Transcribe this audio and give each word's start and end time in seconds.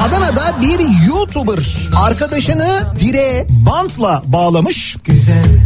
Adana'da 0.00 0.62
bir 0.62 1.06
YouTuber 1.06 1.88
arkadaşını 2.04 2.82
direğe 2.98 3.46
bantla 3.50 4.22
bağlamış. 4.26 4.96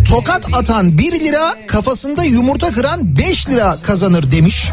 Tokat 0.09 0.47
atan 0.55 0.99
1 0.99 1.13
lira 1.21 1.55
kafasında 1.67 2.25
yumurta 2.25 2.73
kıran 2.73 3.17
5 3.19 3.49
lira 3.49 3.77
kazanır 3.83 4.33
demiş. 4.33 4.71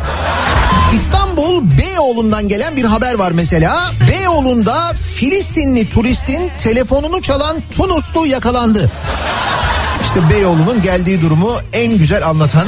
İstanbul 0.93 1.63
Beyoğlu'ndan 1.77 2.47
gelen 2.47 2.75
bir 2.75 2.85
haber 2.85 3.13
var 3.13 3.31
mesela. 3.31 3.91
Beyoğlu'nda 4.11 4.93
Filistinli 4.93 5.89
turistin 5.89 6.51
telefonunu 6.57 7.21
çalan 7.21 7.57
Tunuslu 7.77 8.25
yakalandı. 8.27 8.91
İşte 10.05 10.29
Beyoğlu'nun 10.29 10.81
geldiği 10.81 11.21
durumu 11.21 11.51
en 11.73 11.97
güzel 11.97 12.27
anlatan 12.27 12.67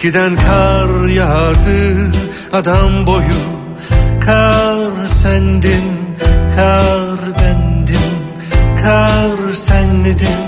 Eskiden 0.00 0.36
kar 0.36 1.08
yağardı 1.08 2.12
adam 2.52 3.06
boyu. 3.06 3.40
Kar 4.20 5.06
sendin, 5.06 5.84
kar 6.56 7.20
bendim 7.40 8.10
Kar 8.82 9.54
senledin, 9.54 10.40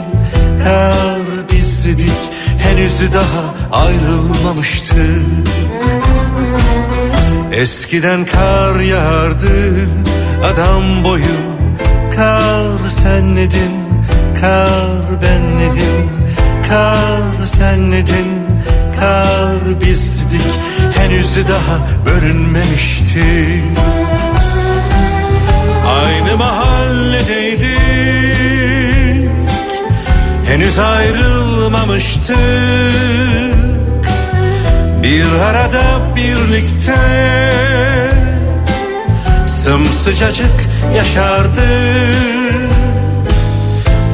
kar 0.65 1.51
bizdik 1.53 2.23
Henüz 2.59 3.13
daha 3.15 3.55
ayrılmamıştık 3.85 5.27
Eskiden 7.53 8.25
kar 8.25 8.81
yağardı 8.81 9.75
adam 10.45 11.05
boyu. 11.05 11.39
Kar 12.17 12.89
senledin, 12.89 13.73
kar 14.41 15.23
benledim 15.23 16.11
Kar 16.69 17.47
senledin, 17.47 18.42
kar 19.03 19.81
bizdik 19.81 20.53
Henüz 20.97 21.37
daha 21.37 21.79
bölünmemiştik. 22.07 23.65
Aynı 26.05 26.37
mahalledeydik 26.37 27.71
Henüz 30.47 30.79
ayrılmamıştık. 30.79 32.37
Bir 35.03 35.25
arada 35.25 35.83
birlikte 36.17 36.97
Sımsıcacık 39.47 40.57
yaşardık. 40.97 41.63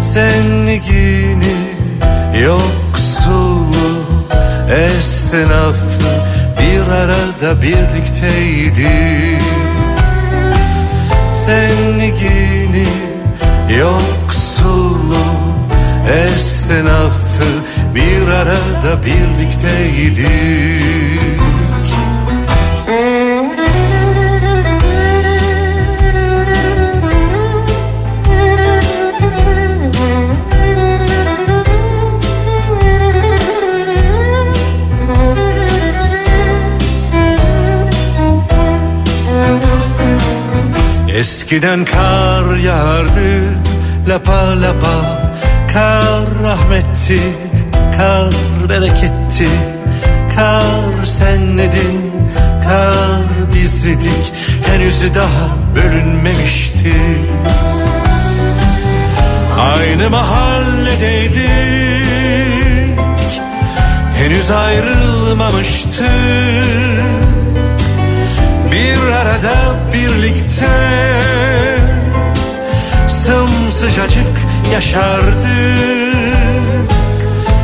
Zengini 0.02 1.56
yoksulu 2.42 2.88
esnafı 4.70 6.10
bir 6.60 6.92
arada 6.92 7.62
birlikteydi. 7.62 8.88
Zengini 11.34 12.88
yoksulu 13.78 15.24
esnafı 16.08 17.50
bir 17.94 18.28
arada 18.28 19.06
birlikteydik 19.06 21.07
Eskiden 41.18 41.84
kar 41.84 42.56
yağardı 42.56 43.42
lapa 44.08 44.62
lapa. 44.62 45.22
Kar 45.72 46.26
rahmetti, 46.42 47.20
kar 47.96 48.34
bereketti. 48.68 49.48
Kar 50.36 51.04
senledin, 51.04 52.12
kar 52.64 53.52
bizdik 53.54 54.32
Henüz 54.66 55.14
daha 55.14 55.48
bölünmemişti. 55.76 56.94
Aynı 59.60 60.10
mahalledeydik. 60.10 61.48
Henüz 64.18 64.50
ayrılmamıştık 64.50 67.27
arada 69.12 69.76
birlikte. 69.92 70.69
Sımsıcacık 73.28 74.38
yaşardık 74.72 75.48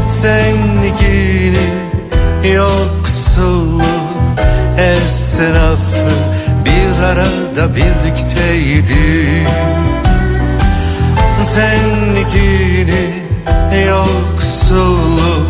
Zengini 0.08 1.68
yoksulu 2.54 3.82
esnafı 4.78 6.14
Bir 6.64 7.02
arada 7.02 7.76
birlikteydik 7.76 9.48
Zengini 11.44 13.04
yoksulu 13.86 15.46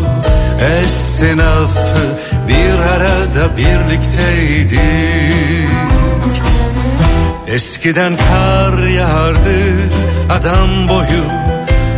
esnafı 0.61 2.34
bir 2.47 2.79
arada 2.93 3.57
birlikteydik. 3.57 4.79
Eskiden 7.47 8.17
kar 8.17 8.87
yağardı 8.87 9.59
adam 10.29 10.89
boyu 10.89 11.45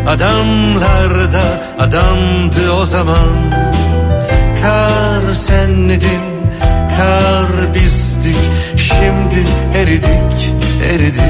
Adamlar 0.08 1.32
da 1.34 1.62
adamdı 1.80 2.72
o 2.82 2.86
zaman. 2.86 3.52
Kar 4.62 5.34
senledin, 5.34 6.22
kar 6.98 7.74
bizdik 7.74 8.38
Şimdi 8.76 9.48
eridik, 9.76 10.54
eridik. 10.92 11.22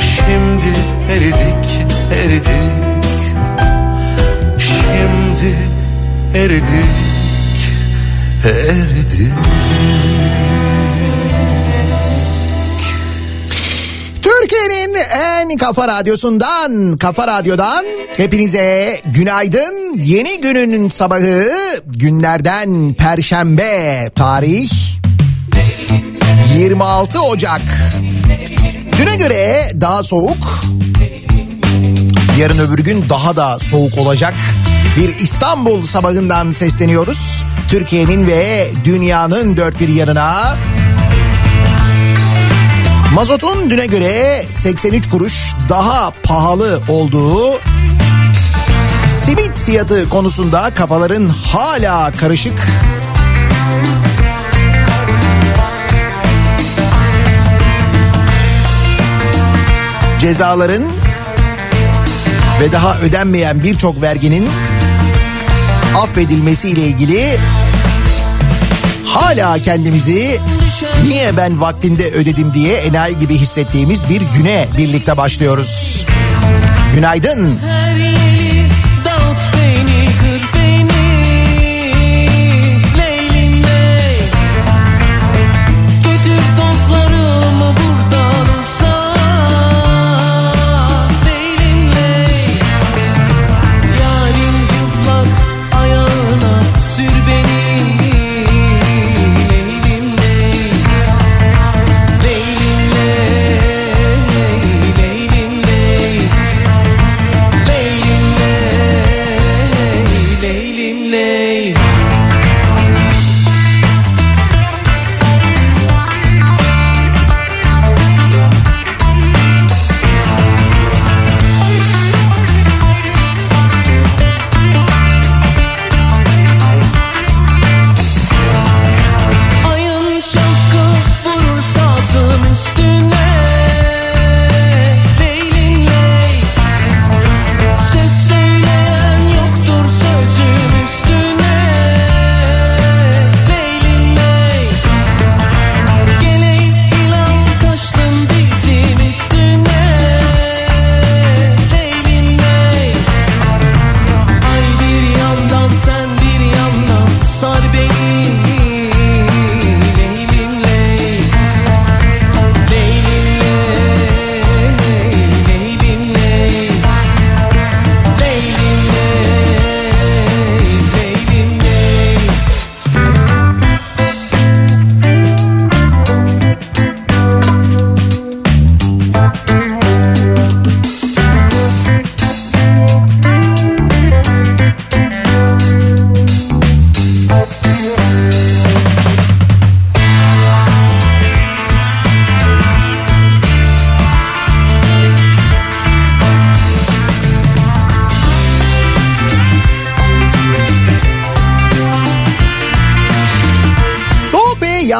Şimdi 0.00 0.72
eridik, 1.12 1.86
eridik. 2.24 2.50
Şimdi 4.58 5.56
eridik, 6.34 7.09
eridik 8.44 9.32
Türkiye'nin 14.22 14.94
en 14.94 15.56
kafa 15.58 15.88
radyosundan, 15.88 16.96
kafa 16.96 17.26
radyodan 17.26 17.84
hepinize 18.16 19.00
günaydın. 19.06 19.94
Yeni 19.96 20.40
günün 20.40 20.88
sabahı 20.88 21.50
günlerden 21.86 22.94
perşembe 22.94 24.10
tarih 24.14 24.70
26 26.54 27.20
Ocak. 27.22 27.62
Düne 28.98 29.16
göre 29.16 29.72
daha 29.80 30.02
soğuk. 30.02 30.60
Yarın 32.38 32.58
öbür 32.58 32.84
gün 32.84 33.04
daha 33.08 33.36
da 33.36 33.58
soğuk 33.58 33.98
olacak. 33.98 34.34
Bir 35.00 35.18
İstanbul 35.18 35.86
sabahından 35.86 36.50
sesleniyoruz. 36.50 37.44
Türkiye'nin 37.68 38.26
ve 38.26 38.70
dünyanın 38.84 39.56
dört 39.56 39.80
bir 39.80 39.88
yanına. 39.88 40.56
Mazotun 43.14 43.70
düne 43.70 43.86
göre 43.86 44.44
83 44.48 45.10
kuruş 45.10 45.52
daha 45.68 46.12
pahalı 46.22 46.82
olduğu, 46.88 47.60
simit 49.24 49.64
fiyatı 49.64 50.08
konusunda 50.08 50.70
kafaların 50.74 51.28
hala 51.28 52.10
karışık. 52.10 52.68
Cezaların 60.20 60.82
ve 62.60 62.72
daha 62.72 62.98
ödenmeyen 62.98 63.62
birçok 63.62 64.02
verginin 64.02 64.48
affedilmesi 65.96 66.68
ile 66.68 66.86
ilgili 66.86 67.38
hala 69.04 69.58
kendimizi 69.58 70.40
niye 71.06 71.36
ben 71.36 71.60
vaktinde 71.60 72.10
ödedim 72.10 72.54
diye 72.54 72.74
enayi 72.74 73.18
gibi 73.18 73.34
hissettiğimiz 73.34 74.08
bir 74.08 74.20
güne 74.20 74.68
birlikte 74.76 75.16
başlıyoruz. 75.16 76.04
Günaydın. 76.94 77.58
Her 77.66 78.19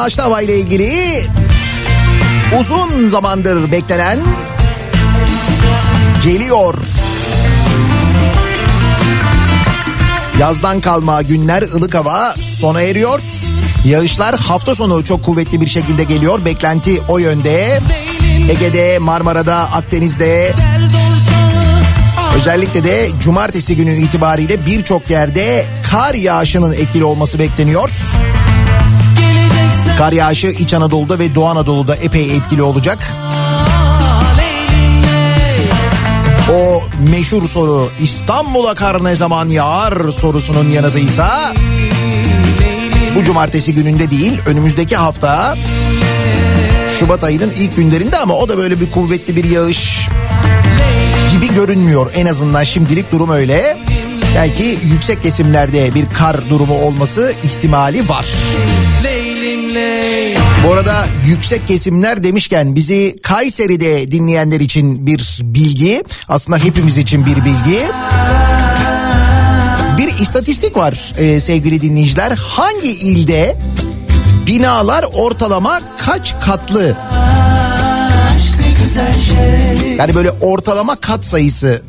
yağışlı 0.01 0.23
hava 0.23 0.41
ile 0.41 0.59
ilgili 0.59 1.23
uzun 2.59 3.07
zamandır 3.09 3.71
beklenen 3.71 4.19
geliyor. 6.23 6.73
Yazdan 10.39 10.81
kalma 10.81 11.21
günler 11.21 11.61
ılık 11.63 11.95
hava 11.95 12.35
sona 12.35 12.81
eriyor. 12.81 13.21
Yağışlar 13.85 14.39
hafta 14.39 14.75
sonu 14.75 15.03
çok 15.03 15.23
kuvvetli 15.23 15.61
bir 15.61 15.67
şekilde 15.67 16.03
geliyor. 16.03 16.45
Beklenti 16.45 17.01
o 17.07 17.17
yönde. 17.17 17.79
Ege'de, 18.49 18.99
Marmara'da, 18.99 19.55
Akdeniz'de 19.55 20.53
özellikle 22.37 22.83
de 22.83 23.09
cumartesi 23.19 23.75
günü 23.75 23.93
itibariyle 23.93 24.65
birçok 24.65 25.09
yerde 25.09 25.65
kar 25.91 26.13
yağışının 26.13 26.73
etkili 26.73 27.03
olması 27.03 27.39
bekleniyor. 27.39 27.89
Kar 30.01 30.13
yağışı 30.13 30.47
İç 30.47 30.73
Anadolu'da 30.73 31.19
ve 31.19 31.35
Doğu 31.35 31.47
Anadolu'da 31.47 31.95
epey 31.95 32.35
etkili 32.35 32.61
olacak. 32.61 32.99
O 36.53 36.83
meşhur 37.11 37.47
soru 37.47 37.89
İstanbul'a 37.99 38.75
kar 38.75 39.03
ne 39.03 39.15
zaman 39.15 39.49
yağar 39.49 40.11
sorusunun 40.11 40.69
yanıtıysa 40.69 41.53
bu 43.15 43.23
cumartesi 43.23 43.73
gününde 43.73 44.11
değil 44.11 44.39
önümüzdeki 44.45 44.95
hafta 44.95 45.57
Şubat 46.99 47.23
ayının 47.23 47.51
ilk 47.51 47.75
günlerinde 47.75 48.17
ama 48.17 48.33
o 48.33 48.49
da 48.49 48.57
böyle 48.57 48.79
bir 48.79 48.91
kuvvetli 48.91 49.35
bir 49.35 49.43
yağış 49.43 50.09
gibi 51.31 51.53
görünmüyor 51.53 52.11
en 52.15 52.25
azından 52.25 52.63
şimdilik 52.63 53.11
durum 53.11 53.29
öyle. 53.29 53.77
Belki 54.35 54.79
yüksek 54.83 55.23
kesimlerde 55.23 55.95
bir 55.95 56.05
kar 56.17 56.49
durumu 56.49 56.73
olması 56.73 57.33
ihtimali 57.43 58.09
var. 58.09 58.25
Leylim 59.03 59.03
ley 59.03 59.10
Bu 60.67 60.73
arada 60.73 61.07
yüksek 61.25 61.67
kesimler 61.67 62.23
demişken 62.23 62.75
bizi 62.75 63.15
Kayseri'de 63.23 64.11
dinleyenler 64.11 64.59
için 64.59 65.05
bir 65.05 65.39
bilgi. 65.41 66.03
Aslında 66.27 66.57
hepimiz 66.57 66.97
için 66.97 67.25
bir 67.25 67.35
bilgi. 67.35 67.79
Bir 69.97 70.19
istatistik 70.19 70.77
var 70.77 71.13
e, 71.17 71.39
sevgili 71.39 71.81
dinleyiciler. 71.81 72.31
Hangi 72.31 72.91
ilde 72.91 73.57
binalar 74.47 75.05
ortalama 75.13 75.81
kaç 75.97 76.35
katlı? 76.41 76.97
Yani 79.97 80.15
böyle 80.15 80.31
ortalama 80.31 80.95
kat 80.95 81.25
sayısı 81.25 81.81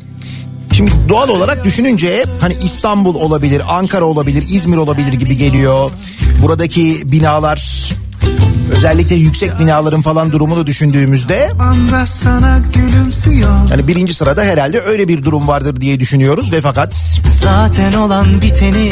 Şimdi 0.73 0.91
doğal 1.09 1.29
olarak 1.29 1.63
düşününce 1.63 2.25
hani 2.39 2.53
İstanbul 2.63 3.15
olabilir, 3.15 3.61
Ankara 3.67 4.05
olabilir, 4.05 4.45
İzmir 4.49 4.77
olabilir 4.77 5.13
gibi 5.13 5.37
geliyor. 5.37 5.91
Buradaki 6.41 7.11
binalar 7.11 7.89
özellikle 8.71 9.15
yüksek 9.15 9.59
binaların 9.59 10.01
falan 10.01 10.31
durumunu 10.31 10.67
düşündüğümüzde 10.67 11.51
hani 13.69 13.87
birinci 13.87 14.13
sırada 14.13 14.43
herhalde 14.43 14.81
öyle 14.81 15.07
bir 15.07 15.23
durum 15.23 15.47
vardır 15.47 15.81
diye 15.81 15.99
düşünüyoruz 15.99 16.51
ve 16.51 16.61
fakat 16.61 17.19
Zaten 17.41 17.93
olan 17.93 18.41
biteni 18.41 18.91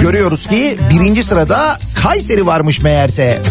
görüyoruz 0.00 0.46
ki 0.46 0.78
birinci 0.90 1.24
sırada 1.24 1.78
Kayseri 1.94 2.46
varmış 2.46 2.80
meğerse. 2.80 3.42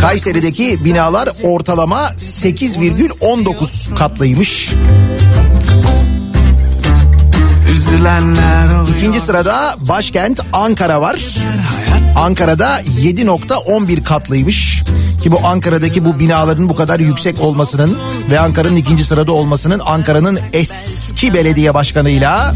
Kayseri'deki 0.00 0.84
binalar 0.84 1.28
ortalama 1.42 2.08
8,19 2.18 3.94
katlıymış. 3.94 4.70
İkinci 8.96 9.20
sırada 9.20 9.76
başkent 9.88 10.40
Ankara 10.52 11.00
var. 11.00 11.20
Ankara'da 12.16 12.80
7.11 12.80 14.04
katlıymış. 14.04 14.82
Ki 15.22 15.32
bu 15.32 15.46
Ankara'daki 15.46 16.04
bu 16.04 16.18
binaların 16.18 16.68
bu 16.68 16.74
kadar 16.74 17.00
yüksek 17.00 17.40
olmasının 17.40 17.98
ve 18.30 18.40
Ankara'nın 18.40 18.76
ikinci 18.76 19.04
sırada 19.04 19.32
olmasının 19.32 19.80
Ankara'nın 19.86 20.40
eski 20.52 21.34
belediye 21.34 21.74
başkanıyla 21.74 22.54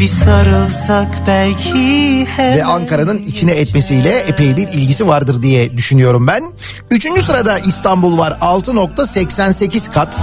Bir 0.00 0.08
sarılsak 0.08 1.08
belki 1.26 2.26
ve 2.38 2.64
Ankara'nın 2.64 3.18
içine 3.18 3.52
etmesiyle 3.52 4.18
epey 4.18 4.56
bir 4.56 4.68
ilgisi 4.68 5.08
vardır 5.08 5.42
diye 5.42 5.76
düşünüyorum 5.76 6.26
ben. 6.26 6.44
Üçüncü 6.90 7.22
sırada 7.22 7.58
İstanbul 7.58 8.18
var 8.18 8.38
6.88 8.40 9.92
kat. 9.92 10.16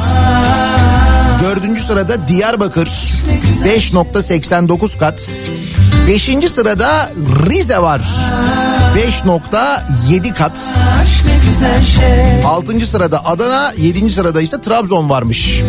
Dördüncü 1.44 1.82
sırada 1.84 2.27
Diyarbakır 2.27 2.88
5.89 3.65 5.00
kat. 5.00 5.39
Beşinci 6.08 6.50
sırada 6.50 7.12
Rize 7.50 7.77
var 7.77 8.01
5.7 8.98 10.34
kat. 10.34 10.60
Altıncı 12.46 12.88
sırada 12.88 13.25
Adana, 13.25 13.74
yedinci 13.77 14.13
sırada 14.13 14.41
ise 14.41 14.62
Trabzon 14.62 15.10
varmış. 15.10 15.63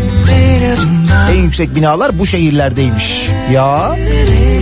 En 1.30 1.42
yüksek 1.42 1.76
binalar 1.76 2.18
bu 2.18 2.26
şehirlerdeymiş. 2.26 3.28
Ya 3.52 3.64
Ah 3.64 4.57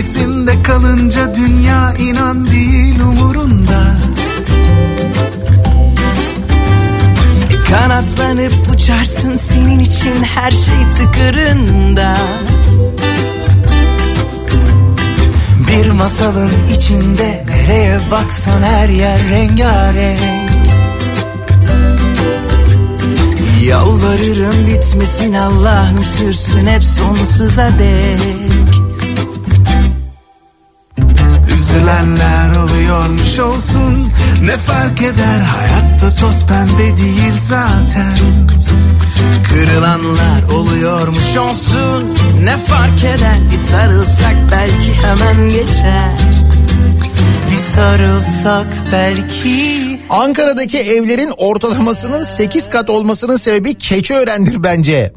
etkisinde 0.00 0.62
kalınca 0.62 1.34
dünya 1.34 1.94
inan 1.94 2.46
değil 2.46 3.00
umurunda. 3.00 3.96
E, 7.50 7.70
Kanatlanıp 7.70 8.52
uçarsın 8.74 9.36
senin 9.36 9.78
için 9.78 10.22
her 10.22 10.50
şey 10.50 10.74
tıkırında. 10.98 12.16
Bir 15.68 15.90
masalın 15.90 16.52
içinde 16.76 17.44
nereye 17.48 17.98
baksan 18.10 18.62
her 18.62 18.88
yer 18.88 19.28
rengarenk. 19.28 20.50
Yalvarırım 23.62 24.66
bitmesin 24.66 25.34
Allah'ım 25.34 26.04
sürsün 26.04 26.66
hep 26.66 26.84
sonsuza 26.84 27.70
dek 27.78 28.79
Üzülenler 31.70 32.56
oluyormuş 32.56 33.38
olsun. 33.38 34.12
Ne 34.42 34.50
fark 34.50 35.02
eder 35.02 35.40
hayatta 35.40 36.16
toz 36.16 36.46
pembe 36.46 36.98
değil 36.98 37.34
zaten. 37.40 38.16
Kırılanlar 39.48 40.42
oluyormuş 40.54 41.36
olsun. 41.36 42.18
Ne 42.42 42.56
fark 42.56 43.04
eder 43.04 43.38
bir 43.50 43.56
sarılsak 43.56 44.34
belki 44.52 44.94
hemen 44.94 45.48
geçer. 45.48 46.12
Bir 47.50 47.74
sarılsak 47.74 48.66
belki. 48.92 50.00
Ankara'daki 50.10 50.78
evlerin 50.78 51.32
ortalamasının 51.36 52.24
8 52.24 52.68
kat 52.70 52.90
olmasının 52.90 53.36
sebebi 53.36 53.74
Keçiören'dir 53.74 54.62
bence. 54.62 55.12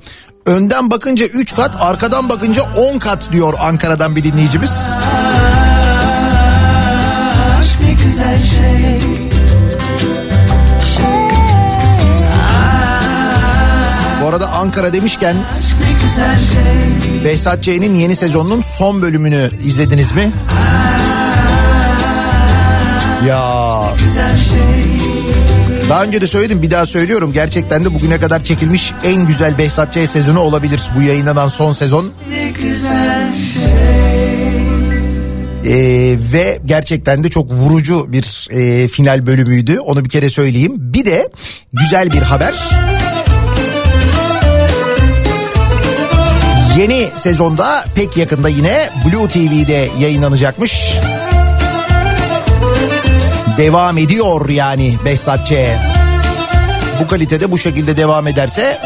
Önden 0.45 0.91
bakınca 0.91 1.25
3 1.25 1.55
kat, 1.55 1.75
arkadan 1.79 2.29
bakınca 2.29 2.63
10 2.77 2.99
kat 2.99 3.31
diyor 3.31 3.53
Ankara'dan 3.59 4.15
bir 4.15 4.23
dinleyicimiz. 4.23 4.93
Güzel 8.05 8.37
şey 8.37 8.99
Bu 14.21 14.27
arada 14.27 14.49
Ankara 14.49 14.93
demişken 14.93 15.35
şey 16.53 17.23
Behzat 17.23 17.63
Ç'nin 17.63 17.93
yeni 17.93 18.15
sezonunun 18.15 18.61
son 18.61 19.01
bölümünü 19.01 19.49
izlediniz 19.65 20.11
mi? 20.11 20.31
Ya 23.27 23.83
şey 24.49 24.93
daha 25.89 26.03
önce 26.03 26.21
de 26.21 26.27
söyledim 26.27 26.61
bir 26.61 26.71
daha 26.71 26.85
söylüyorum. 26.85 27.33
Gerçekten 27.33 27.85
de 27.85 27.93
bugüne 27.93 28.19
kadar 28.19 28.43
çekilmiş 28.43 28.93
en 29.03 29.27
güzel 29.27 29.57
Behzat 29.57 29.93
Ç 29.93 30.09
sezonu 30.09 30.39
olabilir. 30.39 30.81
Bu 30.97 31.01
yayınlanan 31.01 31.47
son 31.47 31.73
sezon. 31.73 32.11
Ne 32.29 32.49
güzel 32.49 33.33
şey 33.33 34.02
Ee, 35.65 36.17
ve 36.33 36.59
gerçekten 36.65 37.23
de 37.23 37.29
çok 37.29 37.51
vurucu 37.51 38.13
bir 38.13 38.47
e, 38.51 38.87
final 38.87 39.25
bölümüydü. 39.25 39.79
Onu 39.79 40.05
bir 40.05 40.09
kere 40.09 40.29
söyleyeyim. 40.29 40.73
Bir 40.77 41.05
de 41.05 41.29
güzel 41.73 42.11
bir 42.11 42.21
haber. 42.21 42.53
Yeni 46.77 47.07
sezonda 47.15 47.85
pek 47.95 48.17
yakında 48.17 48.49
yine 48.49 48.89
Blue 49.05 49.27
TV'de 49.27 49.89
yayınlanacakmış. 49.99 50.93
Devam 53.57 53.97
ediyor 53.97 54.49
yani 54.49 54.95
Behzat 55.05 55.47
Ç. 55.47 55.53
Bu 57.01 57.07
kalitede 57.07 57.51
bu 57.51 57.57
şekilde 57.57 57.97
devam 57.97 58.27
ederse 58.27 58.81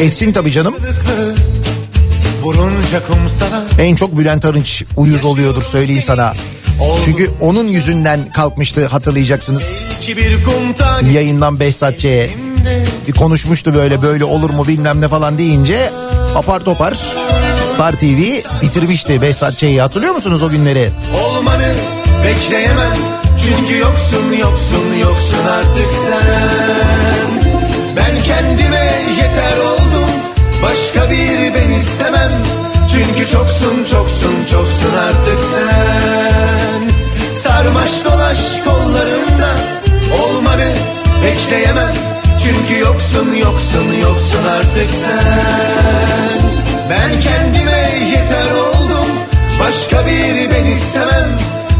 etsin 0.00 0.32
tabii 0.32 0.52
canım. 0.52 0.76
En 3.80 3.94
çok 3.96 4.18
Bülent 4.18 4.44
Arınç 4.44 4.84
uyuz 4.96 5.24
oluyordur 5.24 5.62
söyleyeyim 5.62 6.02
sana. 6.02 6.34
Çünkü 7.04 7.30
onun 7.40 7.66
yüzünden 7.68 8.20
kalkmıştı 8.32 8.86
hatırlayacaksınız. 8.86 9.92
Yayından 11.12 11.60
Behzat 11.60 11.98
Ç'ye 12.00 12.30
bir 13.08 13.12
konuşmuştu 13.12 13.74
böyle 13.74 14.02
böyle 14.02 14.24
olur 14.24 14.50
mu 14.50 14.66
bilmem 14.66 15.00
ne 15.00 15.08
falan 15.08 15.38
deyince 15.38 15.90
apar 16.34 16.60
topar 16.60 16.94
Star 17.74 17.92
TV 17.92 18.42
bitirmişti 18.62 19.22
Behzat 19.22 19.58
Ç'yi 19.58 19.80
hatırlıyor 19.80 20.14
musunuz 20.14 20.42
o 20.42 20.50
günleri? 20.50 20.90
olmanı 21.24 21.74
bekleyemem. 22.24 22.92
Çünkü 23.46 23.78
yoksun 23.78 24.32
yoksun 24.40 24.94
yoksun 25.00 25.46
artık 25.50 25.90
sen. 26.04 26.26
Ben 27.96 28.22
kendime 28.22 28.92
yeter 29.16 29.58
oldum. 29.58 30.10
Başka 30.62 31.10
bir 31.10 31.35
istemem. 31.80 32.32
Çünkü 32.92 33.30
çoksun 33.30 33.84
çoksun 33.84 34.44
çoksun 34.50 34.92
artık 35.08 35.38
sen. 35.52 36.82
Sarmaş 37.32 38.04
dolaş 38.04 38.38
kollarımda 38.64 39.56
Olmanı 40.22 40.72
bekleyemem. 41.24 41.92
Çünkü 42.44 42.80
yoksun 42.80 43.32
yoksun 43.32 43.92
yoksun 44.02 44.44
artık 44.44 44.90
sen. 44.90 46.40
Ben 46.90 47.20
kendime 47.20 47.90
yeter 48.10 48.54
oldum. 48.54 49.10
Başka 49.60 50.06
bir 50.06 50.50
ben 50.50 50.64
istemem. 50.64 51.28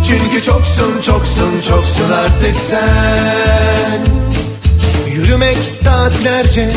Çünkü 0.08 0.42
çoksun 0.42 1.00
çoksun 1.02 1.60
çoksun 1.68 2.10
artık 2.10 2.56
sen. 2.56 4.00
Yürümek 5.14 5.56
saatlerce 5.56 6.70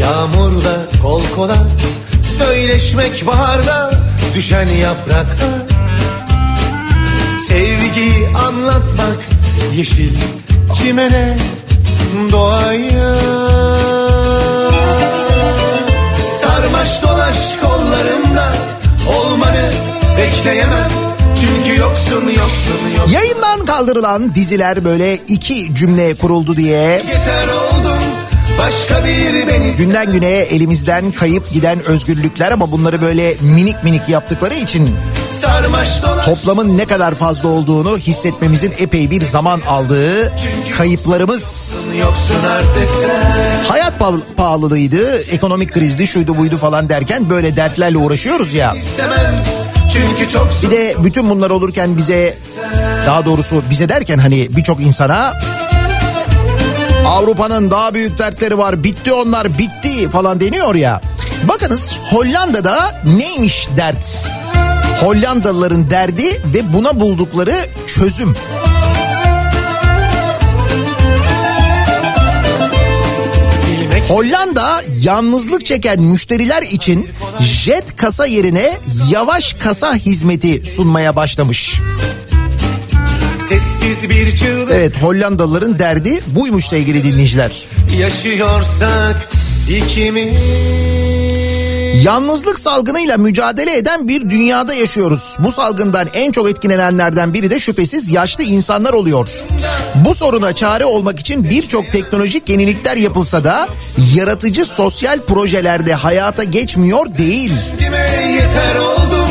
Yağmurla 0.00 0.76
kol 1.02 1.22
kola 1.36 1.56
Söyleşmek 2.38 3.26
baharda 3.26 3.90
Düşen 4.34 4.66
yaprakta. 4.68 5.46
Sevgi 7.48 8.28
anlatmak 8.46 9.18
Yeşil 9.76 10.16
çimene 10.74 11.36
Doğaya 12.32 13.14
Sarmaş 16.40 17.02
dolaş 17.02 17.56
kollarımda 17.62 18.52
Olmanı 19.18 19.70
bekleyemem. 20.18 20.90
Çünkü 21.40 21.80
yoksun 21.80 22.14
yoksun 22.14 22.88
yok 22.96 23.08
Yayından 23.12 23.64
kaldırılan 23.66 24.34
diziler 24.34 24.84
böyle 24.84 25.16
iki 25.16 25.74
cümle 25.74 26.14
kuruldu 26.14 26.56
diye. 26.56 27.02
Yeter 27.08 27.48
oldum 27.48 28.05
Başka 28.58 29.04
bir 29.04 29.46
beni 29.48 29.72
günden 29.76 30.12
güne 30.12 30.28
elimizden 30.30 31.12
kayıp 31.12 31.52
giden 31.52 31.84
özgürlükler 31.84 32.52
ama 32.52 32.72
bunları 32.72 33.02
böyle 33.02 33.34
minik 33.40 33.84
minik 33.84 34.08
yaptıkları 34.08 34.54
için 34.54 34.96
toplamın 36.24 36.78
ne 36.78 36.84
kadar 36.84 37.14
fazla 37.14 37.48
olduğunu 37.48 37.98
hissetmemizin 37.98 38.74
epey 38.78 39.10
bir 39.10 39.22
zaman 39.22 39.60
aldığı 39.68 40.32
kayıplarımız. 40.76 41.74
hayat 43.68 43.98
pahalı- 43.98 44.22
pahalılığıydı, 44.36 45.22
ekonomik 45.22 45.72
krizdi, 45.74 46.06
şuydu 46.06 46.36
buydu 46.38 46.56
falan 46.56 46.88
derken 46.88 47.30
böyle 47.30 47.56
dertlerle 47.56 47.98
uğraşıyoruz 47.98 48.52
ya. 48.54 48.74
istemem 48.74 49.42
Bir 50.62 50.70
de 50.70 50.94
bütün 51.04 51.30
bunlar 51.30 51.50
olurken 51.50 51.96
bize 51.96 52.38
daha 53.06 53.24
doğrusu 53.24 53.62
bize 53.70 53.88
derken 53.88 54.18
hani 54.18 54.56
birçok 54.56 54.80
insana 54.80 55.32
Avrupa'nın 57.04 57.70
daha 57.70 57.94
büyük 57.94 58.18
dertleri 58.18 58.58
var 58.58 58.84
bitti 58.84 59.12
onlar 59.12 59.58
bitti 59.58 60.10
falan 60.10 60.40
deniyor 60.40 60.74
ya. 60.74 61.00
Bakınız 61.48 61.98
Hollanda'da 62.10 63.02
neymiş 63.04 63.68
dert? 63.76 64.30
Hollandalıların 65.00 65.90
derdi 65.90 66.40
ve 66.54 66.72
buna 66.72 67.00
buldukları 67.00 67.54
çözüm. 67.86 68.34
Hollanda 74.08 74.82
yalnızlık 75.00 75.66
çeken 75.66 76.02
müşteriler 76.02 76.62
için 76.62 77.08
jet 77.40 77.96
kasa 77.96 78.26
yerine 78.26 78.78
yavaş 79.10 79.52
kasa 79.54 79.94
hizmeti 79.94 80.60
sunmaya 80.76 81.16
başlamış. 81.16 81.80
Evet 84.72 85.02
Hollandalıların 85.02 85.78
derdi 85.78 86.20
buymuş 86.26 86.66
sevgili 86.66 87.04
dinleyiciler. 87.04 87.66
yaşıyorsak 88.00 89.28
ikimiz 89.68 90.34
Yalnızlık 92.02 92.60
salgınıyla 92.60 93.16
mücadele 93.16 93.76
eden 93.76 94.08
bir 94.08 94.30
dünyada 94.30 94.74
yaşıyoruz. 94.74 95.36
Bu 95.38 95.52
salgından 95.52 96.08
en 96.14 96.32
çok 96.32 96.50
etkilenenlerden 96.50 97.34
biri 97.34 97.50
de 97.50 97.58
şüphesiz 97.58 98.10
yaşlı 98.10 98.44
insanlar 98.44 98.92
oluyor. 98.92 99.28
Bu 99.94 100.14
soruna 100.14 100.52
çare 100.52 100.84
olmak 100.84 101.20
için 101.20 101.50
birçok 101.50 101.92
teknolojik 101.92 102.48
yenilikler 102.48 102.96
yapılsa 102.96 103.44
da 103.44 103.68
yaratıcı 104.14 104.64
sosyal 104.64 105.20
projelerde 105.20 105.94
hayata 105.94 106.44
geçmiyor 106.44 107.18
değil. 107.18 107.52
Kendime 107.78 108.32
yeter 108.32 108.76
oldum 108.76 109.30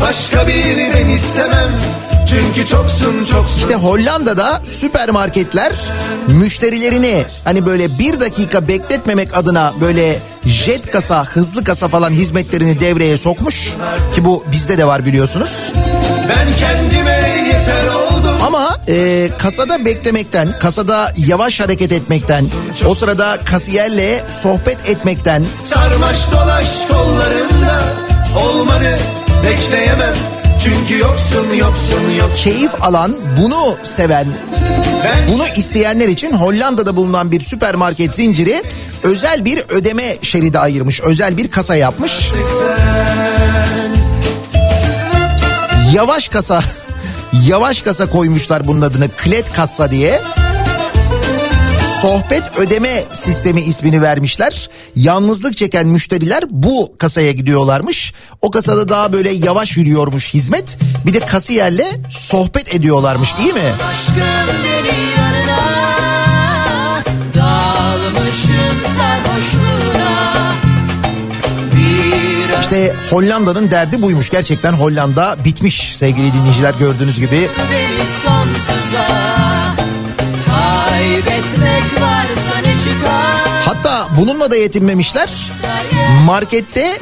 Başka 0.00 0.46
birini 0.48 0.90
ben 0.94 1.08
istemem 1.08 1.72
Çünkü 2.34 2.68
çoksun 2.68 3.24
çoksun 3.24 3.58
İşte 3.58 3.74
Hollanda'da 3.74 4.62
süpermarketler 4.64 5.72
müşterilerini 6.28 7.24
hani 7.44 7.66
böyle 7.66 7.98
bir 7.98 8.20
dakika 8.20 8.68
bekletmemek 8.68 9.36
adına 9.36 9.72
böyle 9.80 10.18
jet 10.44 10.90
kasa, 10.90 11.24
hızlı 11.24 11.64
kasa 11.64 11.88
falan 11.88 12.10
hizmetlerini 12.10 12.80
devreye 12.80 13.16
sokmuş. 13.16 13.72
Ki 14.14 14.24
bu 14.24 14.44
bizde 14.52 14.78
de 14.78 14.86
var 14.86 15.06
biliyorsunuz. 15.06 15.72
Ben 16.28 16.46
kendime 16.60 17.44
yeter 17.46 17.86
oldum 17.94 18.36
Ama 18.46 18.78
e, 18.88 19.28
kasada 19.38 19.84
beklemekten, 19.84 20.58
kasada 20.58 21.12
yavaş 21.16 21.60
hareket 21.60 21.92
etmekten, 21.92 22.46
o 22.86 22.94
sırada 22.94 23.38
kasiyerle 23.44 24.24
sohbet 24.42 24.88
etmekten, 24.88 25.44
Sarmaş 25.68 26.32
dolaş 26.32 26.86
kollarında 26.88 27.82
Olmanı 28.44 28.98
bekleyemem 29.44 30.14
Çünkü 30.62 30.98
yoksun 30.98 31.54
yoksun 31.54 32.10
yok 32.18 32.30
keyif 32.36 32.82
alan, 32.82 33.12
bunu 33.42 33.76
seven, 33.82 34.26
Ben 35.04 35.34
Bunu 35.34 35.46
isteyenler 35.56 36.08
için 36.08 36.32
Hollanda'da 36.32 36.96
bulunan 36.96 37.30
bir 37.32 37.40
süpermarket 37.40 38.14
zinciri 38.14 38.62
özel 39.02 39.44
bir 39.44 39.64
ödeme 39.68 40.16
şeridi 40.22 40.58
ayırmış. 40.58 41.00
Özel 41.00 41.36
bir 41.36 41.50
kasa 41.50 41.76
yapmış. 41.76 42.30
Yavaş 45.92 46.28
kasa 46.28 46.60
yavaş 47.46 47.82
kasa 47.82 48.06
koymuşlar 48.06 48.66
bunun 48.66 48.80
adını 48.80 49.08
klet 49.08 49.52
kassa 49.52 49.90
diye. 49.90 50.20
Sohbet 52.04 52.42
ödeme 52.56 53.04
sistemi 53.12 53.60
ismini 53.60 54.02
vermişler. 54.02 54.70
Yalnızlık 54.96 55.56
çeken 55.56 55.86
müşteriler 55.86 56.44
bu 56.50 56.94
kasaya 56.98 57.32
gidiyorlarmış. 57.32 58.14
O 58.42 58.50
kasada 58.50 58.88
daha 58.88 59.12
böyle 59.12 59.30
yavaş 59.30 59.76
yürüyormuş 59.76 60.34
hizmet. 60.34 60.78
Bir 61.06 61.14
de 61.14 61.20
kasiyerle 61.20 61.86
sohbet 62.10 62.74
ediyorlarmış 62.74 63.34
iyi 63.40 63.52
mi? 63.52 63.60
İşte 72.60 72.96
Hollanda'nın 73.10 73.70
derdi 73.70 74.02
buymuş. 74.02 74.30
Gerçekten 74.30 74.72
Hollanda 74.72 75.36
bitmiş 75.44 75.96
sevgili 75.96 76.32
dinleyiciler 76.32 76.74
gördüğünüz 76.74 77.20
gibi. 77.20 77.48
beni 77.70 78.06
sonsuza 78.24 79.63
Kaybetmek 80.88 82.00
varsa 82.00 82.58
ne 82.64 82.78
çıkar 82.84 83.44
Hatta 83.64 84.08
bununla 84.18 84.50
da 84.50 84.56
yetinmemişler. 84.56 85.52
Markette 86.24 86.98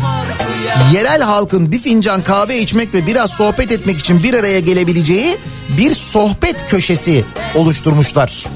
yerel 0.93 1.23
halkın 1.23 1.73
bir 1.73 1.79
fincan 1.79 2.23
kahve 2.23 2.59
içmek 2.59 2.95
ve 2.95 3.07
biraz 3.07 3.31
sohbet 3.31 3.73
etmek 3.73 3.99
için 3.99 4.23
bir 4.23 4.35
araya 4.35 4.61
gelebileceği 4.61 5.37
bir 5.79 5.95
sohbet 5.95 6.67
köşesi 6.71 7.25
oluşturmuşlar. 7.55 8.47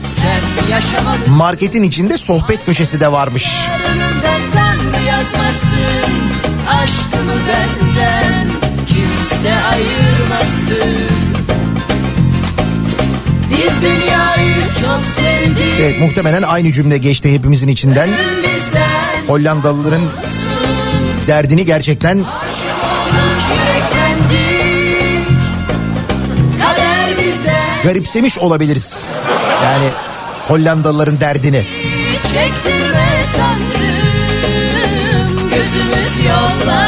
Marketin 1.26 1.82
içinde 1.82 2.18
sohbet 2.18 2.64
köşesi 2.64 3.00
de 3.00 3.12
varmış. 3.12 3.46
Aşkımı 6.82 7.32
benden 7.48 8.50
Kimse 8.86 9.54
ayırmasın 9.54 11.06
Biz 13.50 13.58
sevdik 13.58 14.05
Evet 15.80 16.00
muhtemelen 16.00 16.42
aynı 16.42 16.72
cümle 16.72 16.98
geçti 16.98 17.34
hepimizin 17.34 17.68
içinden. 17.68 18.08
Hollandalıların 19.26 20.02
derdini 21.26 21.64
gerçekten 21.64 22.24
garipsemiş 27.84 28.38
olabiliriz. 28.38 29.06
Yani 29.64 29.86
Hollandalıların 30.48 31.20
derdini. 31.20 31.64
çektirme 32.22 33.08
Tanrım 33.36 33.76
Gözümüz 35.50 36.26
yollarda 36.26 36.85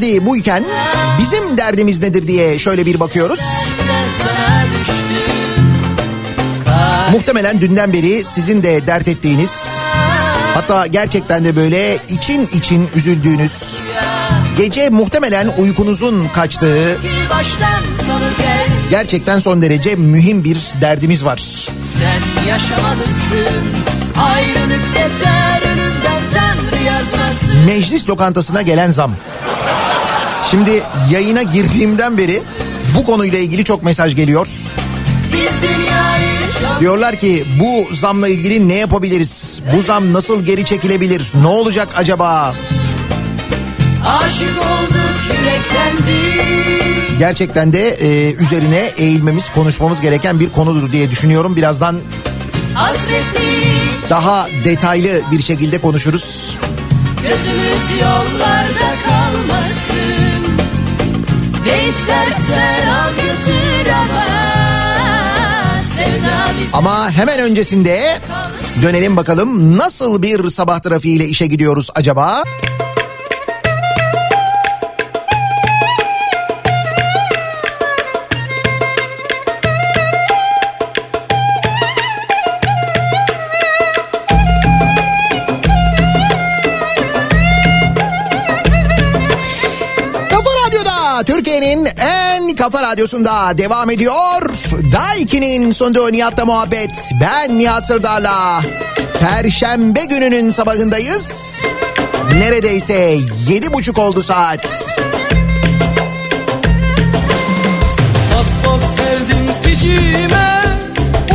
derdi 0.00 0.26
buyken 0.26 0.64
bizim 1.18 1.58
derdimiz 1.58 2.00
nedir 2.00 2.28
diye 2.28 2.58
şöyle 2.58 2.86
bir 2.86 3.00
bakıyoruz. 3.00 3.40
Muhtemelen 7.12 7.60
dünden 7.60 7.92
beri 7.92 8.24
sizin 8.24 8.62
de 8.62 8.86
dert 8.86 9.08
ettiğiniz 9.08 9.66
hatta 10.54 10.86
gerçekten 10.86 11.44
de 11.44 11.56
böyle 11.56 11.98
için 12.08 12.48
için 12.54 12.88
üzüldüğünüz 12.94 13.74
gece 14.56 14.90
muhtemelen 14.90 15.48
uykunuzun 15.58 16.28
kaçtığı 16.28 16.98
gerçekten 18.90 19.40
son 19.40 19.62
derece 19.62 19.94
mühim 19.94 20.44
bir 20.44 20.58
derdimiz 20.80 21.24
var. 21.24 21.38
Sen 21.98 22.48
yaşamalısın 22.48 23.68
Ayrılık 24.22 24.82
yeter 24.96 25.62
ölümden 25.72 26.22
Tanrı 26.34 26.82
yazmasın 26.82 27.58
Meclis 27.66 28.08
lokantasına 28.08 28.62
gelen 28.62 28.90
zam. 28.90 29.12
Şimdi 30.50 30.82
yayına 31.10 31.42
girdiğimden 31.42 32.18
beri 32.18 32.42
bu 32.96 33.04
konuyla 33.04 33.38
ilgili 33.38 33.64
çok 33.64 33.82
mesaj 33.82 34.16
geliyor. 34.16 34.46
Diyorlar 36.80 37.16
ki 37.16 37.44
bu 37.60 37.94
zamla 37.94 38.28
ilgili 38.28 38.68
ne 38.68 38.74
yapabiliriz? 38.74 39.60
Bu 39.76 39.82
zam 39.82 40.12
nasıl 40.12 40.44
geri 40.44 40.64
çekilebilir? 40.64 41.32
Ne 41.42 41.46
olacak 41.46 41.88
acaba? 41.96 42.54
aşık 44.06 44.58
olduk 44.58 45.16
yüreklendik 45.24 47.18
Gerçekten 47.18 47.72
de 47.72 47.88
e, 47.88 48.34
üzerine 48.34 48.92
eğilmemiz, 48.98 49.50
konuşmamız 49.50 50.00
gereken 50.00 50.40
bir 50.40 50.50
konudur 50.50 50.92
diye 50.92 51.10
düşünüyorum. 51.10 51.56
Birazdan 51.56 51.96
Hasretli 52.74 53.78
daha 54.10 54.48
detaylı 54.64 55.20
bir 55.32 55.42
şekilde 55.42 55.80
konuşuruz. 55.80 56.56
Gözümüz 57.22 58.00
yollarda 58.00 58.90
kalmasın 59.06 60.58
Ne 61.66 61.88
istersen 61.88 62.88
al 62.88 63.10
götür 63.10 63.92
ama 63.92 64.24
Ama 66.72 67.10
hemen 67.10 67.40
öncesinde 67.40 68.18
dönelim 68.82 69.16
bakalım 69.16 69.78
nasıl 69.78 70.22
bir 70.22 70.50
sabah 70.50 70.80
trafiğiyle 70.80 71.26
işe 71.26 71.46
gidiyoruz 71.46 71.90
acaba? 71.94 72.42
Kafa 92.58 92.82
Radyosu'nda 92.82 93.58
devam 93.58 93.90
ediyor. 93.90 94.42
Daiki'nin 94.92 95.72
sunduğu 95.72 96.12
Nihat'la 96.12 96.44
muhabbet. 96.44 97.10
Ben 97.20 97.58
Nihat 97.58 97.86
Sırdar'la. 97.86 98.62
Perşembe 99.20 100.04
gününün 100.04 100.50
sabahındayız. 100.50 101.58
Neredeyse 102.32 103.18
yedi 103.48 103.72
buçuk 103.72 103.98
oldu 103.98 104.22
saat. 104.22 104.94
Asbab 108.38 108.82
sevdim 108.96 109.48
sicime 109.62 110.64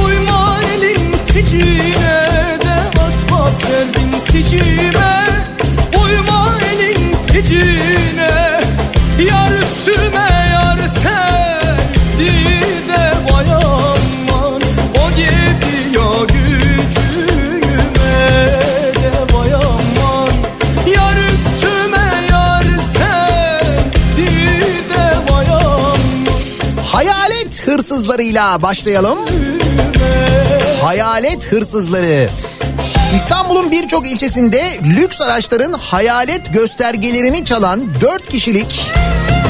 Uyma 0.06 0.60
elin 0.76 1.16
picine 1.34 2.58
de 2.66 3.00
Asbab 3.00 3.68
sevdim 3.68 4.12
sicime 4.32 4.93
hırsızlarıyla 27.94 28.62
başlayalım. 28.62 29.20
Hayalet 30.82 31.52
hırsızları. 31.52 32.30
İstanbul'un 33.16 33.72
birçok 33.72 34.12
ilçesinde 34.12 34.80
lüks 34.86 35.22
araçların 35.22 35.74
hayalet 35.74 36.54
göstergelerini 36.54 37.46
çalan 37.46 37.88
4 38.02 38.30
kişilik 38.30 38.92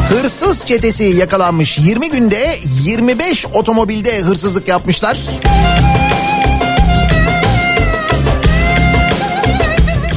hırsız 0.09 0.65
çetesi 0.65 1.03
yakalanmış. 1.03 1.77
20 1.77 2.09
günde 2.09 2.59
25 2.81 3.45
otomobilde 3.45 4.19
hırsızlık 4.19 4.67
yapmışlar. 4.67 5.17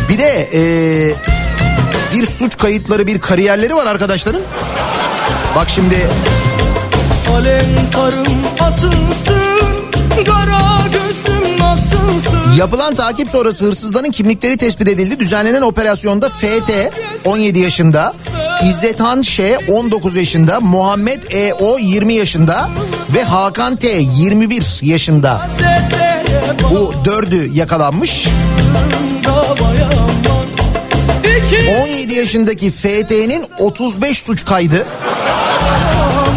Bir 0.08 0.18
de 0.18 0.48
eee, 0.52 1.14
bir 2.14 2.26
suç 2.26 2.58
kayıtları 2.58 3.06
bir 3.06 3.20
kariyerleri 3.20 3.74
var 3.74 3.86
arkadaşların. 3.86 4.42
Bak 5.56 5.68
şimdi 5.74 5.96
Alem 7.34 7.90
karım 7.94 8.26
asılsın 8.60 9.62
Kara 10.26 10.88
gözlüm 10.92 11.58
nasılsın 11.58 12.52
Yapılan 12.58 12.94
takip 12.94 13.30
sonrası 13.30 13.64
hırsızların 13.64 14.10
kimlikleri 14.10 14.56
tespit 14.56 14.88
edildi. 14.88 15.18
Düzenlenen 15.18 15.62
operasyonda 15.62 16.28
FT 16.28 16.70
17 17.24 17.58
yaşında, 17.58 18.14
İzzethan 18.62 19.22
Ş 19.22 19.58
19 19.70 20.16
yaşında, 20.16 20.60
Muhammed 20.60 21.22
EO 21.30 21.78
20 21.78 22.14
yaşında 22.14 22.68
ve 23.14 23.24
Hakan 23.24 23.76
T 23.76 23.88
21 23.88 24.80
yaşında. 24.82 25.48
Bu 26.70 26.92
dördü 27.04 27.50
yakalanmış. 27.52 28.26
Vay 29.60 29.82
aman 29.82 30.16
İki 31.46 31.70
17 31.82 32.14
yaşındaki 32.14 32.70
FT'nin 32.70 33.46
35 33.58 34.18
suç 34.22 34.44
kaydı. 34.44 34.86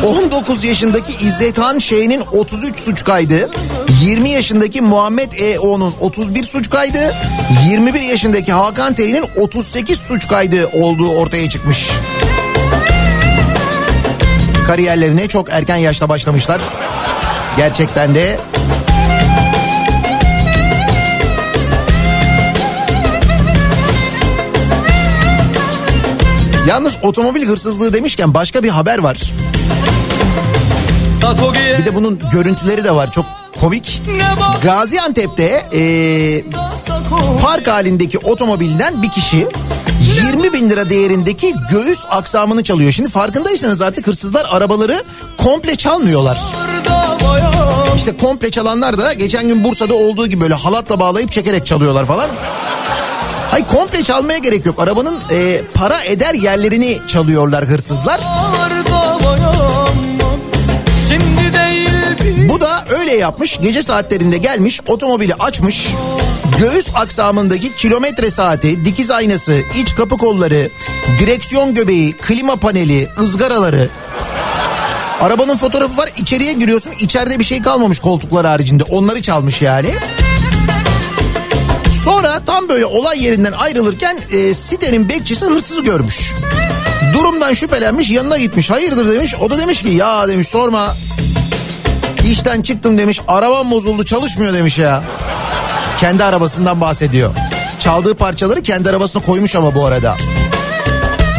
19 0.06 0.64
yaşındaki 0.64 1.26
İzzethan 1.26 1.80
Şeyh'in 1.80 2.24
33 2.32 2.76
suç 2.80 3.04
kaydı. 3.04 3.50
20 4.02 4.30
yaşındaki 4.30 4.82
Muhammed 4.82 5.32
EO'nun 5.32 5.94
31 6.00 6.44
suç 6.44 6.70
kaydı. 6.70 7.14
21 7.70 8.00
yaşındaki 8.02 8.52
Hakan 8.52 8.94
T'nin 8.94 9.26
38 9.38 10.00
suç 10.00 10.28
kaydı 10.28 10.68
olduğu 10.74 11.10
ortaya 11.10 11.50
çıkmış. 11.50 11.90
Kariyerlerine 14.68 15.28
çok 15.28 15.50
erken 15.50 15.78
yaşta 15.78 16.10
başlamışlar. 16.10 16.62
Gerçekten 17.58 18.16
de 18.16 18.38
Yalnız 26.68 26.94
otomobil 27.02 27.48
hırsızlığı 27.48 27.94
demişken 27.94 28.34
başka 28.34 28.64
bir 28.64 28.70
haber 28.70 28.98
var. 28.98 29.34
Bir 31.80 31.86
de 31.86 31.96
bunun 31.96 32.20
görüntüleri 32.32 32.84
de 32.84 32.96
var 32.96 33.12
çok 33.12 33.26
komik. 33.60 34.02
Gaziantep'te 34.64 35.66
Sako 36.88 37.38
park 37.42 37.68
halindeki 37.68 38.18
otomobilden 38.18 39.02
bir 39.04 39.10
kişi 39.10 39.48
20 40.32 40.54
bin 40.54 40.70
lira 40.70 40.90
değerindeki 40.90 41.54
göğüs 41.72 42.00
aksamını 42.10 42.64
çalıyor. 42.64 42.92
Şimdi 42.92 43.10
farkındaysanız 43.10 43.82
artık 43.82 44.08
hırsızlar 44.08 44.46
arabaları 44.50 45.04
komple 45.38 45.76
çalmıyorlar. 45.76 46.40
İşte 47.96 48.18
komple 48.18 48.52
çalanlar 48.52 48.98
da 48.98 49.14
geçen 49.14 49.48
gün 49.48 49.64
Bursa'da 49.64 49.94
olduğu 49.94 50.28
gibi 50.28 50.42
böyle 50.42 50.54
halatla 50.54 51.00
bağlayıp 51.00 51.32
çekerek 51.32 51.66
çalıyorlar 51.66 52.06
falan. 52.06 52.30
Hayır 53.52 53.66
komple 53.66 54.04
çalmaya 54.04 54.38
gerek 54.38 54.66
yok. 54.66 54.80
Arabanın 54.80 55.16
eee, 55.32 55.62
para 55.74 56.04
eder 56.04 56.34
yerlerini 56.34 56.98
çalıyorlar 57.08 57.66
hırsızlar. 57.66 58.20
Şimdi 61.10 61.54
değil 61.54 62.50
Bu 62.50 62.62
da 62.62 62.86
öyle 62.90 63.18
yapmış. 63.18 63.60
Gece 63.62 63.84
saatlerinde 63.84 64.38
gelmiş, 64.38 64.80
otomobili 64.88 65.34
açmış. 65.34 65.88
Göğüs 66.60 66.88
aksamındaki 66.96 67.76
kilometre 67.76 68.32
saati, 68.32 68.86
dikiz 68.86 69.12
aynası, 69.12 69.62
iç 69.82 69.96
kapı 69.96 70.18
kolları, 70.18 70.70
direksiyon 71.20 71.74
göbeği, 71.74 72.14
klima 72.14 72.56
paneli, 72.56 73.10
ızgaraları. 73.20 73.90
Arabanın 75.22 75.58
fotoğrafı 75.58 75.98
var. 75.98 76.10
İçeriye 76.18 76.54
giriyorsun. 76.54 76.94
içeride 77.00 77.40
bir 77.40 77.44
şey 77.44 77.62
kalmamış 77.62 78.00
koltuklar 78.00 78.46
haricinde. 78.46 78.84
Onları 78.84 79.22
çalmış 79.22 79.62
yani. 79.62 79.90
Sonra 82.04 82.40
tam 82.46 82.70
böyle 82.70 82.86
olay 82.86 83.24
yerinden 83.24 83.52
ayrılırken 83.52 84.18
e, 84.32 84.54
sitenin 84.54 85.10
bekçisi 85.10 85.46
hırsızı 85.46 85.84
görmüş. 85.84 86.34
Durumdan 87.20 87.54
şüphelenmiş 87.54 88.10
yanına 88.10 88.38
gitmiş. 88.38 88.70
Hayırdır 88.70 89.14
demiş. 89.14 89.36
O 89.42 89.50
da 89.50 89.58
demiş 89.58 89.84
ki 89.84 89.90
ya 89.90 90.28
demiş 90.28 90.48
sorma. 90.48 90.96
İşten 92.26 92.62
çıktım 92.62 92.98
demiş. 92.98 93.20
Arabam 93.28 93.72
bozuldu 93.72 94.04
çalışmıyor 94.06 94.54
demiş 94.54 94.78
ya. 94.78 95.04
Kendi 96.00 96.24
arabasından 96.24 96.82
bahsediyor. 96.82 97.32
Çaldığı 97.80 98.16
parçaları 98.16 98.62
kendi 98.62 98.90
arabasına 98.90 99.22
koymuş 99.22 99.56
ama 99.56 99.76
bu 99.76 99.86
arada. 99.86 100.18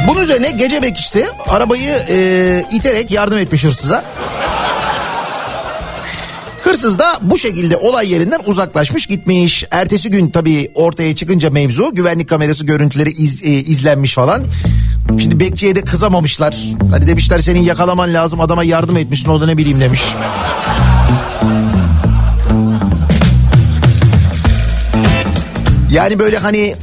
Bunun 0.09 0.21
üzerine 0.21 0.51
gece 0.51 0.83
bekçisi 0.83 1.27
arabayı 1.49 1.91
e, 2.09 2.65
iterek 2.73 3.11
yardım 3.11 3.39
etmiş 3.39 3.65
hırsıza. 3.65 4.05
Hırsız 6.65 6.99
da 6.99 7.19
bu 7.21 7.39
şekilde 7.39 7.77
olay 7.77 8.13
yerinden 8.13 8.41
uzaklaşmış 8.47 9.07
gitmiş. 9.07 9.65
Ertesi 9.71 10.11
gün 10.11 10.31
tabii 10.31 10.71
ortaya 10.75 11.17
çıkınca 11.17 11.51
mevzu 11.51 11.95
güvenlik 11.95 12.29
kamerası 12.29 12.67
görüntüleri 12.67 13.11
iz- 13.11 13.43
e, 13.43 13.47
izlenmiş 13.49 14.15
falan. 14.15 14.45
Şimdi 15.09 15.41
bekçiye 15.41 15.77
de 15.77 15.81
kızamamışlar. 15.81 16.57
Hani 16.91 17.07
demişler 17.07 17.39
senin 17.39 17.61
yakalaman 17.63 18.15
lazım 18.15 18.41
adama 18.41 18.65
yardım 18.65 18.97
etmişsin 18.97 19.29
o 19.29 19.41
da 19.41 19.47
ne 19.47 19.57
bileyim 19.57 19.81
demiş. 19.81 20.03
Yani 25.91 26.19
böyle 26.19 26.39
hani 26.39 26.75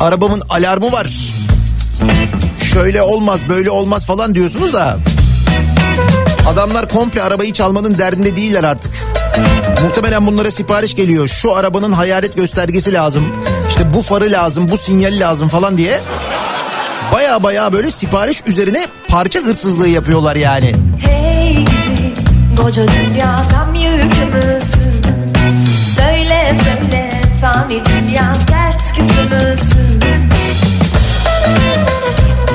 arabamın 0.00 0.42
alarmı 0.48 0.92
var. 0.92 1.10
Şöyle 2.72 3.02
olmaz 3.02 3.48
böyle 3.48 3.70
olmaz 3.70 4.06
falan 4.06 4.34
diyorsunuz 4.34 4.72
da 4.72 4.98
Adamlar 6.48 6.88
komple 6.88 7.22
arabayı 7.22 7.52
çalmanın 7.52 7.98
derdinde 7.98 8.36
değiller 8.36 8.64
artık. 8.64 8.92
Muhtemelen 9.82 10.26
bunlara 10.26 10.50
sipariş 10.50 10.94
geliyor. 10.94 11.28
Şu 11.28 11.56
arabanın 11.56 11.92
hayalet 11.92 12.36
göstergesi 12.36 12.92
lazım. 12.92 13.24
İşte 13.68 13.94
bu 13.94 14.02
farı 14.02 14.30
lazım, 14.32 14.68
bu 14.70 14.78
sinyal 14.78 15.20
lazım 15.20 15.48
falan 15.48 15.78
diye. 15.78 16.00
Baya 17.12 17.42
baya 17.42 17.72
böyle 17.72 17.90
sipariş 17.90 18.42
üzerine 18.46 18.86
parça 19.08 19.40
hırsızlığı 19.40 19.88
yapıyorlar 19.88 20.36
yani. 20.36 20.72
Hey 21.00 21.54
gidi 21.54 22.14
koca 22.62 22.86
dünya 22.88 23.42
gam 23.50 23.74
yükümüzün 23.74 25.02
Söyle 25.96 26.52
söyle 26.64 27.10
fani 27.40 27.82
dünya 27.84 28.34
dert 28.48 28.92
küpümüzün 28.94 30.00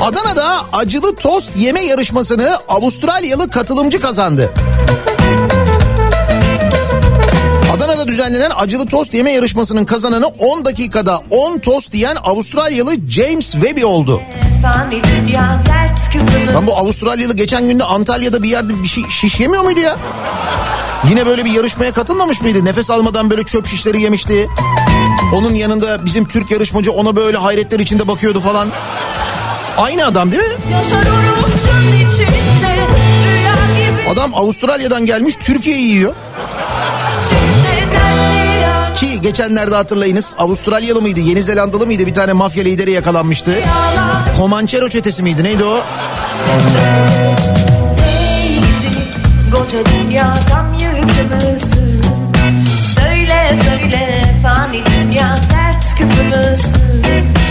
Adana'da 0.02 0.64
acılı 0.72 1.16
tost 1.16 1.56
yeme 1.56 1.80
yarışmasını 1.84 2.56
Avustralyalı 2.68 3.50
katılımcı 3.50 4.00
kazandı. 4.00 4.52
Adana'da 7.82 8.08
düzenlenen 8.08 8.50
acılı 8.56 8.86
tost 8.86 9.14
yeme 9.14 9.32
yarışmasının 9.32 9.84
kazananı 9.84 10.26
10 10.26 10.64
dakikada 10.64 11.20
10 11.30 11.58
tost 11.58 11.94
yiyen 11.94 12.16
Avustralyalı 12.24 12.94
James 13.10 13.52
Webby 13.52 13.84
oldu. 13.84 14.22
Ben 16.56 16.66
bu 16.66 16.76
Avustralyalı 16.76 17.36
geçen 17.36 17.68
günde 17.68 17.84
Antalya'da 17.84 18.42
bir 18.42 18.48
yerde 18.48 18.82
bir 18.82 18.88
şey 18.88 19.04
şiş 19.08 19.40
yemiyor 19.40 19.62
muydu 19.62 19.80
ya? 19.80 19.96
Yine 21.08 21.26
böyle 21.26 21.44
bir 21.44 21.50
yarışmaya 21.50 21.92
katılmamış 21.92 22.40
mıydı? 22.40 22.64
Nefes 22.64 22.90
almadan 22.90 23.30
böyle 23.30 23.42
çöp 23.42 23.66
şişleri 23.66 24.02
yemişti. 24.02 24.48
Onun 25.34 25.52
yanında 25.54 26.04
bizim 26.04 26.28
Türk 26.28 26.50
yarışmacı 26.50 26.92
ona 26.92 27.16
böyle 27.16 27.36
hayretler 27.36 27.80
içinde 27.80 28.08
bakıyordu 28.08 28.40
falan. 28.40 28.68
Aynı 29.78 30.06
adam 30.06 30.32
değil 30.32 30.42
mi? 30.42 30.74
Adam 34.12 34.34
Avustralya'dan 34.34 35.06
gelmiş 35.06 35.36
Türkiye'yi 35.36 35.88
yiyor. 35.88 36.14
Ki 39.02 39.20
geçenlerde 39.20 39.74
hatırlayınız 39.74 40.34
Avustralyalı 40.38 41.02
mıydı 41.02 41.20
Yeni 41.20 41.42
Zelandalı 41.42 41.86
mıydı 41.86 42.06
bir 42.06 42.14
tane 42.14 42.32
mafya 42.32 42.64
lideri 42.64 42.92
yakalanmıştı. 42.92 43.50
Comanchero 44.38 44.88
çetesi 44.88 45.22
miydi 45.22 45.44
neydi 45.44 45.64
o? 45.64 45.80
Koca 49.54 49.78
dünya 49.86 50.34
gam 50.48 50.74
yükümüzün 50.74 52.00
Söyle 52.94 53.56
söyle 53.64 54.34
fani 54.42 54.82
dünya 54.86 55.36
dert 55.50 55.94
küpümüzün 55.94 57.41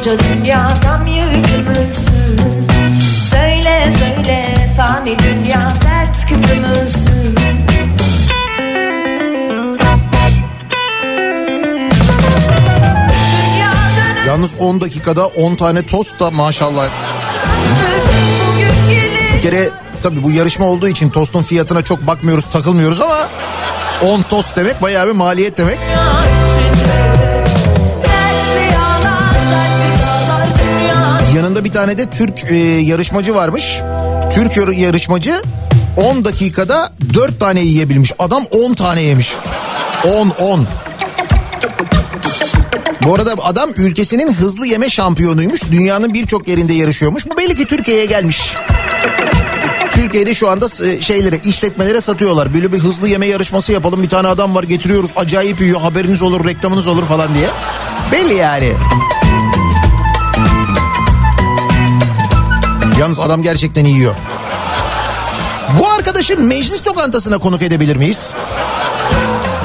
koca 0.00 0.18
dünya 0.18 0.78
gam 0.82 1.06
yükümüzün 1.06 2.36
Söyle 3.30 3.92
söyle 3.98 4.44
fani 4.76 5.16
dünya 5.18 5.72
dert 5.82 6.30
dönüp 6.30 7.00
Yalnız 14.26 14.54
10 14.60 14.80
dakikada 14.80 15.26
10 15.26 15.54
tane 15.54 15.86
tost 15.86 16.20
da 16.20 16.30
maşallah. 16.30 16.88
Bir 19.36 19.42
kere 19.42 19.70
tabii 20.02 20.24
bu 20.24 20.30
yarışma 20.30 20.66
olduğu 20.66 20.88
için 20.88 21.10
tostun 21.10 21.42
fiyatına 21.42 21.82
çok 21.82 22.06
bakmıyoruz 22.06 22.50
takılmıyoruz 22.50 23.00
ama 23.00 23.28
10 24.02 24.22
tost 24.22 24.56
demek 24.56 24.82
bayağı 24.82 25.06
bir 25.06 25.12
maliyet 25.12 25.58
demek. 25.58 25.78
dünya 25.80 26.09
Yanında 31.60 31.74
bir 31.74 31.80
tane 31.80 31.98
de 31.98 32.10
Türk 32.10 32.50
e, 32.50 32.54
yarışmacı 32.56 33.34
varmış. 33.34 33.80
Türk 34.32 34.56
yar- 34.56 34.68
yarışmacı 34.68 35.42
10 35.96 36.24
dakikada 36.24 36.92
4 37.14 37.40
tane 37.40 37.60
yiyebilmiş. 37.60 38.12
Adam 38.18 38.44
10 38.50 38.74
tane 38.74 39.02
yemiş. 39.02 39.32
10 40.04 40.28
10. 40.28 40.66
Bu 43.02 43.14
arada 43.14 43.34
adam 43.42 43.70
ülkesinin 43.76 44.32
hızlı 44.32 44.66
yeme 44.66 44.90
şampiyonuymuş. 44.90 45.60
Dünyanın 45.70 46.14
birçok 46.14 46.48
yerinde 46.48 46.72
yarışıyormuş. 46.72 47.26
Bu 47.30 47.36
belli 47.36 47.56
ki 47.56 47.66
Türkiye'ye 47.66 48.04
gelmiş. 48.06 48.54
Türkiye'de 49.92 50.34
şu 50.34 50.50
anda 50.50 50.66
e, 50.86 51.00
şeylere 51.00 51.38
işletmelere 51.44 52.00
satıyorlar. 52.00 52.54
Böyle 52.54 52.72
bir 52.72 52.78
hızlı 52.78 53.08
yeme 53.08 53.26
yarışması 53.26 53.72
yapalım. 53.72 54.02
Bir 54.02 54.08
tane 54.08 54.28
adam 54.28 54.54
var 54.54 54.64
getiriyoruz. 54.64 55.10
Acayip 55.16 55.60
yiyor. 55.60 55.80
Haberiniz 55.80 56.22
olur, 56.22 56.44
reklamınız 56.44 56.86
olur 56.86 57.04
falan 57.04 57.34
diye. 57.34 57.48
Belli 58.12 58.34
yani. 58.34 58.72
Yalnız 63.00 63.18
adam 63.18 63.42
gerçekten 63.42 63.84
yiyor. 63.84 64.14
Bu 65.78 65.90
arkadaşı 65.90 66.38
meclis 66.38 66.86
lokantasına 66.86 67.38
konuk 67.38 67.62
edebilir 67.62 67.96
miyiz? 67.96 68.32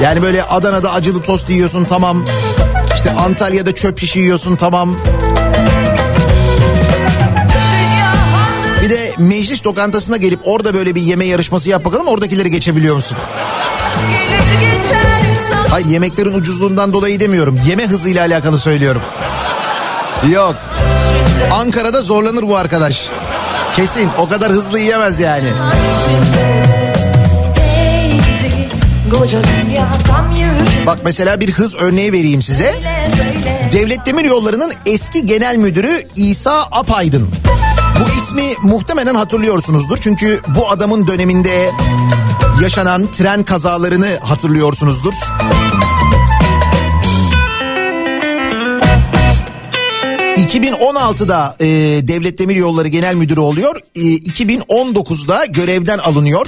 Yani 0.02 0.22
böyle 0.22 0.42
Adana'da 0.42 0.92
acılı 0.92 1.22
tost 1.22 1.50
yiyorsun 1.50 1.84
tamam. 1.84 2.24
İşte 2.94 3.12
Antalya'da 3.12 3.74
çöp 3.74 3.98
şişi 3.98 4.18
yiyorsun 4.18 4.56
tamam. 4.56 4.96
Bir 8.82 8.90
de 8.90 9.14
meclis 9.18 9.66
lokantasına 9.66 10.16
gelip 10.16 10.40
orada 10.44 10.74
böyle 10.74 10.94
bir 10.94 11.02
yeme 11.02 11.24
yarışması 11.24 11.68
yap 11.68 11.84
bakalım 11.84 12.06
oradakileri 12.06 12.50
geçebiliyor 12.50 12.96
musun? 12.96 13.16
Hayır 15.70 15.86
yemeklerin 15.86 16.34
ucuzluğundan 16.34 16.92
dolayı 16.92 17.20
demiyorum. 17.20 17.60
Yeme 17.66 17.86
hızıyla 17.86 18.26
alakalı 18.26 18.58
söylüyorum. 18.58 19.02
Yok. 20.32 20.54
Ankara'da 21.50 22.02
zorlanır 22.02 22.42
bu 22.42 22.56
arkadaş. 22.56 23.08
Kesin 23.76 24.10
o 24.18 24.28
kadar 24.28 24.52
hızlı 24.52 24.78
yiyemez 24.78 25.20
yani. 25.20 25.48
Bak 30.86 30.98
mesela 31.04 31.40
bir 31.40 31.52
hız 31.52 31.74
örneği 31.74 32.12
vereyim 32.12 32.42
size. 32.42 32.74
Devlet 33.72 34.06
Demiryolları'nın 34.06 34.72
eski 34.86 35.26
genel 35.26 35.56
müdürü 35.56 36.02
İsa 36.16 36.62
Apaydın. 36.62 37.28
Bu 38.00 38.18
ismi 38.18 38.54
muhtemelen 38.62 39.14
hatırlıyorsunuzdur. 39.14 39.98
Çünkü 40.00 40.40
bu 40.48 40.70
adamın 40.70 41.06
döneminde 41.08 41.70
yaşanan 42.62 43.10
tren 43.10 43.42
kazalarını 43.42 44.18
hatırlıyorsunuzdur. 44.22 45.14
...2016'da 50.36 51.56
e, 51.60 51.66
Devlet 52.08 52.38
Demiryolları 52.38 52.88
Genel 52.88 53.14
Müdürü 53.14 53.40
oluyor. 53.40 53.80
E, 53.94 54.00
2019'da 54.00 55.44
görevden 55.44 55.98
alınıyor. 55.98 56.46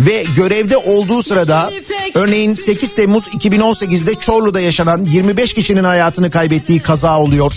Ve 0.00 0.24
görevde 0.36 0.76
olduğu 0.76 1.22
sırada... 1.22 1.70
...örneğin 2.14 2.54
8 2.54 2.94
Temmuz 2.94 3.28
2018'de 3.28 4.14
Çorlu'da 4.14 4.60
yaşanan... 4.60 5.06
...25 5.06 5.54
kişinin 5.54 5.84
hayatını 5.84 6.30
kaybettiği 6.30 6.80
kaza 6.80 7.18
oluyor. 7.18 7.52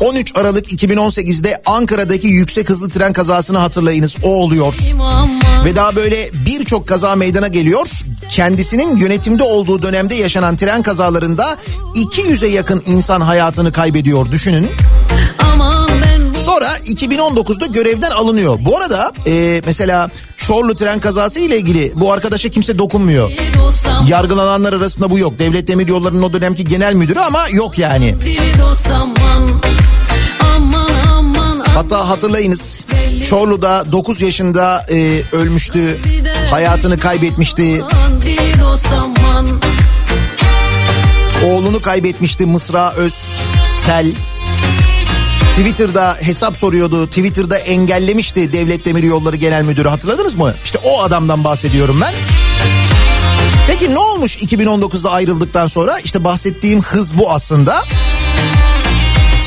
13 0.00 0.32
Aralık 0.34 0.72
2018'de 0.72 1.62
Ankara'daki 1.66 2.26
yüksek 2.26 2.70
hızlı 2.70 2.90
tren 2.90 3.12
kazasını 3.12 3.58
hatırlayınız. 3.58 4.16
O 4.22 4.28
oluyor. 4.28 4.74
Ve 5.64 5.76
daha 5.76 5.96
böyle 5.96 6.30
birçok 6.46 6.88
kaza 6.88 7.16
meydana 7.16 7.48
geliyor. 7.48 7.88
Kendisinin 8.30 8.96
yönetimde 8.96 9.42
olduğu 9.42 9.82
dönemde 9.82 10.14
yaşanan 10.14 10.56
tren 10.56 10.82
kazalarında 10.82 11.56
200'e 11.94 12.48
yakın 12.48 12.82
insan 12.86 13.20
hayatını 13.20 13.72
kaybediyor. 13.72 14.32
Düşünün. 14.32 14.70
Sonra 16.44 16.76
2019'da 16.78 17.66
görevden 17.66 18.10
alınıyor. 18.10 18.58
Bu 18.60 18.76
arada 18.76 19.12
e, 19.26 19.62
mesela 19.66 20.10
Çorlu 20.36 20.74
tren 20.76 20.98
kazası 21.00 21.40
ile 21.40 21.58
ilgili 21.58 21.92
bu 21.96 22.12
arkadaşa 22.12 22.48
kimse 22.48 22.78
dokunmuyor. 22.78 23.30
Yargılananlar 24.08 24.72
arasında 24.72 25.10
bu 25.10 25.18
yok. 25.18 25.38
Devlet 25.38 25.68
Demiryolları'nın 25.68 26.22
o 26.22 26.32
dönemki 26.32 26.64
genel 26.64 26.94
müdürü 26.94 27.20
ama 27.20 27.48
yok 27.48 27.78
yani. 27.78 28.14
Hatta 31.74 32.08
hatırlayınız 32.08 32.86
Çorlu'da 33.28 33.92
9 33.92 34.20
yaşında 34.20 34.86
e, 34.90 35.22
ölmüştü. 35.32 35.98
Hayatını 36.50 36.98
kaybetmişti. 36.98 37.82
Oğlunu 41.46 41.82
kaybetmişti 41.82 42.46
Mısra 42.46 42.92
Özsel. 42.92 44.06
Twitter'da 45.52 46.16
hesap 46.20 46.56
soruyordu. 46.56 47.06
Twitter'da 47.06 47.58
engellemişti 47.58 48.52
Devlet 48.52 48.84
Demiryolları 48.84 49.36
Genel 49.36 49.62
Müdürü 49.62 49.88
hatırladınız 49.88 50.34
mı? 50.34 50.54
İşte 50.64 50.78
o 50.84 51.02
adamdan 51.02 51.44
bahsediyorum 51.44 52.00
ben. 52.00 52.14
Peki 53.66 53.94
ne 53.94 53.98
olmuş 53.98 54.36
2019'da 54.36 55.10
ayrıldıktan 55.10 55.66
sonra? 55.66 55.98
İşte 55.98 56.24
bahsettiğim 56.24 56.82
hız 56.82 57.18
bu 57.18 57.30
aslında. 57.30 57.84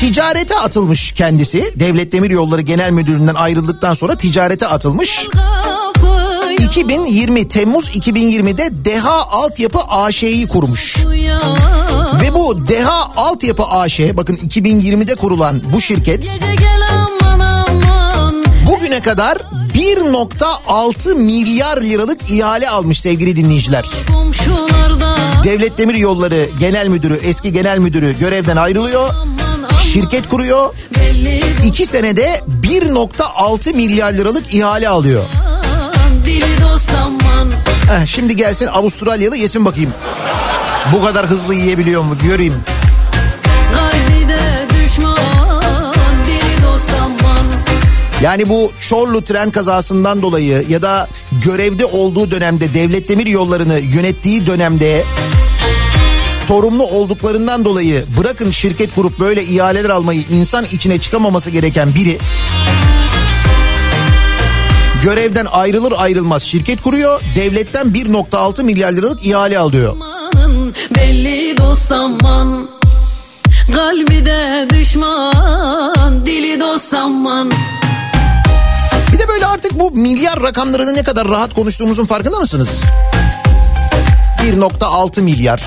Ticarete 0.00 0.58
atılmış 0.58 1.12
kendisi. 1.12 1.72
Devlet 1.76 2.12
Demiryolları 2.12 2.60
Genel 2.60 2.90
Müdürü'nden 2.90 3.34
ayrıldıktan 3.34 3.94
sonra 3.94 4.16
ticarete 4.16 4.66
atılmış. 4.66 5.28
Kapıyı 5.28 5.85
2020 6.58 7.48
Temmuz 7.48 7.88
2020'de 7.88 8.84
Deha 8.84 9.22
Altyapı 9.22 9.78
AŞ'yi 9.78 10.48
kurmuş. 10.48 10.96
Ve 12.22 12.34
bu 12.34 12.68
Deha 12.68 13.10
Altyapı 13.16 13.64
AŞ 13.64 14.00
bakın 14.14 14.36
2020'de 14.36 15.14
kurulan 15.14 15.62
bu 15.72 15.80
şirket 15.80 16.30
bugüne 18.66 19.00
kadar 19.00 19.36
1.6 19.74 21.14
milyar 21.14 21.82
liralık 21.82 22.30
ihale 22.30 22.68
almış 22.68 23.00
sevgili 23.00 23.36
dinleyiciler. 23.36 23.84
Devlet 25.44 25.78
Demir 25.78 25.94
Yolları 25.94 26.48
Genel 26.60 26.88
Müdürü, 26.88 27.14
eski 27.14 27.52
Genel 27.52 27.78
Müdürü 27.78 28.18
görevden 28.18 28.56
ayrılıyor. 28.56 29.14
Şirket 29.92 30.28
kuruyor. 30.28 30.74
belli 30.98 31.42
2 31.66 31.86
senede 31.86 32.44
1.6 32.62 33.74
milyar 33.74 34.12
liralık 34.12 34.54
ihale 34.54 34.88
alıyor. 34.88 35.24
Heh, 37.88 38.06
şimdi 38.06 38.36
gelsin 38.36 38.66
Avustralyalı 38.66 39.36
yesin 39.36 39.64
bakayım. 39.64 39.92
Bu 40.92 41.04
kadar 41.04 41.26
hızlı 41.26 41.54
yiyebiliyor 41.54 42.02
mu 42.02 42.18
göreyim. 42.18 42.54
Düşman 44.84 45.16
Yani 48.22 48.48
bu 48.48 48.72
Çorlu 48.80 49.22
tren 49.22 49.50
kazasından 49.50 50.22
dolayı 50.22 50.64
ya 50.68 50.82
da 50.82 51.08
görevde 51.44 51.84
olduğu 51.84 52.30
dönemde 52.30 52.74
devlet 52.74 53.08
demir 53.08 53.26
yollarını 53.26 53.78
yönettiği 53.78 54.46
dönemde 54.46 55.04
sorumlu 56.46 56.86
olduklarından 56.86 57.64
dolayı 57.64 58.04
bırakın 58.18 58.50
şirket 58.50 58.94
kurup 58.94 59.18
böyle 59.18 59.44
ihaleler 59.44 59.90
almayı 59.90 60.24
insan 60.30 60.66
içine 60.72 60.98
çıkamaması 60.98 61.50
gereken 61.50 61.94
biri 61.94 62.18
görevden 65.06 65.46
ayrılır 65.52 65.92
ayrılmaz 65.96 66.42
şirket 66.42 66.82
kuruyor 66.82 67.20
devletten 67.36 67.86
1.6 67.86 68.62
milyar 68.62 68.92
liralık 68.92 69.26
ihale 69.26 69.58
alıyor. 69.58 69.96
belli 70.96 71.58
dost 71.58 71.92
aman 71.92 72.68
Kalbi 73.74 74.26
de 74.26 74.68
düşman 74.70 76.26
dili 76.26 76.60
dost 76.60 76.94
aman 76.94 77.52
Bir 79.12 79.18
de 79.18 79.28
böyle 79.28 79.46
artık 79.46 79.80
bu 79.80 79.90
milyar 79.90 80.42
rakamlarını 80.42 80.94
ne 80.94 81.02
kadar 81.02 81.28
rahat 81.28 81.54
konuştuğumuzun 81.54 82.06
farkında 82.06 82.40
mısınız? 82.40 82.82
1.6 84.42 85.20
milyar, 85.20 85.62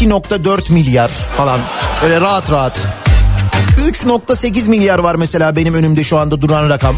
2.4 0.00 0.72
milyar 0.72 1.08
falan 1.08 1.60
öyle 2.04 2.20
rahat 2.20 2.50
rahat. 2.50 2.78
3.8 3.78 4.68
milyar 4.68 4.98
var 4.98 5.14
mesela 5.14 5.56
benim 5.56 5.74
önümde 5.74 6.04
şu 6.04 6.18
anda 6.18 6.42
duran 6.42 6.70
rakam. 6.70 6.96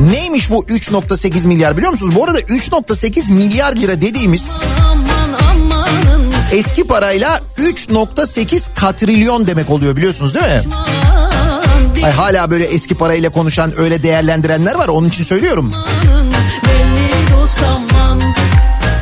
Neymiş 0.00 0.50
bu 0.50 0.64
3.8 0.64 1.46
milyar 1.46 1.76
biliyor 1.76 1.92
musunuz? 1.92 2.14
Bu 2.14 2.24
arada 2.24 2.40
3.8 2.40 3.32
milyar 3.32 3.76
lira 3.76 4.00
dediğimiz 4.02 4.60
eski 6.52 6.86
parayla 6.86 7.40
3.8 7.58 8.74
katrilyon 8.74 9.46
demek 9.46 9.70
oluyor 9.70 9.96
biliyorsunuz 9.96 10.34
değil 10.34 10.46
mi? 10.46 10.62
Ay 12.04 12.12
hala 12.12 12.50
böyle 12.50 12.64
eski 12.64 12.94
parayla 12.94 13.30
konuşan 13.30 13.80
öyle 13.80 14.02
değerlendirenler 14.02 14.74
var 14.74 14.88
onun 14.88 15.08
için 15.08 15.24
söylüyorum. 15.24 15.72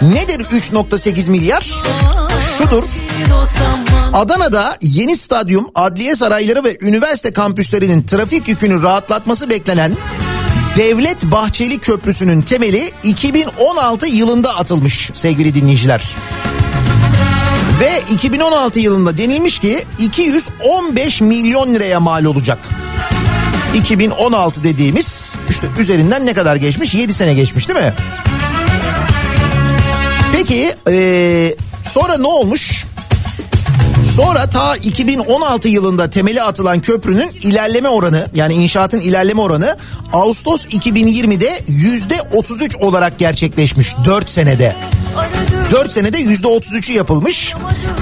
Nedir 0.02 0.40
3.8 0.40 1.30
milyar? 1.30 1.70
Şudur. 2.58 2.84
Adana'da 4.12 4.78
yeni 4.82 5.16
stadyum, 5.16 5.68
adliye 5.74 6.16
sarayları 6.16 6.64
ve 6.64 6.78
üniversite 6.80 7.32
kampüslerinin 7.32 8.02
trafik 8.02 8.48
yükünü 8.48 8.82
rahatlatması 8.82 9.50
beklenen 9.50 9.92
Devlet 10.76 11.22
Bahçeli 11.22 11.78
Köprüsü'nün 11.78 12.42
temeli 12.42 12.92
2016 13.02 14.06
yılında 14.06 14.56
atılmış 14.56 15.10
sevgili 15.14 15.54
dinleyiciler. 15.54 16.16
Ve 17.80 18.02
2016 18.10 18.80
yılında 18.80 19.18
denilmiş 19.18 19.58
ki 19.58 19.84
215 19.98 21.20
milyon 21.20 21.74
liraya 21.74 22.00
mal 22.00 22.24
olacak. 22.24 22.58
2016 23.74 24.64
dediğimiz 24.64 25.34
işte 25.50 25.66
üzerinden 25.78 26.26
ne 26.26 26.34
kadar 26.34 26.56
geçmiş? 26.56 26.94
7 26.94 27.14
sene 27.14 27.34
geçmiş 27.34 27.68
değil 27.68 27.80
mi? 27.80 27.94
Peki 30.32 30.74
ee, 30.88 31.54
sonra 31.90 32.18
ne 32.18 32.26
olmuş? 32.26 32.84
Sonra 34.16 34.50
ta 34.50 34.76
2016 34.76 35.68
yılında 35.68 36.10
temeli 36.10 36.42
atılan 36.42 36.80
köprünün 36.80 37.30
ilerleme 37.42 37.88
oranı 37.88 38.26
yani 38.34 38.54
inşaatın 38.54 39.00
ilerleme 39.00 39.40
oranı 39.40 39.76
Ağustos 40.12 40.66
2020'de 40.66 41.60
yüzde 41.68 42.16
33 42.34 42.76
olarak 42.76 43.18
gerçekleşmiş 43.18 43.94
4 44.04 44.30
senede. 44.30 44.76
4 45.72 45.92
senede 45.92 46.18
yüzde 46.18 46.46
33'ü 46.46 46.92
yapılmış. 46.92 47.54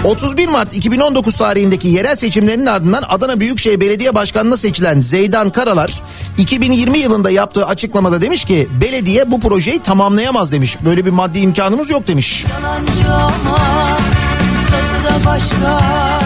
31 0.04 0.48
Mart 0.48 0.76
2019 0.76 1.36
tarihindeki 1.36 1.88
yerel 1.88 2.16
seçimlerin 2.16 2.66
ardından 2.66 3.04
Adana 3.08 3.40
Büyükşehir 3.40 3.80
Belediye 3.80 4.14
Başkanı'na 4.14 4.56
seçilen 4.56 5.00
Zeydan 5.00 5.50
Karalar 5.50 6.02
2020 6.38 6.98
yılında 6.98 7.30
yaptığı 7.30 7.66
açıklamada 7.66 8.22
demiş 8.22 8.44
ki 8.44 8.68
belediye 8.80 9.30
bu 9.30 9.40
projeyi 9.40 9.78
tamamlayamaz 9.78 10.52
demiş. 10.52 10.76
Böyle 10.84 11.06
bir 11.06 11.10
maddi 11.10 11.38
imkanımız 11.38 11.90
yok 11.90 12.08
demiş. 12.08 12.44
Yalancı 12.50 13.12
ama 13.14 13.58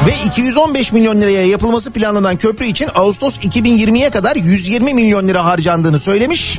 Ve 0.06 0.14
215 0.26 0.92
milyon 0.92 1.20
liraya 1.20 1.46
yapılması 1.46 1.90
planlanan 1.90 2.36
köprü 2.36 2.64
için 2.66 2.88
Ağustos 2.94 3.38
2020'ye 3.38 4.10
kadar 4.10 4.36
120 4.36 4.94
milyon 4.94 5.28
lira 5.28 5.44
harcandığını 5.44 5.98
söylemiş. 6.00 6.58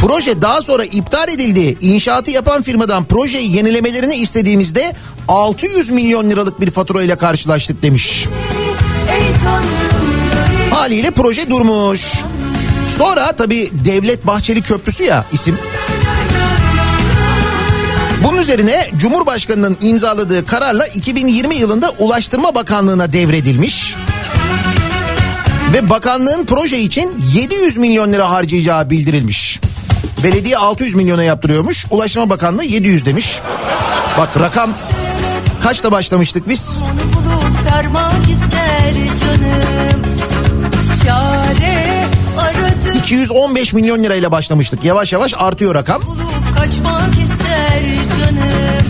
Proje 0.00 0.42
daha 0.42 0.62
sonra 0.62 0.84
iptal 0.84 1.28
edildi. 1.28 1.78
İnşaatı 1.80 2.30
yapan 2.30 2.62
firmadan 2.62 3.04
projeyi 3.04 3.56
yenilemelerini 3.56 4.14
istediğimizde 4.14 4.92
600 5.28 5.90
milyon 5.90 6.30
liralık 6.30 6.60
bir 6.60 6.70
fatura 6.70 7.02
ile 7.02 7.16
karşılaştık 7.16 7.82
demiş. 7.82 8.26
Haliyle 10.70 11.10
proje 11.10 11.50
durmuş. 11.50 12.12
Sonra 12.98 13.32
tabii 13.32 13.70
Devlet 13.84 14.26
Bahçeli 14.26 14.62
Köprüsü 14.62 15.04
ya 15.04 15.24
isim. 15.32 15.58
Bunun 18.26 18.38
üzerine 18.38 18.90
Cumhurbaşkanı'nın 18.96 19.76
imzaladığı 19.80 20.46
kararla 20.46 20.86
2020 20.86 21.54
yılında 21.54 21.92
Ulaştırma 21.98 22.54
Bakanlığı'na 22.54 23.12
devredilmiş. 23.12 23.94
Ve 25.72 25.88
bakanlığın 25.88 26.46
proje 26.46 26.78
için 26.78 27.24
700 27.34 27.76
milyon 27.76 28.12
lira 28.12 28.30
harcayacağı 28.30 28.90
bildirilmiş. 28.90 29.60
Belediye 30.24 30.56
600 30.56 30.94
milyona 30.94 31.22
yaptırıyormuş. 31.22 31.86
Ulaştırma 31.90 32.30
Bakanlığı 32.30 32.64
700 32.64 33.06
demiş. 33.06 33.40
Bak 34.18 34.28
rakam 34.40 34.70
kaçta 35.62 35.92
başlamıştık 35.92 36.48
biz? 36.48 36.80
İster 38.32 38.94
canım 38.94 40.02
Çare 41.04 42.04
aradı 42.38 42.98
215 42.98 43.72
milyon 43.72 44.04
lirayla 44.04 44.32
başlamıştık. 44.32 44.84
Yavaş 44.84 45.12
yavaş 45.12 45.34
artıyor 45.36 45.74
rakam. 45.74 46.02
bulup 46.02 46.25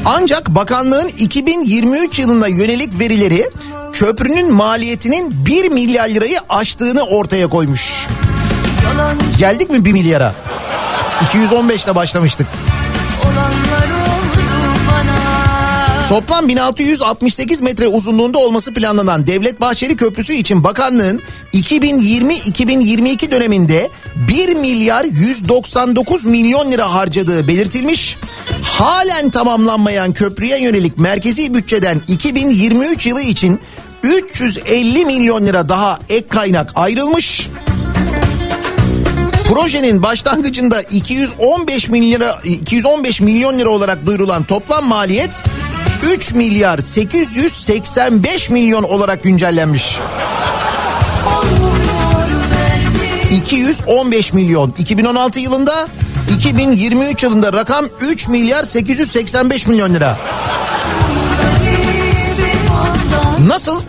Ancak 0.04 0.48
bakanlığın 0.48 1.08
2023 1.08 2.18
yılına 2.18 2.48
yönelik 2.48 2.98
verileri 2.98 3.50
köprünün 3.92 4.52
maliyetinin 4.52 5.46
1 5.46 5.70
milyar 5.70 6.08
lirayı 6.08 6.38
aştığını 6.48 7.02
ortaya 7.02 7.46
koymuş. 7.46 8.06
Geldik 9.38 9.70
mi 9.70 9.84
1 9.84 9.92
milyara? 9.92 10.34
215 11.28 11.84
ile 11.84 11.94
başlamıştık. 11.94 12.46
Toplam 16.08 16.48
1668 16.48 17.60
metre 17.60 17.88
uzunluğunda 17.88 18.38
olması 18.38 18.74
planlanan 18.74 19.26
Devlet 19.26 19.60
Bahçeli 19.60 19.96
Köprüsü 19.96 20.32
için 20.32 20.64
bakanlığın 20.64 21.22
2020-2022 21.54 23.30
döneminde 23.30 23.90
1 24.28 24.54
milyar 24.54 25.04
199 25.04 26.24
milyon 26.24 26.72
lira 26.72 26.94
harcadığı 26.94 27.48
belirtilmiş. 27.48 28.16
Halen 28.62 29.30
tamamlanmayan 29.30 30.12
köprüye 30.12 30.62
yönelik 30.62 30.98
merkezi 30.98 31.54
bütçeden 31.54 32.00
2023 32.08 33.06
yılı 33.06 33.22
için 33.22 33.60
350 34.02 35.04
milyon 35.04 35.46
lira 35.46 35.68
daha 35.68 35.98
ek 36.08 36.28
kaynak 36.28 36.72
ayrılmış. 36.74 37.48
Projenin 39.48 40.02
başlangıcında 40.02 40.82
215 40.82 41.88
milyon 41.88 42.20
lira 42.20 42.40
215 42.44 43.20
milyon 43.20 43.58
lira 43.58 43.68
olarak 43.68 44.06
duyurulan 44.06 44.44
toplam 44.44 44.84
maliyet 44.84 45.42
3 46.14 46.34
milyar 46.34 46.78
885 46.78 48.50
milyon 48.50 48.82
olarak 48.82 49.22
güncellenmiş. 49.22 49.98
215 53.30 54.32
milyon 54.32 54.74
2016 54.78 55.40
yılında 55.40 55.88
2023 56.36 57.22
yılında 57.22 57.52
rakam 57.52 57.86
3 58.00 58.28
milyar 58.28 58.64
885 58.64 59.66
milyon 59.66 59.94
lira. 59.94 60.18
Nasıl? 63.46 63.82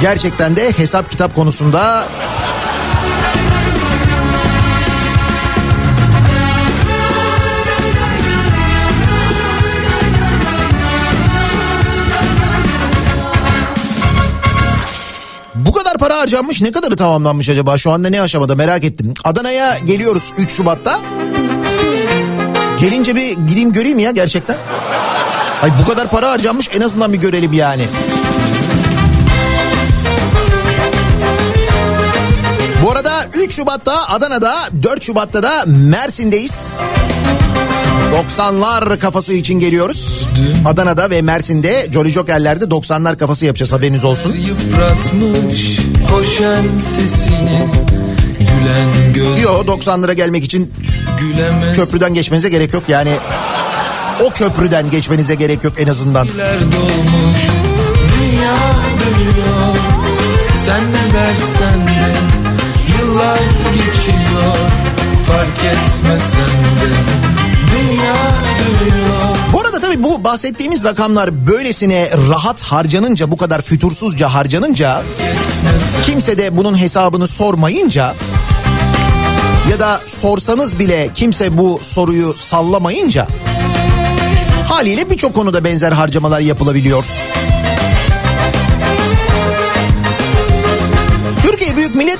Gerçekten 0.00 0.56
de 0.56 0.72
hesap 0.72 1.10
kitap 1.10 1.34
konusunda 1.34 2.08
harcanmış 16.18 16.62
ne 16.62 16.72
kadarı 16.72 16.96
tamamlanmış 16.96 17.48
acaba 17.48 17.78
şu 17.78 17.90
anda 17.90 18.08
ne 18.08 18.22
aşamada 18.22 18.54
merak 18.54 18.84
ettim. 18.84 19.14
Adana'ya 19.24 19.78
geliyoruz 19.78 20.32
3 20.38 20.50
Şubat'ta. 20.50 21.00
Gelince 22.80 23.16
bir 23.16 23.30
gideyim 23.46 23.72
göreyim 23.72 23.98
ya 23.98 24.10
gerçekten. 24.10 24.56
Ay 25.62 25.70
bu 25.82 25.88
kadar 25.90 26.10
para 26.10 26.30
harcanmış 26.30 26.68
en 26.76 26.80
azından 26.80 27.12
bir 27.12 27.18
görelim 27.18 27.52
yani. 27.52 27.82
Bu 32.84 32.90
arada 32.90 33.28
3 33.34 33.52
Şubat'ta 33.52 34.08
Adana'da 34.08 34.54
4 34.82 35.02
Şubat'ta 35.02 35.42
da 35.42 35.64
Mersin'deyiz. 35.66 36.80
90'lar 38.38 38.98
kafası 38.98 39.32
için 39.32 39.60
geliyoruz. 39.60 40.28
Adana'da 40.66 41.10
ve 41.10 41.22
Mersin'de 41.22 41.88
Jolly 41.92 42.12
Joker'lerde 42.12 42.64
90'lar 42.64 43.16
kafası 43.16 43.46
yapacağız 43.46 43.72
haberiniz 43.72 44.04
olsun. 44.04 44.36
Yıpratmış 44.36 45.78
hoşen 46.10 46.78
sesini 46.78 47.66
Gülen 48.38 49.12
göz 49.14 49.42
Yo 49.42 49.64
90'lara 49.64 50.12
gelmek 50.12 50.44
için 50.44 50.72
gülemez 51.20 51.76
köprüden 51.76 52.14
geçmenize 52.14 52.48
gerek 52.48 52.74
yok. 52.74 52.82
Yani 52.88 53.10
o 54.24 54.30
köprüden 54.30 54.90
geçmenize 54.90 55.34
gerek 55.34 55.64
yok 55.64 55.72
en 55.78 55.88
azından. 55.88 56.28
Dolmuş 56.28 57.38
Dünya 58.14 58.56
dönüyor 59.00 59.76
Sen 60.66 60.80
ne 60.80 61.14
dersen 61.14 61.86
de 61.86 62.12
Yıllar 62.98 63.38
geçiyor 63.74 64.56
Fark 65.26 65.64
etmesen 65.64 66.58
de 66.80 66.90
dünya 67.72 68.17
Bu 70.08 70.24
bahsettiğimiz 70.24 70.84
rakamlar 70.84 71.46
böylesine 71.46 72.10
rahat 72.28 72.62
harcanınca 72.62 73.30
bu 73.30 73.36
kadar 73.36 73.62
fütursuzca 73.62 74.34
harcanınca 74.34 75.02
kimse 76.04 76.38
de 76.38 76.56
bunun 76.56 76.78
hesabını 76.78 77.28
sormayınca 77.28 78.14
ya 79.70 79.80
da 79.80 80.00
sorsanız 80.06 80.78
bile 80.78 81.10
kimse 81.14 81.58
bu 81.58 81.80
soruyu 81.82 82.34
sallamayınca 82.36 83.26
haliyle 84.68 85.10
birçok 85.10 85.34
konuda 85.34 85.64
benzer 85.64 85.92
harcamalar 85.92 86.40
yapılabiliyor. 86.40 87.04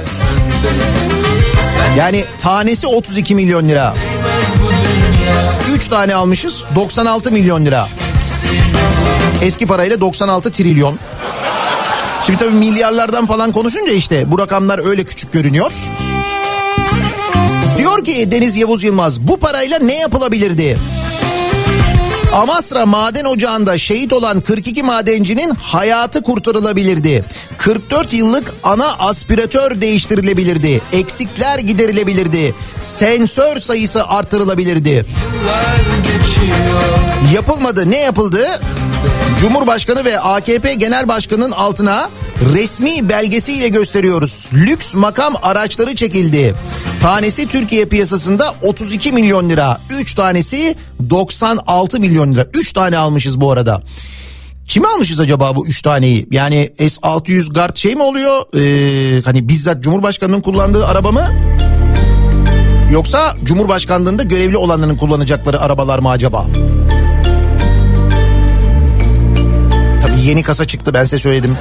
Yani 1.97 2.25
tanesi 2.41 2.87
32 2.87 3.35
milyon 3.35 3.69
lira. 3.69 3.93
Bilmez 3.93 4.63
bu 4.63 4.69
dünya 4.69 5.75
3 5.75 5.87
tane 5.87 6.15
almışız 6.15 6.63
96 6.75 7.31
milyon 7.31 7.65
lira. 7.65 7.87
Eski 9.41 9.67
parayla 9.67 9.99
96 10.01 10.51
trilyon. 10.51 10.99
Şimdi 12.25 12.39
tabii 12.39 12.55
milyarlardan 12.55 13.25
falan 13.25 13.51
konuşunca 13.51 13.91
işte 13.91 14.31
bu 14.31 14.39
rakamlar 14.39 14.87
öyle 14.89 15.03
küçük 15.03 15.33
görünüyor. 15.33 15.71
Diyor 17.77 18.05
ki 18.05 18.31
Deniz 18.31 18.55
Yavuz 18.55 18.83
Yılmaz 18.83 19.21
bu 19.27 19.37
parayla 19.37 19.79
ne 19.79 19.95
yapılabilirdi? 19.97 20.77
Amasra 22.35 22.85
maden 22.85 23.25
ocağında 23.25 23.77
şehit 23.77 24.13
olan 24.13 24.41
42 24.41 24.83
madencinin 24.83 25.55
hayatı 25.55 26.23
kurtarılabilirdi. 26.23 27.25
44 27.57 28.13
yıllık 28.13 28.53
ana 28.63 28.93
aspiratör 28.93 29.81
değiştirilebilirdi. 29.81 30.81
Eksikler 30.93 31.59
giderilebilirdi. 31.59 32.55
Sensör 32.79 33.59
sayısı 33.59 34.07
artırılabilirdi. 34.07 35.05
Yapılmadı. 37.33 37.91
Ne 37.91 37.99
yapıldı? 37.99 38.59
Cumhurbaşkanı 39.39 40.05
ve 40.05 40.19
AKP 40.19 40.73
Genel 40.73 41.07
Başkanı'nın 41.07 41.51
altına 41.51 42.09
resmi 42.53 43.09
belgesiyle 43.09 43.67
gösteriyoruz. 43.67 44.49
Lüks 44.53 44.93
makam 44.93 45.33
araçları 45.41 45.95
çekildi. 45.95 46.55
Tanesi 47.01 47.47
Türkiye 47.47 47.85
piyasasında 47.85 48.55
32 48.61 49.11
milyon 49.11 49.49
lira. 49.49 49.77
3 49.99 50.15
tanesi 50.15 50.75
96 51.09 51.99
milyon 51.99 52.33
lira. 52.33 52.45
3 52.53 52.73
tane 52.73 52.97
almışız 52.97 53.41
bu 53.41 53.51
arada. 53.51 53.83
Kime 54.67 54.87
almışız 54.87 55.19
acaba 55.19 55.55
bu 55.55 55.67
3 55.67 55.81
taneyi? 55.81 56.27
Yani 56.31 56.71
S600 56.79 57.53
Guard 57.53 57.75
şey 57.75 57.95
mi 57.95 58.03
oluyor? 58.03 58.41
Ee, 58.55 59.21
hani 59.21 59.49
bizzat 59.49 59.83
Cumhurbaşkanı'nın 59.83 60.41
kullandığı 60.41 60.85
araba 60.85 61.11
mı? 61.11 61.25
Yoksa 62.91 63.35
Cumhurbaşkanlığında 63.43 64.23
görevli 64.23 64.57
olanların 64.57 64.97
kullanacakları 64.97 65.61
arabalar 65.61 65.99
mı 65.99 66.09
acaba? 66.09 66.45
Tabii 66.45 66.84
yeni 70.25 70.43
kasa 70.43 70.65
çıktı 70.65 70.93
ben 70.93 71.03
size 71.03 71.19
söyledim. 71.19 71.57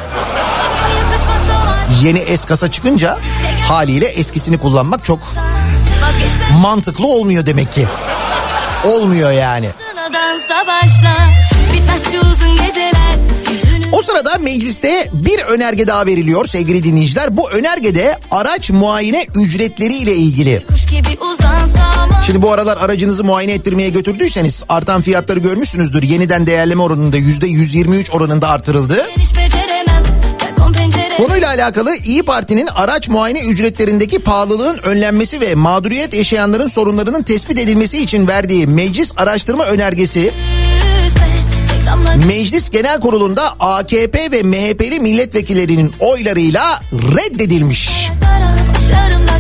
Yeni 2.02 2.38
S 2.38 2.46
kasa 2.46 2.70
çıkınca 2.70 3.18
haliyle 3.68 4.06
eskisini 4.06 4.58
kullanmak 4.58 5.04
çok 5.04 5.34
mantıklı 6.62 7.06
olmuyor 7.06 7.46
demek 7.46 7.72
ki. 7.72 7.86
Olmuyor 8.84 9.32
yani. 9.32 9.68
O 13.92 14.02
sırada 14.02 14.38
mecliste 14.38 15.10
bir 15.12 15.38
önerge 15.38 15.86
daha 15.86 16.06
veriliyor 16.06 16.46
sevgili 16.46 16.84
dinleyiciler. 16.84 17.36
Bu 17.36 17.50
önergede 17.50 18.18
araç 18.30 18.70
muayene 18.70 19.26
ücretleriyle 19.34 20.14
ilgili. 20.14 20.66
kuş 20.66 20.86
gibi 20.86 21.18
uzansam 21.20 21.93
Şimdi 22.26 22.42
bu 22.42 22.52
aralar 22.52 22.76
aracınızı 22.76 23.24
muayene 23.24 23.52
ettirmeye 23.52 23.88
götürdüyseniz 23.88 24.64
artan 24.68 25.00
fiyatları 25.02 25.38
görmüşsünüzdür. 25.38 26.02
Yeniden 26.02 26.46
değerleme 26.46 26.82
oranında 26.82 27.16
yüzde 27.16 27.46
123 27.46 28.10
oranında 28.10 28.48
artırıldı. 28.48 29.06
Konuyla 31.16 31.48
alakalı 31.48 31.96
İyi 31.96 32.22
Parti'nin 32.22 32.66
araç 32.66 33.08
muayene 33.08 33.40
ücretlerindeki 33.40 34.18
pahalılığın 34.18 34.78
önlenmesi 34.78 35.40
ve 35.40 35.54
mağduriyet 35.54 36.14
yaşayanların 36.14 36.68
sorunlarının 36.68 37.22
tespit 37.22 37.58
edilmesi 37.58 37.98
için 37.98 38.26
verdiği 38.26 38.66
meclis 38.66 39.12
araştırma 39.16 39.64
önergesi 39.64 40.32
Meclis 42.26 42.70
Genel 42.70 43.00
Kurulu'nda 43.00 43.50
AKP 43.60 44.30
ve 44.32 44.42
MHP'li 44.42 45.00
milletvekillerinin 45.00 45.92
oylarıyla 46.00 46.80
reddedilmiş. 46.92 48.10
taraf 48.20 49.33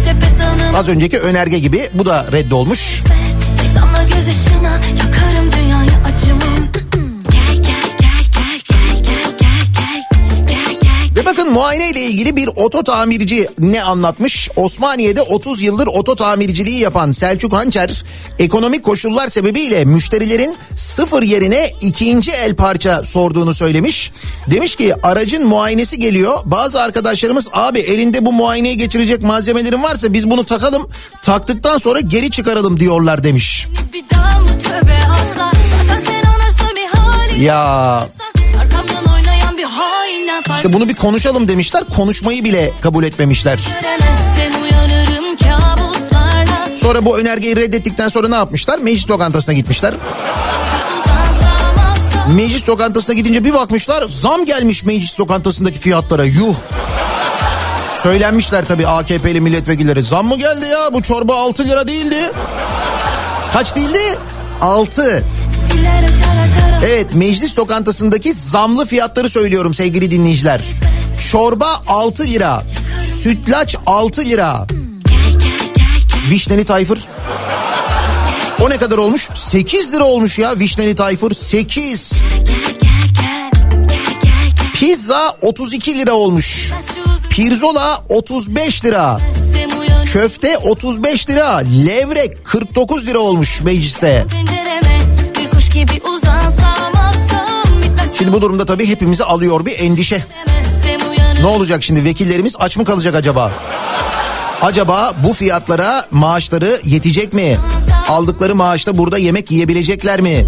Az 0.74 0.88
önceki 0.88 1.18
önerge 1.18 1.58
gibi 1.58 1.88
bu 1.92 2.06
da 2.06 2.26
reddolmuş. 2.32 3.02
Tek 3.62 3.74
damla 3.74 4.02
göz 4.02 4.28
ışına 4.28 4.70
Yakarım 4.98 5.33
bakın 11.44 11.54
muayene 11.54 11.90
ile 11.90 12.00
ilgili 12.00 12.36
bir 12.36 12.46
oto 12.56 12.84
tamirci 12.84 13.48
ne 13.58 13.82
anlatmış? 13.82 14.48
Osmaniye'de 14.56 15.22
30 15.22 15.62
yıldır 15.62 15.86
oto 15.86 16.16
tamirciliği 16.16 16.80
yapan 16.80 17.12
Selçuk 17.12 17.52
Hançer 17.52 18.04
ekonomik 18.38 18.84
koşullar 18.84 19.28
sebebiyle 19.28 19.84
müşterilerin 19.84 20.56
sıfır 20.76 21.22
yerine 21.22 21.72
ikinci 21.80 22.30
el 22.30 22.54
parça 22.54 23.02
sorduğunu 23.02 23.54
söylemiş. 23.54 24.12
Demiş 24.50 24.76
ki 24.76 24.94
aracın 25.02 25.46
muayenesi 25.46 25.98
geliyor. 25.98 26.38
Bazı 26.44 26.80
arkadaşlarımız 26.80 27.48
abi 27.52 27.78
elinde 27.78 28.26
bu 28.26 28.32
muayeneyi 28.32 28.76
geçirecek 28.76 29.22
malzemelerin 29.22 29.82
varsa 29.82 30.12
biz 30.12 30.30
bunu 30.30 30.44
takalım. 30.44 30.88
Taktıktan 31.22 31.78
sonra 31.78 32.00
geri 32.00 32.30
çıkaralım 32.30 32.80
diyorlar 32.80 33.24
demiş. 33.24 33.68
Bir 33.92 34.04
işte 40.56 40.72
bunu 40.72 40.88
bir 40.88 40.94
konuşalım 40.94 41.48
demişler. 41.48 41.84
Konuşmayı 41.96 42.44
bile 42.44 42.72
kabul 42.82 43.04
etmemişler. 43.04 43.58
Sonra 46.76 47.04
bu 47.04 47.18
önergeyi 47.18 47.56
reddettikten 47.56 48.08
sonra 48.08 48.28
ne 48.28 48.34
yapmışlar? 48.34 48.78
Meclis 48.78 49.10
lokantasına 49.10 49.54
gitmişler. 49.54 49.94
Meclis 52.34 52.68
lokantasına 52.68 53.14
gidince 53.14 53.44
bir 53.44 53.54
bakmışlar 53.54 54.04
zam 54.08 54.44
gelmiş 54.44 54.84
meclis 54.84 55.20
lokantasındaki 55.20 55.78
fiyatlara 55.78 56.24
yuh. 56.24 56.54
Söylenmişler 57.92 58.64
tabii 58.64 58.86
AKP'li 58.86 59.40
milletvekilleri. 59.40 60.02
Zam 60.02 60.26
mı 60.26 60.36
geldi 60.36 60.64
ya 60.64 60.92
bu 60.92 61.02
çorba 61.02 61.36
6 61.36 61.68
lira 61.68 61.88
değildi. 61.88 62.32
Kaç 63.52 63.76
değildi? 63.76 63.98
6. 64.60 65.24
Diller 65.72 66.02
açar 66.02 66.08
her 66.08 66.12
taraf 66.12 66.23
Evet 66.84 67.14
meclis 67.14 67.58
lokantasındaki 67.58 68.32
zamlı 68.32 68.86
fiyatları 68.86 69.28
söylüyorum 69.28 69.74
sevgili 69.74 70.10
dinleyiciler. 70.10 70.62
Çorba 71.30 71.82
6 71.86 72.24
lira. 72.24 72.62
Sütlaç 73.22 73.76
6 73.86 74.24
lira. 74.24 74.66
Vişneli 76.30 76.64
tayfır. 76.64 77.00
O 78.60 78.70
ne 78.70 78.76
kadar 78.76 78.98
olmuş? 78.98 79.28
8 79.34 79.92
lira 79.92 80.04
olmuş 80.04 80.38
ya 80.38 80.58
vişneli 80.58 80.96
tayfır 80.96 81.34
8. 81.34 82.12
Pizza 84.74 85.36
32 85.42 85.98
lira 85.98 86.12
olmuş. 86.12 86.72
Pirzola 87.30 88.04
35 88.08 88.84
lira. 88.84 89.18
Köfte 90.12 90.58
35 90.58 91.30
lira. 91.30 91.56
Levrek 91.56 92.44
49 92.44 93.06
lira 93.06 93.18
olmuş 93.18 93.60
mecliste. 93.60 94.26
Şimdi 98.18 98.32
bu 98.32 98.42
durumda 98.42 98.64
tabii 98.66 98.86
hepimizi 98.88 99.24
alıyor 99.24 99.66
bir 99.66 99.78
endişe. 99.78 100.22
Ne 101.40 101.46
olacak 101.46 101.82
şimdi 101.84 102.04
vekillerimiz 102.04 102.56
aç 102.58 102.76
mı 102.76 102.84
kalacak 102.84 103.14
acaba? 103.14 103.52
Acaba 104.62 105.12
bu 105.24 105.34
fiyatlara 105.34 106.06
maaşları 106.10 106.80
yetecek 106.84 107.32
mi? 107.32 107.58
Aldıkları 108.08 108.54
maaşta 108.54 108.98
burada 108.98 109.18
yemek 109.18 109.50
yiyebilecekler 109.50 110.20
mi? 110.20 110.46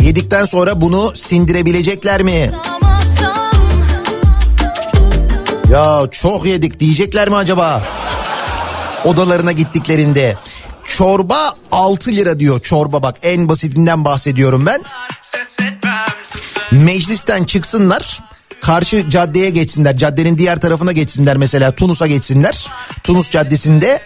Yedikten 0.00 0.44
sonra 0.46 0.80
bunu 0.80 1.12
sindirebilecekler 1.16 2.22
mi? 2.22 2.50
Ya 5.70 6.00
çok 6.10 6.46
yedik 6.46 6.80
diyecekler 6.80 7.28
mi 7.28 7.36
acaba? 7.36 7.82
Odalarına 9.04 9.52
gittiklerinde. 9.52 10.36
Çorba 10.84 11.54
6 11.72 12.10
lira 12.10 12.40
diyor 12.40 12.60
çorba 12.60 13.02
bak 13.02 13.16
en 13.22 13.48
basitinden 13.48 14.04
bahsediyorum 14.04 14.66
ben. 14.66 14.82
Meclisten 16.72 17.44
çıksınlar 17.44 18.20
karşı 18.60 19.10
caddeye 19.10 19.50
geçsinler 19.50 19.96
caddenin 19.96 20.38
diğer 20.38 20.60
tarafına 20.60 20.92
geçsinler 20.92 21.36
mesela 21.36 21.74
Tunus'a 21.74 22.06
geçsinler. 22.06 22.66
Tunus 23.04 23.30
caddesinde 23.30 24.02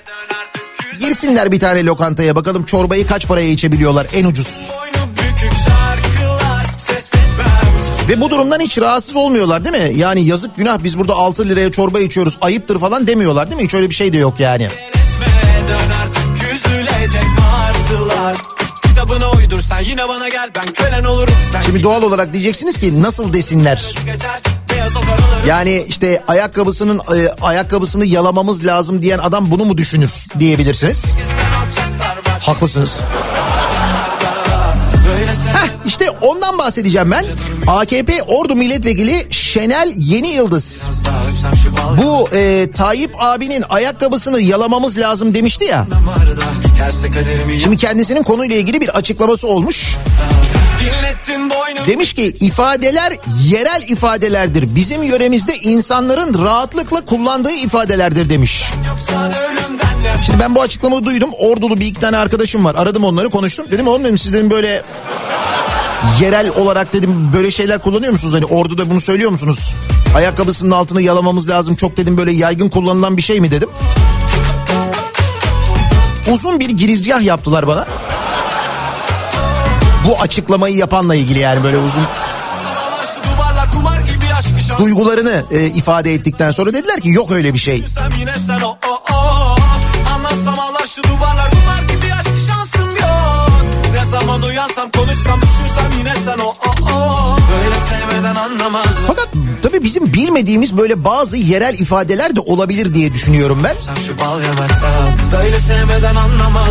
girsinler 0.99 1.53
bir 1.53 1.61
tane 1.61 1.85
lokantaya 1.85 2.37
bakalım 2.37 2.65
çorbayı 2.65 3.07
kaç 3.07 3.29
paraya 3.29 3.49
içebiliyorlar 3.49 4.07
en 4.15 4.25
ucuz. 4.25 4.69
Ve 8.09 8.21
bu 8.21 8.31
durumdan 8.31 8.61
hiç 8.61 8.79
rahatsız 8.79 9.17
olmuyorlar 9.17 9.65
değil 9.65 9.85
mi? 9.85 9.99
Yani 9.99 10.25
yazık 10.25 10.57
günah 10.57 10.85
biz 10.85 10.99
burada 10.99 11.15
6 11.15 11.49
liraya 11.49 11.73
çorba 11.73 12.01
içiyoruz 12.01 12.39
ayıptır 12.41 12.79
falan 12.79 13.07
demiyorlar 13.07 13.51
değil 13.51 13.61
mi? 13.61 13.65
Hiç 13.65 13.75
öyle 13.75 13.91
bir 13.91 13.95
şey 13.95 14.13
de 14.13 14.19
yok 14.19 14.41
yani. 14.41 14.69
Dön 15.69 15.91
artık 18.31 18.62
Kitabına 19.03 19.31
uydursan 19.31 19.81
yine 19.81 20.09
bana 20.09 20.29
gel 20.29 20.51
ben 20.57 20.67
kölen 20.75 21.05
olurum 21.05 21.35
sen 21.53 21.63
Şimdi 21.63 21.83
doğal 21.83 22.03
olarak 22.03 22.33
diyeceksiniz 22.33 22.79
ki 22.79 23.03
nasıl 23.03 23.33
desinler? 23.33 23.95
Yani 25.47 25.85
işte 25.89 26.23
ayakkabısının 26.29 26.99
e, 26.99 27.29
ayakkabısını 27.41 28.05
yalamamız 28.05 28.67
lazım 28.67 29.03
diyen 29.03 29.19
adam 29.19 29.51
bunu 29.51 29.65
mu 29.65 29.79
düşünür 29.79 30.27
diyebilirsiniz. 30.39 31.05
Haklısınız. 32.41 33.01
Heh, 35.33 35.69
işte 35.87 36.11
ondan 36.11 36.59
bahsedeceğim 36.59 37.11
ben. 37.11 37.25
AKP 37.67 38.23
Ordu 38.23 38.55
Milletvekili 38.57 39.27
Şenel 39.31 39.93
Yeni 39.97 40.29
Yıldız. 40.29 40.89
Bu 42.03 42.37
e, 42.37 42.71
Tayyip 42.71 43.11
abinin 43.19 43.65
ayakkabısını 43.69 44.41
yalamamız 44.41 44.99
lazım 44.99 45.35
demişti 45.35 45.65
ya. 45.65 45.87
Şimdi 47.63 47.77
kendisinin 47.77 48.23
konuyla 48.23 48.57
ilgili 48.57 48.81
bir 48.81 48.89
açıklaması 48.89 49.47
olmuş. 49.47 49.97
Demiş 51.87 52.13
ki 52.13 52.37
ifadeler 52.41 53.13
yerel 53.45 53.83
ifadelerdir. 53.89 54.75
Bizim 54.75 55.03
yöremizde 55.03 55.57
insanların 55.59 56.45
rahatlıkla 56.45 57.05
kullandığı 57.05 57.53
ifadelerdir 57.53 58.31
demiş. 58.31 58.65
Şimdi 60.27 60.39
ben 60.39 60.55
bu 60.55 60.63
açıklamayı 60.63 61.05
duydum. 61.05 61.31
Ordulu 61.39 61.81
bir 61.81 61.87
iki 61.87 62.01
tane 62.01 62.17
arkadaşım 62.17 62.65
var. 62.65 62.75
Aradım 62.75 63.05
onları 63.05 63.31
konuştum. 63.31 63.67
Dedim 63.71 63.87
oğlum 63.89 64.05
dedim 64.05 64.19
siz 64.19 64.33
dedim 64.33 64.51
böyle 64.51 64.83
yerel 66.21 66.51
olarak 66.57 66.93
dedim 66.93 67.31
böyle 67.35 67.51
şeyler 67.51 67.79
kullanıyor 67.79 68.13
musunuz? 68.13 68.35
Hani 68.35 68.45
orduda 68.45 68.91
bunu 68.91 69.01
söylüyor 69.01 69.31
musunuz? 69.31 69.75
Ayakkabısının 70.17 70.71
altını 70.71 71.03
yalamamız 71.03 71.49
lazım. 71.49 71.77
Çok 71.77 71.97
dedim 71.97 72.17
böyle 72.19 72.33
yaygın 72.33 72.69
kullanılan 72.69 73.17
bir 73.17 73.23
şey 73.23 73.41
mi 73.41 73.51
dedim. 73.51 73.69
Uzun 76.33 76.61
bir 76.61 76.71
girizgah 76.71 77.23
yaptılar 77.23 77.67
bana. 77.67 77.87
Bu 80.05 80.21
açıklamayı 80.21 80.77
yapanla 80.77 81.15
ilgili 81.15 81.39
yani 81.39 81.65
böyle 81.65 81.77
uzun 81.79 82.03
duygularını 84.79 85.45
e, 85.51 85.67
ifade 85.67 86.15
ettikten 86.15 86.51
sonra 86.51 86.75
dediler 86.75 87.01
ki 87.01 87.09
yok 87.09 87.33
öyle 87.33 87.55
bir 87.55 87.59
şey. 87.59 87.85
Fakat 99.07 99.29
tabii 99.63 99.85
bizim 99.85 100.13
bilmediğimiz 100.13 100.77
böyle 100.79 101.05
bazı 101.05 101.37
yerel 101.37 101.75
ifadeler 101.79 102.37
de 102.37 102.41
olabilir 102.41 102.95
diye 102.95 103.13
düşünüyorum 103.15 103.61
ben. 103.65 103.77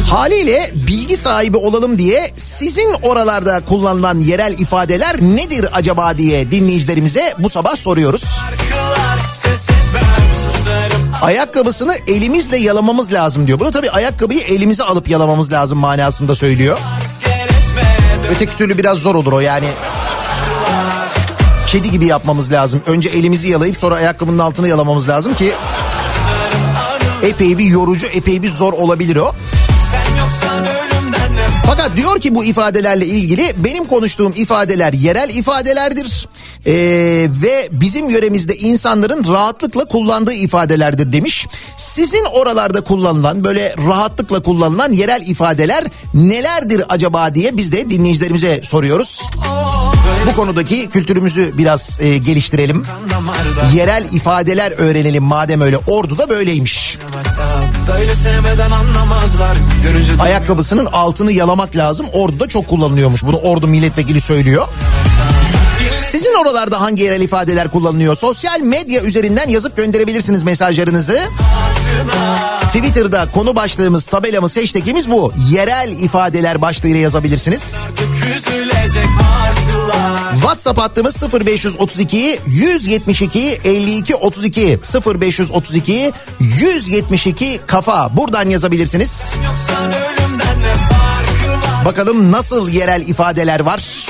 Haliyle 0.09 0.71
bilgi 0.87 1.17
sahibi 1.17 1.57
olalım 1.57 1.97
diye 1.97 2.33
sizin 2.37 2.93
oralarda 3.01 3.65
kullanılan 3.65 4.17
yerel 4.19 4.53
ifadeler 4.59 5.21
nedir 5.21 5.65
acaba 5.73 6.17
diye 6.17 6.51
dinleyicilerimize 6.51 7.33
bu 7.39 7.49
sabah 7.49 7.75
soruyoruz. 7.75 8.23
Ayakkabısını 11.21 11.95
elimizle 12.07 12.57
yalamamız 12.57 13.13
lazım 13.13 13.47
diyor. 13.47 13.59
Bunu 13.59 13.71
tabii 13.71 13.91
ayakkabıyı 13.91 14.39
elimize 14.39 14.83
alıp 14.83 15.09
yalamamız 15.09 15.51
lazım 15.51 15.79
manasında 15.79 16.35
söylüyor. 16.35 16.77
Öteki 18.31 18.57
türlü 18.57 18.77
biraz 18.77 18.97
zor 18.97 19.15
olur 19.15 19.33
o 19.33 19.39
yani. 19.39 19.67
Kedi 21.71 21.91
gibi 21.91 22.05
yapmamız 22.05 22.51
lazım. 22.51 22.81
Önce 22.87 23.09
elimizi 23.09 23.47
yalayıp 23.47 23.77
sonra 23.77 23.95
ayakkabının 23.95 24.39
altını 24.39 24.67
yalamamız 24.67 25.09
lazım 25.09 25.35
ki 25.35 25.53
epey 27.23 27.57
bir 27.57 27.65
yorucu, 27.65 28.07
epey 28.07 28.43
bir 28.43 28.49
zor 28.49 28.73
olabilir 28.73 29.15
o. 29.15 29.35
Fakat 31.65 31.97
diyor 31.97 32.21
ki 32.21 32.35
bu 32.35 32.43
ifadelerle 32.43 33.05
ilgili 33.05 33.53
benim 33.57 33.85
konuştuğum 33.85 34.33
ifadeler 34.35 34.93
yerel 34.93 35.29
ifadelerdir. 35.29 36.27
Ee, 36.65 36.73
ve 37.41 37.69
bizim 37.71 38.09
yöremizde 38.09 38.57
insanların 38.57 39.33
rahatlıkla 39.33 39.85
kullandığı 39.85 40.33
ifadelerdir 40.33 41.13
demiş. 41.13 41.47
Sizin 41.77 42.25
oralarda 42.25 42.81
kullanılan 42.81 43.43
böyle 43.43 43.75
rahatlıkla 43.87 44.41
kullanılan 44.41 44.91
yerel 44.91 45.21
ifadeler 45.27 45.83
nelerdir 46.13 46.83
acaba 46.89 47.35
diye 47.35 47.57
biz 47.57 47.71
de 47.71 47.89
dinleyicilerimize 47.89 48.61
soruyoruz. 48.63 49.21
Bu 50.27 50.35
konudaki 50.35 50.89
kültürümüzü 50.89 51.57
biraz 51.57 51.97
e, 52.01 52.17
geliştirelim. 52.17 52.83
Yerel 53.73 54.05
ifadeler 54.11 54.71
öğrenelim 54.71 55.23
madem 55.23 55.61
öyle. 55.61 55.77
Ordu 55.77 56.17
da 56.17 56.29
böyleymiş. 56.29 56.97
Ayakkabısının 60.19 60.85
altını 60.85 61.31
yalamak 61.31 61.75
lazım. 61.75 62.07
Ordu'da 62.13 62.47
çok 62.47 62.67
kullanılıyormuş. 62.67 63.23
Bunu 63.23 63.37
Ordu 63.37 63.67
milletvekili 63.67 64.21
söylüyor. 64.21 64.67
Sizin 65.97 66.33
oralarda 66.41 66.81
hangi 66.81 67.03
yerel 67.03 67.21
ifadeler 67.21 67.71
kullanılıyor? 67.71 68.17
Sosyal 68.17 68.59
medya 68.59 69.01
üzerinden 69.01 69.49
yazıp 69.49 69.77
gönderebilirsiniz 69.77 70.43
mesajlarınızı. 70.43 71.19
Twitter'da 72.67 73.31
konu 73.31 73.55
başlığımız, 73.55 74.05
tabelamız, 74.05 74.57
hashtagimiz 74.57 75.11
bu. 75.11 75.33
Yerel 75.49 75.91
ifadeler 75.99 76.61
başlığıyla 76.61 76.99
yazabilirsiniz. 76.99 77.75
üzülecek 78.35 79.09
martılar 79.09 79.20
WhatsApp 80.33 80.79
hattımız 80.79 81.23
0532 81.33 82.39
172 82.45 83.59
52 83.63 84.15
32 84.15 84.79
0532 85.05 86.11
172 86.39 87.59
kafa. 87.67 88.17
Buradan 88.17 88.49
yazabilirsiniz. 88.49 89.35
Bakalım 91.85 92.31
nasıl 92.31 92.69
yerel 92.69 93.01
ifadeler 93.01 93.59
var? 93.59 94.07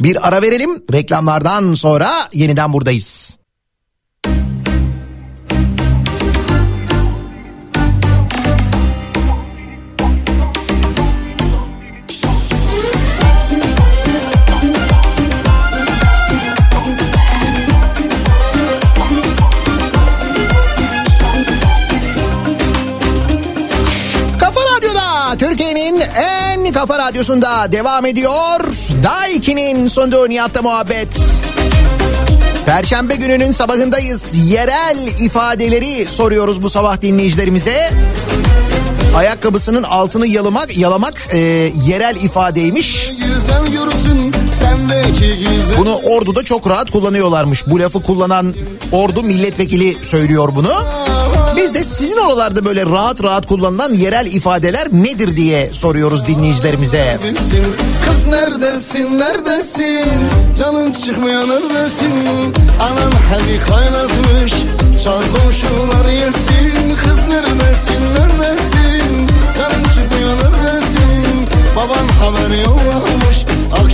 Bir 0.00 0.28
ara 0.28 0.42
verelim. 0.42 0.82
Reklamlardan 0.92 1.74
sonra 1.74 2.28
yeniden 2.32 2.72
buradayız. 2.72 3.38
Türkiye'nin 25.38 26.00
en 26.00 26.72
kafa 26.72 26.98
radyosunda 26.98 27.72
devam 27.72 28.06
ediyor. 28.06 28.60
Daiki'nin 29.02 29.88
sunduğu 29.88 30.28
Nihat'la 30.28 30.62
muhabbet. 30.62 31.08
Perşembe 32.66 33.16
gününün 33.16 33.52
sabahındayız. 33.52 34.50
Yerel 34.50 34.96
ifadeleri 35.20 36.06
soruyoruz 36.06 36.62
bu 36.62 36.70
sabah 36.70 37.00
dinleyicilerimize. 37.00 37.90
Ayakkabısının 39.16 39.82
altını 39.82 40.26
yalamak, 40.26 40.76
yalamak 40.76 41.28
e, 41.32 41.38
yerel 41.86 42.16
ifadeymiş. 42.16 43.10
Bunu 45.78 45.94
orduda 45.94 46.44
çok 46.44 46.68
rahat 46.68 46.90
kullanıyorlarmış. 46.90 47.66
Bu 47.66 47.80
lafı 47.80 48.02
kullanan 48.02 48.54
ordu 48.92 49.22
milletvekili 49.22 49.96
söylüyor 50.04 50.48
bunu. 50.54 50.72
Biz 51.58 51.74
de 51.74 51.84
sizin 51.84 52.16
oralarda 52.16 52.64
böyle 52.64 52.86
rahat 52.86 53.22
rahat 53.24 53.46
kullanılan 53.46 53.94
yerel 53.94 54.26
ifadeler 54.26 54.88
nedir 54.92 55.36
diye 55.36 55.70
soruyoruz 55.72 56.26
dinleyicilerimize. 56.26 57.18
Kız 58.04 58.26
neredesin? 58.26 59.18
Neredesin? 59.18 60.20
Canın 60.58 60.92
çıkmıyor 60.92 61.48
neredesin? 61.48 62.12
Anan 62.80 63.12
hadi 63.30 63.58
kaynatmış 63.58 64.52
Çal 65.04 65.22
komşular 65.22 66.08
yesin. 66.12 66.96
Kız 67.04 67.20
neredesin? 67.28 68.02
Neredesin? 68.14 69.28
Canın 69.58 69.84
çıkmıyor 69.84 70.36
neredesin? 70.36 71.48
Baban 71.76 72.08
haber 72.08 72.62
yollamış 72.62 73.17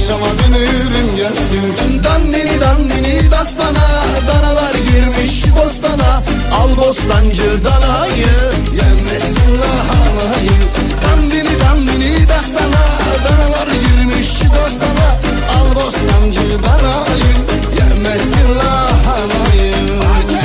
Akşama 0.05 0.27
dönürüm 0.27 1.17
gelsin. 1.17 2.05
Dandini 2.05 2.61
dandini 2.61 3.31
dastana 3.31 4.05
Danalar 4.29 4.75
girmiş 4.75 5.45
bostana. 5.57 6.23
Al 6.55 6.77
bostancı 6.77 7.65
danayı 7.65 8.53
Yemesin 8.77 9.59
lahanayı. 9.61 10.59
Dandini 11.05 11.61
dandini 11.61 12.29
dastana 12.29 12.85
Danalar 13.25 13.67
girmiş 13.67 14.29
bostana. 14.29 15.09
Al 15.57 15.75
bostancı 15.75 16.63
danayı 16.63 17.35
Yemesin 17.79 18.55
lahanayı. 18.59 19.75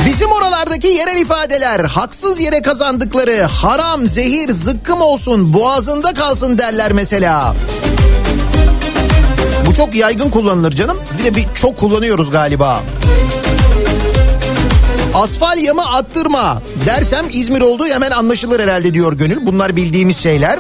Bizim 0.05 0.31
oralardaki 0.31 0.87
yerel 0.87 1.21
ifadeler 1.21 1.79
haksız 1.79 2.39
yere 2.39 2.61
kazandıkları 2.61 3.41
haram, 3.41 4.07
zehir, 4.07 4.51
zıkkım 4.51 5.01
olsun, 5.01 5.53
boğazında 5.53 6.13
kalsın 6.13 6.57
derler 6.57 6.91
mesela. 6.91 7.55
Bu 9.69 9.73
çok 9.73 9.95
yaygın 9.95 10.29
kullanılır 10.29 10.71
canım. 10.71 10.97
Bir 11.19 11.23
de 11.25 11.35
bir 11.35 11.45
çok 11.55 11.77
kullanıyoruz 11.77 12.31
galiba. 12.31 12.83
Asfalyamı 15.13 15.85
attırma 15.85 16.61
dersem 16.85 17.25
İzmir 17.31 17.61
olduğu 17.61 17.87
hemen 17.87 18.11
anlaşılır 18.11 18.59
herhalde 18.59 18.93
diyor 18.93 19.13
Gönül. 19.13 19.37
Bunlar 19.45 19.75
bildiğimiz 19.75 20.17
şeyler. 20.17 20.59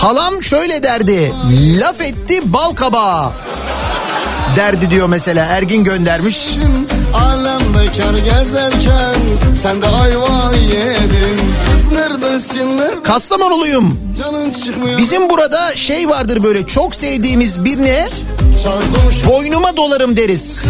Halam 0.00 0.42
şöyle 0.42 0.82
derdi. 0.82 1.32
Laf 1.80 2.00
etti 2.00 2.40
bal 2.44 2.72
kabağı. 2.72 3.30
Derdi 4.56 4.90
diyor 4.90 5.08
mesela 5.08 5.44
Ergin 5.46 5.84
göndermiş. 5.84 6.50
Alem 7.14 7.60
bekar 7.74 8.18
gezerken 8.18 9.14
Sen 9.62 9.82
de 9.82 9.86
ayva 9.86 10.52
yedin 10.54 11.40
Kastamonuluyum. 13.04 13.98
Bizim 14.98 15.30
burada 15.30 15.76
şey 15.76 16.08
vardır 16.08 16.44
böyle 16.44 16.66
çok 16.66 16.94
sevdiğimiz 16.94 17.64
Çal 18.62 18.80
komşu 18.94 19.26
boynuma 19.28 19.76
dolarım 19.76 20.16
deriz. 20.16 20.64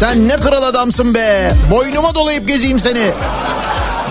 Sen 0.00 0.28
ne 0.28 0.36
kral 0.36 0.62
adamsın 0.62 1.14
be. 1.14 1.52
Boynuma 1.70 2.14
dolayıp 2.14 2.48
gezeyim 2.48 2.80
seni. 2.80 3.10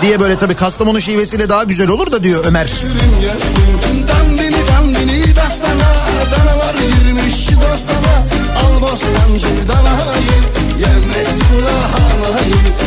Diye 0.02 0.20
böyle 0.20 0.38
tabii 0.38 0.56
Kastamonu 0.56 1.02
şivesiyle 1.02 1.50
daha 1.50 1.64
güzel 1.64 1.90
olur 1.90 2.12
da 2.12 2.24
diyor 2.24 2.46
Ömer. 2.46 2.70
Yürüm 2.84 3.22
gelsin 3.22 4.08
Dandini 4.08 4.58
dandini 4.68 5.36
dastana 5.36 5.94
Danalar 6.32 6.76
girmiş 6.76 7.48
dostana 7.48 8.16
Al 8.62 8.82
bostancı 8.82 9.70
danayı 9.70 10.42
Yemesin 10.80 11.66
lahanayı 11.66 12.81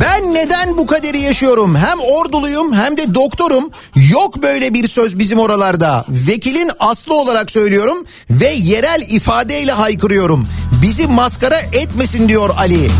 Ben 0.00 0.34
neden 0.34 0.78
bu 0.78 0.86
kaderi 0.86 1.20
yaşıyorum? 1.20 1.76
Hem 1.76 2.00
orduluyum 2.00 2.72
hem 2.72 2.96
de 2.96 3.14
doktorum. 3.14 3.70
Yok 4.10 4.42
böyle 4.42 4.74
bir 4.74 4.88
söz 4.88 5.18
bizim 5.18 5.38
oralarda. 5.38 6.04
Vekilin 6.08 6.70
aslı 6.80 7.14
olarak 7.14 7.50
söylüyorum 7.50 8.06
ve 8.30 8.50
yerel 8.50 9.02
ifadeyle 9.08 9.72
haykırıyorum. 9.72 10.46
Bizi 10.82 11.06
maskara 11.06 11.58
etmesin 11.58 12.28
diyor 12.28 12.50
Ali. 12.58 12.90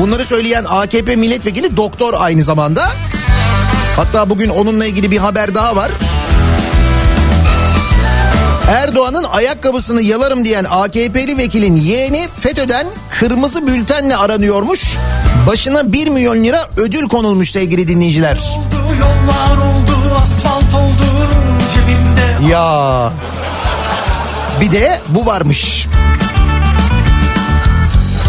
Bunları 0.00 0.24
söyleyen 0.24 0.64
AKP 0.64 1.16
milletvekili 1.16 1.76
doktor 1.76 2.14
aynı 2.18 2.44
zamanda. 2.44 2.92
Hatta 3.96 4.30
bugün 4.30 4.48
onunla 4.48 4.86
ilgili 4.86 5.10
bir 5.10 5.18
haber 5.18 5.54
daha 5.54 5.76
var. 5.76 5.90
Erdoğan'ın 8.68 9.24
ayakkabısını 9.24 10.02
yalarım 10.02 10.44
diyen 10.44 10.64
AKP'li 10.70 11.38
vekilin 11.38 11.76
yeğeni 11.76 12.28
FETÖ'den 12.40 12.86
kırmızı 13.10 13.66
bültenle 13.66 14.16
aranıyormuş. 14.16 14.96
Başına 15.46 15.92
1 15.92 16.08
milyon 16.08 16.44
lira 16.44 16.68
ödül 16.76 17.08
konulmuş 17.08 17.50
sevgili 17.50 17.88
dinleyiciler. 17.88 18.38
Yollar 19.00 19.56
oldu 19.56 20.16
asfalt 20.22 20.74
oldu 20.74 21.04
cebimde 21.74 22.52
Ya. 22.52 23.12
Bir 24.60 24.70
de 24.72 25.00
bu 25.08 25.26
varmış. 25.26 25.88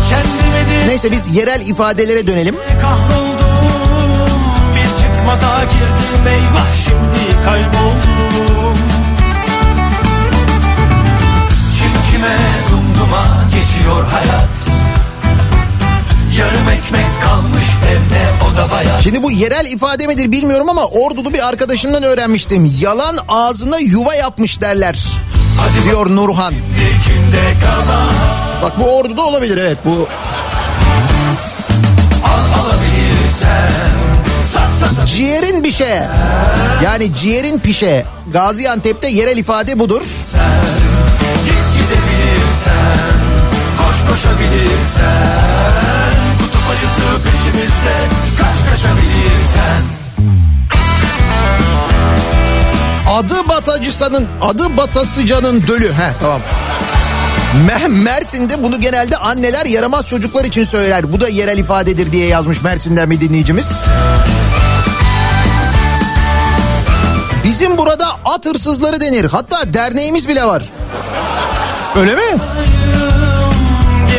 Kendime 0.10 0.88
Neyse 0.88 1.12
biz 1.12 1.36
yerel 1.36 1.68
ifadelere 1.68 2.28
dönelim. 2.28 2.56
kahroldum 2.82 4.40
Bir 4.76 5.02
çıkmaza 5.02 5.64
girdim 5.64 6.28
eyvah 6.28 6.68
şimdi 6.86 7.44
kayboldum 7.46 8.15
geçiyor 13.86 14.06
hayat 14.12 14.70
Yarım 16.38 16.70
ekmek 16.70 17.06
kalmış 17.24 17.66
evde 17.90 18.46
o 18.46 18.58
da 18.58 18.72
bayat 18.72 19.02
Şimdi 19.04 19.24
bu 19.24 19.32
yerel 19.32 19.66
ifade 19.66 20.08
midir 20.08 20.32
bilmiyorum 20.32 20.70
ama 20.70 20.86
ordulu 20.86 21.34
bir 21.34 21.48
arkadaşımdan 21.48 22.04
öğrenmiştim. 22.04 22.74
Yalan 22.80 23.18
ağzına 23.28 23.80
yuva 23.80 24.16
yapmış 24.16 24.62
derler. 24.62 25.00
Diyor 25.84 26.10
Nurhan. 26.10 26.54
Bak 28.62 28.80
bu 28.80 28.98
orduda 28.98 29.22
olabilir 29.22 29.58
evet 29.58 29.78
bu 29.86 30.08
ciğerin 35.06 35.64
bir 35.64 35.72
şey. 35.72 36.00
Yani 36.84 37.16
ciğerin 37.16 37.60
pişe. 37.60 38.06
Gaziantep'te 38.34 39.08
yerel 39.08 39.38
ifade 39.38 39.80
budur. 39.80 40.02
Git 40.02 40.65
koşabilirsen 44.16 45.24
Kutup 46.40 46.62
ayısı 46.70 47.24
peşimizde 47.24 47.96
Kaç 48.38 48.72
kaçabilirsen 48.72 49.82
Adı 53.10 53.48
Batacısanın, 53.48 54.28
adı 54.42 54.78
Batasıcanın 54.78 55.68
dölü. 55.68 55.88
He 55.88 56.12
tamam. 56.22 56.42
Me- 57.68 57.88
Mersin'de 57.88 58.64
bunu 58.64 58.80
genelde 58.82 59.18
anneler 59.18 59.66
yaramaz 59.66 60.08
çocuklar 60.08 60.46
için 60.46 60.64
söyler. 60.64 61.14
Bu 61.14 61.22
da 61.22 61.30
yerel 61.30 61.58
ifadedir 61.58 62.12
diye 62.12 62.28
yazmış 62.28 62.62
Mersin'den 62.62 63.12
bir 63.12 63.22
dinleyicimiz. 63.22 63.68
Bizim 67.44 67.78
burada 67.78 68.08
at 68.26 68.46
hırsızları 68.46 69.02
denir. 69.02 69.26
Hatta 69.32 69.74
derneğimiz 69.74 70.28
bile 70.28 70.46
var. 70.46 70.64
Öyle 71.96 72.16
mi? 72.16 72.22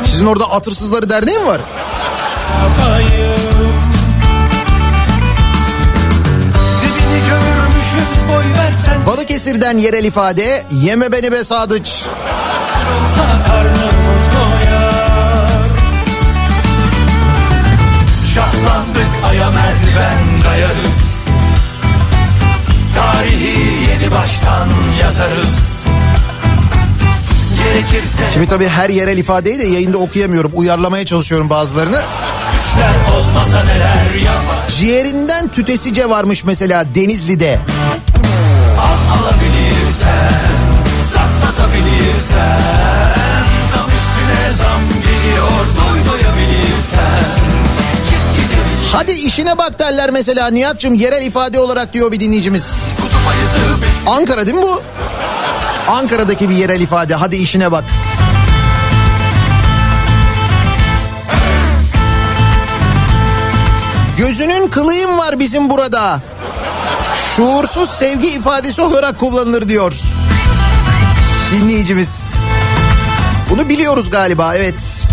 Sizin 0.05 0.27
orada 0.27 0.51
at 0.51 0.67
hırsızları 0.67 1.11
derneği 1.11 1.39
mi 1.39 1.47
var? 1.47 1.61
Balıkesir'den 9.07 9.79
yerel 9.79 10.05
ifade 10.05 10.67
yeme 10.71 11.13
beni 11.13 11.33
be 11.33 11.45
sadıç. 11.45 12.05
Şahlandık 18.35 19.11
aya 19.31 19.51
merdiven 19.51 20.43
dayarız 20.45 21.25
Tarihi 22.95 23.91
yeni 23.91 24.11
baştan 24.15 24.69
yazarız 25.01 25.76
Şimdi 28.35 28.49
tabii 28.49 28.69
her 28.69 28.91
yerel 28.91 29.19
ifadeyi 29.19 29.59
de 29.59 29.67
yayında 29.67 29.99
okuyamıyorum. 29.99 30.51
Uyarlamaya 30.55 31.07
çalışıyorum 31.07 31.51
bazılarını. 31.51 32.03
Ciğerinden 34.79 35.49
tütesice 35.49 36.11
varmış 36.11 36.45
mesela 36.45 36.95
Denizli'de. 36.95 37.59
Al 38.79 39.19
alabilirsen 39.19 40.33
Sat 41.13 41.33
satabilirsen 41.33 42.61
Zam 43.73 43.89
üstüne 43.89 44.53
zam 44.53 44.81
geliyor 45.03 45.67
Hadi 48.97 49.13
işine 49.13 49.59
bak 49.59 49.79
derler 49.79 50.11
mesela 50.11 50.51
Nihat'cığım 50.51 50.95
yerel 50.95 51.27
ifade 51.27 51.61
olarak 51.61 51.93
diyor 51.93 52.13
bir 52.13 52.21
dinleyicimiz. 52.21 52.85
Ankara 54.07 54.47
değil 54.47 54.57
mi 54.57 54.63
bu? 54.63 54.83
Ankara'daki 55.89 56.49
bir 56.49 56.55
yerel 56.55 56.81
ifade 56.81 57.15
hadi 57.15 57.37
işine 57.37 57.73
bak. 57.73 57.85
Gözünün 64.19 64.69
kılıyım 64.69 65.19
var 65.19 65.39
bizim 65.39 65.71
burada. 65.71 66.21
Şuursuz 67.37 67.91
sevgi 67.91 68.29
ifadesi 68.29 68.83
olarak 68.83 69.19
kullanılır 69.21 69.69
diyor. 69.69 69.93
Dinleyicimiz. 71.53 72.35
Bunu 73.51 73.69
biliyoruz 73.69 74.11
galiba 74.11 74.55
evet. 74.55 75.05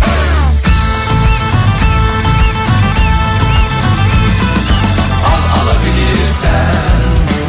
Al 5.26 5.62
alabilirsen 5.62 6.74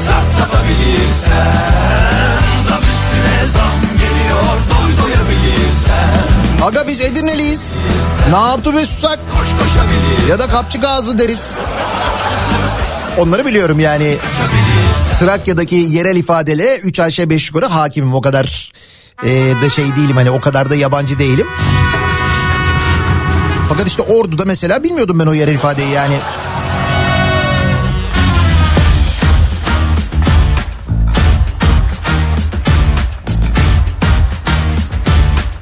Sat 0.07 0.27
satabilirsen 0.37 1.74
Aga 6.65 6.87
biz 6.87 7.01
Edirneliyiz. 7.01 7.77
Ne 8.29 8.35
yaptı 8.35 8.75
be 8.75 8.85
susak? 8.85 9.19
Ya 10.29 10.39
da 10.39 10.47
kapçık 10.47 10.83
ağzı 10.83 11.17
deriz. 11.17 11.57
Onları 13.17 13.45
biliyorum 13.45 13.79
yani. 13.79 14.17
Trakya'daki 15.19 15.75
yerel 15.75 16.15
ifadele 16.15 16.77
3 16.77 16.99
aşağı 16.99 17.29
5 17.29 17.47
yukarı 17.47 17.65
hakimim 17.65 18.13
o 18.13 18.21
kadar 18.21 18.71
e, 19.23 19.53
da 19.61 19.69
şey 19.69 19.95
değilim 19.95 20.15
hani 20.15 20.31
o 20.31 20.39
kadar 20.39 20.69
da 20.69 20.75
yabancı 20.75 21.19
değilim. 21.19 21.47
Fakat 23.69 23.87
işte 23.87 24.01
Ordu'da 24.01 24.45
mesela 24.45 24.83
bilmiyordum 24.83 25.19
ben 25.19 25.25
o 25.25 25.33
yerel 25.33 25.53
ifadeyi 25.53 25.89
yani. 25.89 26.17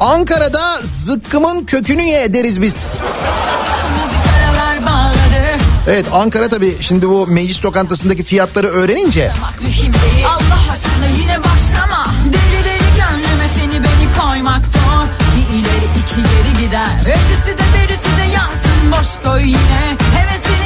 Ankara'da 0.04 0.82
zıkkımın 0.84 1.66
kökünü 1.66 2.02
ye 2.02 2.34
deriz 2.34 2.62
biz. 2.62 2.98
Evet 5.88 6.06
Ankara 6.14 6.50
tabii. 6.50 6.78
Şimdi 6.82 7.08
bu 7.08 7.28
meclis 7.28 7.66
lokantasındaki 7.66 8.24
fiyatları 8.24 8.68
öğrenince. 8.68 9.32
Allah 10.28 10.72
aşkına 10.72 11.08
yine 11.22 11.38
başlama. 11.40 12.06
Deli 12.26 12.64
deli 12.66 12.90
gönlüme 12.98 13.48
seni 13.60 13.84
beni 13.84 14.08
koymak 14.22 14.66
zor. 14.66 15.08
Bir 15.36 15.56
ileri 15.58 15.86
iki 16.04 16.16
geri 16.16 16.66
gider. 16.66 16.88
Ötesi 17.02 17.58
de 17.58 17.64
berisi 17.74 18.18
de 18.18 18.32
yansın. 18.34 18.92
Boş 18.92 19.26
koy 19.26 19.42
yine. 19.44 19.98
Hevesini 20.16 20.63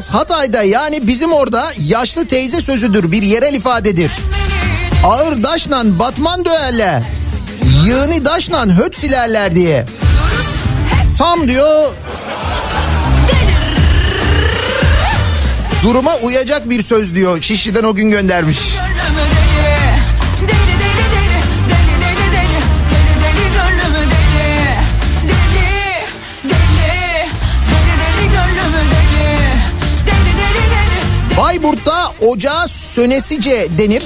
Payas 0.00 0.14
Hatay'da 0.14 0.62
yani 0.62 1.06
bizim 1.06 1.32
orada 1.32 1.72
yaşlı 1.78 2.26
teyze 2.26 2.60
sözüdür 2.60 3.12
bir 3.12 3.22
yerel 3.22 3.54
ifadedir. 3.54 4.12
Ağır 5.04 5.42
daşla 5.42 5.98
batman 5.98 6.44
döverler. 6.44 7.02
Yığını 7.84 8.24
daşla 8.24 8.66
höt 8.66 8.96
silerler 8.96 9.54
diye. 9.54 9.86
Tam 11.18 11.48
diyor 11.48 11.92
duruma 15.82 16.16
uyacak 16.16 16.70
bir 16.70 16.82
söz 16.82 17.14
diyor. 17.14 17.42
Şişli'den 17.42 17.84
o 17.84 17.94
gün 17.94 18.10
göndermiş. 18.10 18.58
Bayburt'ta 31.62 32.12
ocağa 32.20 32.68
sönesice 32.68 33.68
denir. 33.78 34.04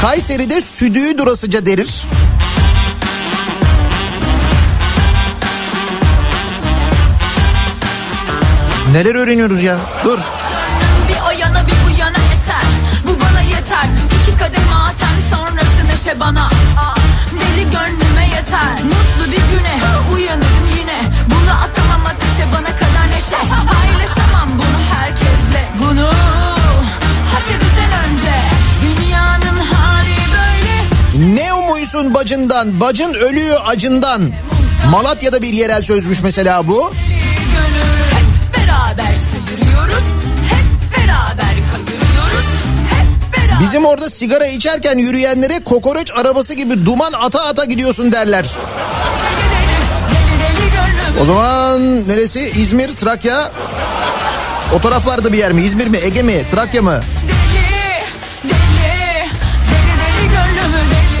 Kayseri'de 0.00 0.60
südüğü 0.60 1.18
durasıca 1.18 1.66
derir. 1.66 2.06
Neler 8.92 9.14
öğreniyoruz 9.14 9.62
ya? 9.62 9.76
Dur. 10.04 10.18
Bir 11.08 11.20
o 11.28 11.32
bir 11.66 11.72
bu 11.86 11.90
eser 12.32 12.70
Bu 13.06 13.20
bana 13.20 13.40
yeter 13.40 13.86
İki 14.22 14.38
kademe 14.38 14.74
atar 14.74 15.16
sonrası 15.30 15.86
neşe 15.90 16.20
bana 16.20 16.48
Deli 17.32 17.64
gönlüme 17.64 18.24
yeter 18.36 18.84
Mutlu 18.84 19.32
bir 19.32 19.56
güne 19.56 19.76
uyanırım 20.14 20.66
yine 20.78 21.00
Bunu 21.26 21.50
atamam 21.50 22.06
ateşe 22.06 22.46
bana 22.52 22.76
kadar 22.76 23.16
neşe 23.16 23.36
Paylaşamam 23.48 24.48
bunu 24.58 24.80
herkesle 24.94 25.49
Bunu 25.80 26.06
hak 27.32 27.44
edeceksin 27.50 27.92
önce 28.10 28.34
Dünyanın 28.82 29.58
hali 29.58 30.16
böyle 30.32 31.34
Ne 31.36 31.52
umuysun 31.54 32.14
bacından? 32.14 32.80
Bacın 32.80 33.14
ölüyor 33.14 33.60
acından. 33.66 34.22
Malatya'da 34.90 35.42
bir 35.42 35.52
yerel 35.52 35.82
sözmüş 35.82 36.18
mesela 36.22 36.68
bu. 36.68 36.92
Hep 36.92 38.56
beraber 38.56 39.14
sıyırıyoruz 39.14 40.04
Hep 40.50 40.98
beraber 40.98 41.54
kayırıyoruz 41.72 42.46
Hep 42.90 43.36
beraber 43.38 43.60
Bizim 43.60 43.84
orada 43.84 44.10
sigara 44.10 44.46
içerken 44.46 44.98
yürüyenlere 44.98 45.60
kokoreç 45.64 46.10
arabası 46.12 46.54
gibi 46.54 46.86
duman 46.86 47.12
ata 47.12 47.44
ata 47.44 47.64
gidiyorsun 47.64 48.12
derler. 48.12 48.46
O 51.20 51.24
zaman 51.24 52.08
neresi? 52.08 52.40
İzmir, 52.56 52.88
Trakya. 52.88 53.52
O 54.74 54.78
taraflarda 54.80 55.32
bir 55.32 55.38
yer 55.38 55.52
mi? 55.52 55.62
İzmir 55.62 55.86
mi? 55.86 55.96
Ege 55.96 56.22
mi? 56.22 56.44
Trakya 56.50 56.82
mı? 56.82 57.00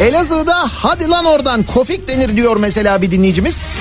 Elazığ'da 0.00 0.68
hadi 0.74 1.08
lan 1.08 1.24
oradan 1.24 1.62
kofik 1.62 2.08
denir 2.08 2.36
diyor 2.36 2.56
mesela 2.56 3.02
bir 3.02 3.10
dinleyicimiz. 3.10 3.76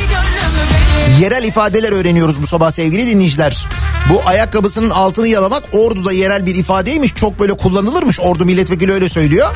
Yerel 1.20 1.44
ifadeler 1.44 1.92
öğreniyoruz 1.92 2.42
bu 2.42 2.48
sabah 2.48 2.72
sevgili 2.72 3.08
dinleyiciler. 3.08 3.66
Bu 4.10 4.22
ayakkabısının 4.26 4.90
altını 4.90 5.28
yalamak 5.28 5.64
Ordu'da 5.72 6.12
yerel 6.12 6.46
bir 6.46 6.56
ifadeymiş. 6.56 7.16
Çok 7.16 7.40
böyle 7.40 7.54
kullanılırmış. 7.54 8.20
Ordu 8.20 8.46
milletvekili 8.46 8.94
öyle 8.94 9.10
söylüyor. 9.10 9.56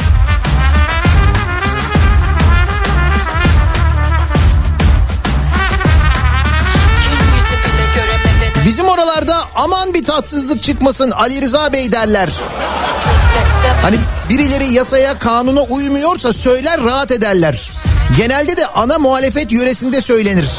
Aman 9.55 9.93
bir 9.93 10.05
tatsızlık 10.05 10.63
çıkmasın 10.63 11.11
Ali 11.11 11.41
Rıza 11.41 11.73
Bey 11.73 11.91
derler. 11.91 12.29
Hani 13.81 13.97
birileri 14.29 14.73
yasaya 14.73 15.19
kanuna 15.19 15.61
uymuyorsa 15.61 16.33
söyler 16.33 16.83
rahat 16.83 17.11
ederler. 17.11 17.71
Genelde 18.17 18.57
de 18.57 18.67
ana 18.67 18.99
muhalefet 18.99 19.51
yöresinde 19.51 20.01
söylenir. 20.01 20.49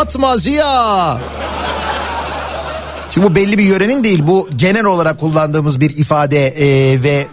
Atma 0.00 0.36
Ziya. 0.36 1.18
Şimdi 3.10 3.26
bu 3.26 3.34
belli 3.34 3.58
bir 3.58 3.64
yörenin 3.64 4.04
değil 4.04 4.20
bu 4.22 4.48
genel 4.56 4.84
olarak 4.84 5.20
kullandığımız 5.20 5.80
bir 5.80 5.96
ifade 5.96 6.46
e, 6.46 7.02
ve 7.02 7.26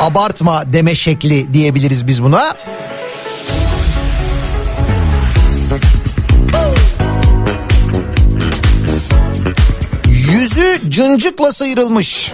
abartma 0.00 0.72
deme 0.72 0.94
şekli 0.94 1.52
diyebiliriz 1.52 2.06
biz 2.06 2.22
buna. 2.22 2.56
Yüzü 10.06 10.80
cıncıkla 10.88 11.52
sıyrılmış. 11.52 12.32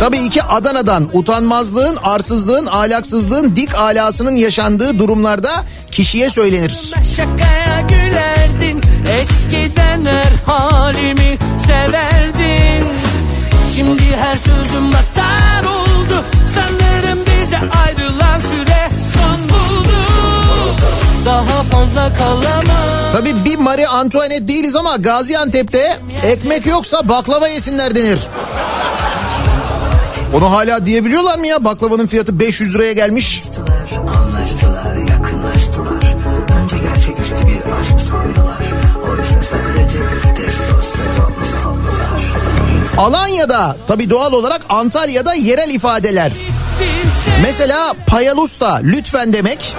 Tabii 0.00 0.30
ki 0.30 0.42
Adana'dan 0.42 1.08
utanmazlığın, 1.12 1.96
arsızlığın, 1.96 2.66
ahlaksızlığın, 2.66 3.56
dik 3.56 3.74
alasının 3.74 4.36
yaşandığı 4.36 4.98
durumlarda 4.98 5.50
kişiye 5.92 6.30
söylenir. 6.30 6.92
Şakaya 7.16 7.80
gülerdin 7.80 8.80
Eskiden 9.20 10.00
her 10.06 10.52
halimi 10.52 11.38
severdin 11.66 12.86
Şimdi 13.76 14.02
her 14.16 14.36
sözüm 14.36 14.92
batar 14.92 15.64
oldu 15.64 16.24
Sanırım 16.54 17.18
bize 17.26 17.56
ayrılan 17.56 18.40
süre 18.40 18.88
son 19.14 19.48
buldu 19.48 19.96
Daha 21.26 21.62
fazla 21.62 22.12
kalamam 22.14 23.12
Tabii 23.12 23.44
bir 23.44 23.58
Marie 23.58 23.86
Antoinette 23.86 24.48
değiliz 24.48 24.76
ama 24.76 24.96
Gaziantep'te 24.96 25.98
ekmek 26.24 26.66
yoksa 26.66 27.08
baklava 27.08 27.48
yesinler 27.48 27.94
denir. 27.94 28.18
Onu 30.34 30.50
hala 30.52 30.84
diyebiliyorlar 30.84 31.38
mı 31.38 31.46
ya? 31.46 31.64
Baklavanın 31.64 32.06
fiyatı 32.06 32.40
500 32.40 32.74
liraya 32.74 32.92
gelmiş. 32.92 33.42
Anlaştılar, 34.16 34.96
yakınlaştılar. 34.96 36.16
Önce 36.62 36.76
gerçeküstü 36.78 37.34
bir 37.46 37.72
aşk 37.80 38.00
sandılar. 38.00 38.58
Oysa 39.10 39.42
sadece 39.42 39.98
testosteron 40.36 41.32
saldılar. 41.62 42.22
Alanya'da 42.98 43.76
tabii 43.86 44.10
doğal 44.10 44.32
olarak 44.32 44.60
Antalya'da 44.68 45.34
yerel 45.34 45.70
ifadeler. 45.70 46.32
Mesela 47.42 47.94
payalusta 48.06 48.80
lütfen 48.82 49.32
demek. 49.32 49.76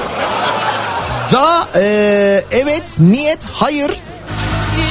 Da 1.32 1.68
e, 1.76 2.44
evet 2.52 2.84
niyet 3.00 3.40
hayır 3.54 3.92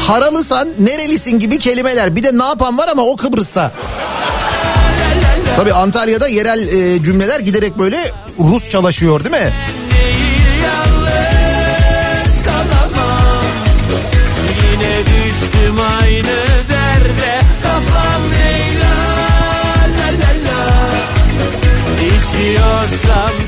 haralısan 0.07 0.69
nerelisin 0.79 1.39
gibi 1.39 1.59
kelimeler. 1.59 2.17
Bir 2.17 2.25
de 2.25 2.39
ne 2.39 2.45
yapan 2.45 2.79
var 2.79 2.89
ama 2.89 3.03
o 3.03 3.17
Kıbrıs'ta. 3.17 3.73
Tabii 5.61 5.73
Antalya'da 5.73 6.29
yerel 6.29 6.69
e, 6.69 7.03
cümleler 7.03 7.41
giderek 7.41 7.79
böyle 7.79 8.13
Rusçalaşıyor 8.39 9.25
değil 9.25 9.45
mi? 9.45 9.53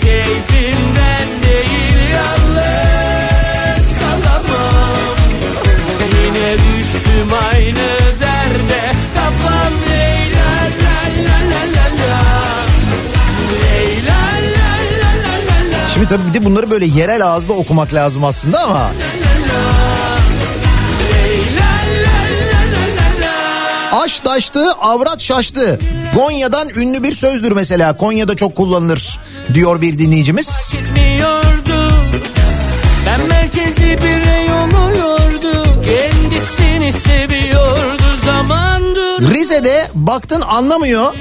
Keyfimden 0.01 0.92
tabii 16.13 16.29
bir 16.29 16.41
de 16.41 16.45
bunları 16.45 16.71
böyle 16.71 16.87
yerel 16.87 17.27
ağızda 17.27 17.53
okumak 17.53 17.95
lazım 17.95 18.25
aslında 18.25 18.61
ama. 18.61 18.91
Aş 23.93 24.21
taştı, 24.21 24.73
avrat 24.73 25.21
şaştı. 25.21 25.81
Gonya'dan 26.15 26.69
ünlü 26.69 27.03
bir 27.03 27.15
sözdür 27.15 27.53
mesela. 27.53 27.97
Konya'da 27.97 28.37
çok 28.37 28.57
kullanılır 28.57 29.19
diyor 29.55 29.81
bir 29.81 29.99
dinleyicimiz. 29.99 30.73
Ben 33.07 33.21
merkezli 33.29 33.99
bir 33.99 34.27
reyon 34.27 34.71
oluyordu 34.71 35.65
Kendisini 35.85 36.93
seviyordu 36.93 38.03
zamandır 38.25 39.31
Rize'de 39.35 39.89
baktın 39.95 40.41
anlamıyor. 40.41 41.15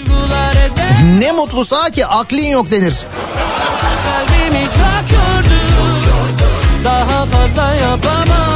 Ne 1.19 1.31
mutlusa 1.31 1.89
ki 1.89 2.05
aklin 2.05 2.47
yok 2.47 2.71
denir. 2.71 2.95
Kalbimi 4.03 4.63
çok 4.63 5.17
yordu 5.17 5.61
Daha 6.83 7.25
fazla 7.25 7.73
yapamam 7.73 8.51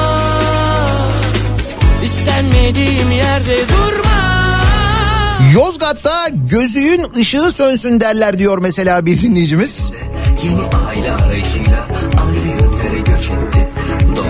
İstenmediğim 2.03 3.11
yerde 3.11 3.57
durma 3.57 4.15
Yozgat'ta 5.53 6.27
gözüğün 6.29 7.05
ışığı 7.17 7.51
sönsün 7.51 8.01
derler 8.01 8.39
diyor 8.39 8.57
mesela 8.57 9.05
bir 9.05 9.21
dinleyicimiz. 9.21 9.91
Yeni 10.43 10.85
aile 10.87 11.11
arayışıyla 11.11 11.87
ayrı 12.27 12.47
yönlere 12.47 12.97
göç 12.99 13.29
etti. 13.29 13.67
Doğa 14.15 14.25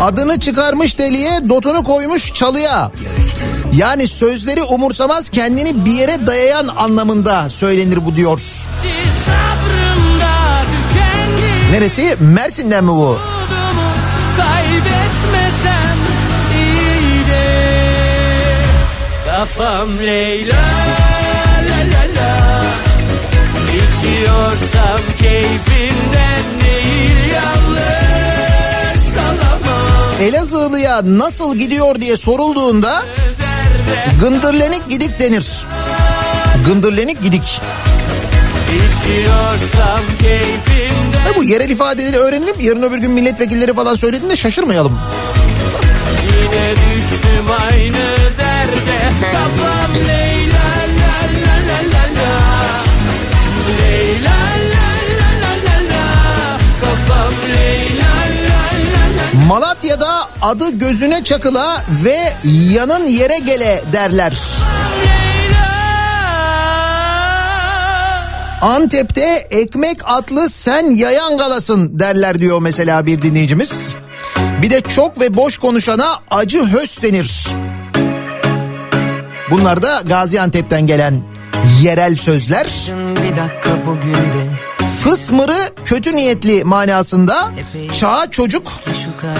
her 0.00 0.08
Adını 0.08 0.40
çıkarmış 0.40 0.98
deliye, 0.98 1.48
dotunu 1.48 1.82
koymuş 1.82 2.32
çalıya. 2.32 2.90
Yani 3.76 4.08
sözleri 4.08 4.62
umursamaz 4.62 5.28
kendini 5.28 5.84
bir 5.84 5.92
yere 5.92 6.26
dayayan 6.26 6.68
anlamında 6.68 7.48
söylenir 7.48 8.06
bu 8.06 8.16
diyor. 8.16 8.40
tükendi 8.82 9.49
Neresi? 11.70 12.16
Mersin'den 12.20 12.84
mi 12.84 12.90
bu? 12.90 12.92
Umudumu 12.92 13.90
kaybetmesem 14.36 15.96
iyiydi 16.54 17.46
Kafam 19.24 19.98
Leyla 19.98 20.56
la 21.68 21.76
la 21.76 22.04
la 22.16 22.62
İçiyorsam 23.74 25.00
keyfimden 25.18 26.44
değil 26.64 27.16
yalnız 27.34 29.14
kalamam 29.14 30.20
Elazığlı'ya 30.20 31.00
nasıl 31.04 31.56
gidiyor 31.56 31.94
diye 32.00 32.16
sorulduğunda 32.16 33.02
gındırlenik 34.20 34.88
gidik 34.88 35.20
denir. 35.20 35.46
Gındırlenik 36.66 37.22
gidik. 37.22 37.60
İçiyorsam 38.68 40.00
keyfimden 40.22 40.89
E 41.28 41.36
bu 41.36 41.44
yerel 41.44 41.70
ifadeleri 41.70 42.16
öğrenelim. 42.16 42.54
Yarın 42.60 42.82
öbür 42.82 42.98
gün 42.98 43.10
milletvekilleri 43.10 43.74
falan 43.74 43.94
söylediğinde 43.94 44.36
şaşırmayalım. 44.36 44.98
Yine 46.26 46.70
düştüm 46.70 47.46
aynı 47.70 48.06
derde 48.38 48.98
Kafam 49.32 49.94
Leyla 49.94 50.66
la 51.00 51.16
la 51.44 51.54
la 51.68 51.78
la 51.92 52.04
la 52.20 52.32
Leyla 53.82 54.38
la 54.72 54.88
la 55.20 55.30
la 55.42 55.52
la 55.66 55.76
la 55.92 56.58
Kafam 56.80 57.32
Leyla 57.48 58.12
la 58.48 58.62
la 58.92 59.04
la 59.42 59.46
Malatya'da 59.46 60.28
adı 60.42 60.70
gözüne 60.70 61.24
çakıla 61.24 61.84
ve 62.04 62.32
yanın 62.44 63.04
yere 63.04 63.38
gele 63.38 63.82
derler. 63.92 64.32
Antep'te 68.60 69.48
ekmek 69.50 69.98
atlı 70.04 70.48
sen 70.48 70.94
yayan 70.94 71.38
galasın 71.38 71.98
derler 71.98 72.40
diyor 72.40 72.62
mesela 72.62 73.06
bir 73.06 73.22
dinleyicimiz. 73.22 73.94
Bir 74.62 74.70
de 74.70 74.80
çok 74.80 75.20
ve 75.20 75.36
boş 75.36 75.58
konuşana 75.58 76.20
acı 76.30 76.64
hös 76.64 77.02
denir. 77.02 77.46
Bunlar 79.50 79.82
da 79.82 80.02
Gaziantep'ten 80.08 80.86
gelen 80.86 81.22
yerel 81.82 82.16
sözler. 82.16 82.66
Fısmırı 85.04 85.72
kötü 85.84 86.16
niyetli 86.16 86.64
manasında 86.64 87.50
çağa 88.00 88.30
çocuk 88.30 88.72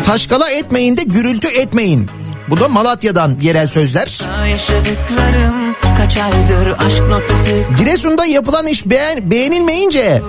taşkala 0.07 0.51
etmeyin 0.51 0.97
de 0.97 1.03
gürültü 1.03 1.49
etmeyin. 1.49 2.11
Bu 2.51 2.61
da 2.61 2.69
Malatya'dan 2.69 3.37
yerel 3.43 3.67
sözler. 3.67 4.21
yaşadıklarım 4.51 5.70
kaç 6.01 6.17
aydır 6.17 6.75
aşk 6.87 7.03
notası 7.09 7.63
Giresun'da 7.79 8.27
yapılan 8.27 8.67
iş 8.67 8.87
beğen, 8.87 9.31
beğenilmeyince 9.31 10.23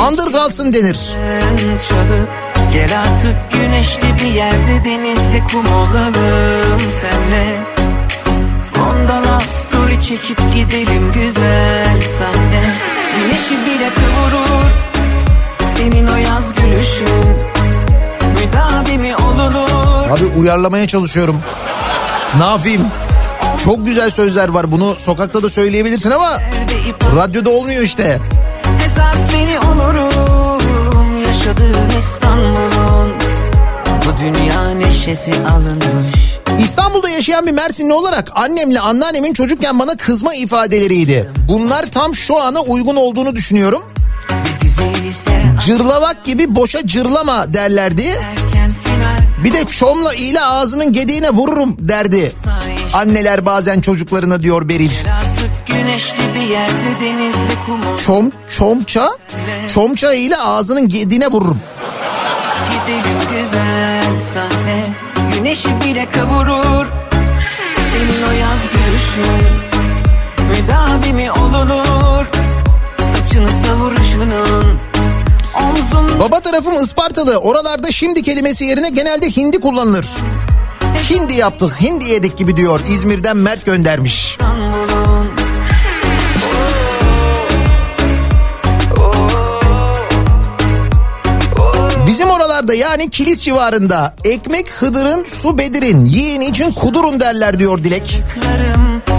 andır 0.00 0.32
kalsın 0.32 0.72
denir. 0.72 0.98
çalıp 1.88 2.28
Gel 2.72 2.90
artık 3.00 3.36
güneşli 3.52 4.24
bir 4.24 4.34
yerde 4.34 4.84
denizli 4.84 5.44
kum 5.52 5.72
olalım 5.72 6.80
senle 7.00 7.60
Fonda 8.72 9.16
love 9.16 9.44
story 9.44 10.02
çekip 10.02 10.38
gidelim 10.54 11.12
güzel 11.14 12.00
senle 12.02 12.62
Güneşi 13.16 13.66
bile 13.66 13.88
kıvırır 13.94 14.72
senin 15.76 16.06
o 16.06 16.16
yaz 16.16 16.54
gülüşün 16.54 17.36
Müdavimi 18.40 19.16
olunur 19.16 20.10
Abi 20.10 20.38
uyarlamaya 20.38 20.86
çalışıyorum. 20.86 21.40
Ne 22.38 22.44
yapayım? 22.44 22.82
Çok 23.64 23.86
güzel 23.86 24.10
sözler 24.10 24.48
var. 24.48 24.72
Bunu 24.72 24.96
sokakta 24.96 25.42
da 25.42 25.50
söyleyebilirsin 25.50 26.10
ama 26.10 26.38
radyoda 27.16 27.50
olmuyor 27.50 27.82
işte. 27.82 28.18
Hesafeni 28.78 29.58
olurum 29.58 31.24
Yaşadığın 31.24 31.98
İstanbul'un 31.98 33.14
Bu 34.06 34.18
dünya 34.18 34.70
neşesi 34.70 35.32
alınmış 35.54 36.10
İstanbul'da 36.58 37.08
yaşayan 37.08 37.46
bir 37.46 37.52
Mersinli 37.52 37.92
olarak 37.92 38.32
annemle 38.34 38.80
anneannemin 38.80 39.32
çocukken 39.32 39.78
bana 39.78 39.96
kızma 39.96 40.34
ifadeleriydi. 40.34 41.26
Bunlar 41.48 41.82
tam 41.82 42.14
şu 42.14 42.40
ana 42.40 42.60
uygun 42.60 42.96
olduğunu 42.96 43.36
düşünüyorum. 43.36 43.82
Cırlamak 45.66 46.24
gibi 46.24 46.54
boşa 46.54 46.86
cırlama 46.86 47.54
derlerdi. 47.54 48.20
Bir 49.44 49.52
de 49.52 49.64
çomla 49.64 50.14
ile 50.14 50.40
ağzının 50.40 50.92
gediğine 50.92 51.30
vururum 51.30 51.76
derdi. 51.78 52.32
Anneler 52.94 53.46
bazen 53.46 53.80
çocuklarına 53.80 54.42
diyor 54.42 54.68
Beril. 54.68 54.90
Çom, 58.06 58.30
çomça, 58.56 59.10
çomça 59.68 60.12
ile 60.14 60.36
ağzının 60.36 60.88
gediğine 60.88 61.28
vururum. 61.28 61.58
Gidelim 62.72 63.18
güzel 63.30 64.18
sahne 64.18 64.84
Güneşi 65.34 65.68
bile 65.68 66.06
kavurur 66.10 66.86
Senin 67.92 68.22
o 68.28 68.32
yaz 68.40 68.60
gülüşün 68.72 69.48
Müdavimi 70.50 71.32
olunur 71.32 72.26
Saçını 72.98 73.48
savuruşunun 73.66 74.78
Baba 76.20 76.40
tarafım 76.40 76.82
Ispartalı. 76.82 77.36
Oralarda 77.36 77.92
şimdi 77.92 78.22
kelimesi 78.22 78.64
yerine 78.64 78.88
genelde 78.88 79.30
hindi 79.30 79.60
kullanılır. 79.60 80.06
Hindi 81.10 81.34
yaptık, 81.34 81.82
hindi 81.82 82.04
yedik 82.04 82.38
gibi 82.38 82.56
diyor. 82.56 82.80
İzmir'den 82.88 83.36
Mert 83.36 83.66
göndermiş. 83.66 84.38
Bizim 92.06 92.30
oralarda 92.30 92.74
yani 92.74 93.10
kilis 93.10 93.42
civarında 93.42 94.14
ekmek 94.24 94.70
hıdırın, 94.70 95.24
su 95.24 95.58
bedirin, 95.58 96.04
yiyin 96.04 96.40
için 96.40 96.72
kudurun 96.72 97.20
derler 97.20 97.58
diyor 97.58 97.84
Dilek. 97.84 98.22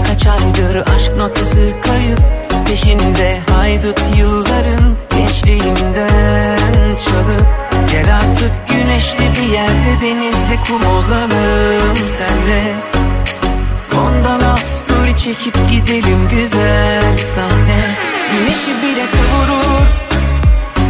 Kaç 0.08 0.26
aydır 0.26 0.76
aşk 0.76 1.12
notası 1.16 1.80
kayıp 1.82 2.24
peşinde 2.66 3.42
haydut 3.50 4.00
yılların 4.18 4.96
kum 10.66 10.86
olalım 10.86 11.96
senle. 12.18 12.74
Fondan 13.90 14.56
story 14.56 15.16
çekip 15.16 15.56
gidelim 15.70 16.28
güzel 16.30 17.18
sahne. 17.18 17.80
Güneşi 18.32 18.82
bile 18.82 19.06
kıvırır 19.12 19.82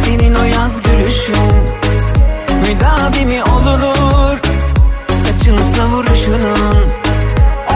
senin 0.05 0.35
o 0.35 0.43
yaz 0.43 0.81
gülüşün. 0.81 1.63
Müdavimi 2.67 3.43
olur 3.43 4.39
saçını 5.23 5.63
savuruşunun? 5.75 6.87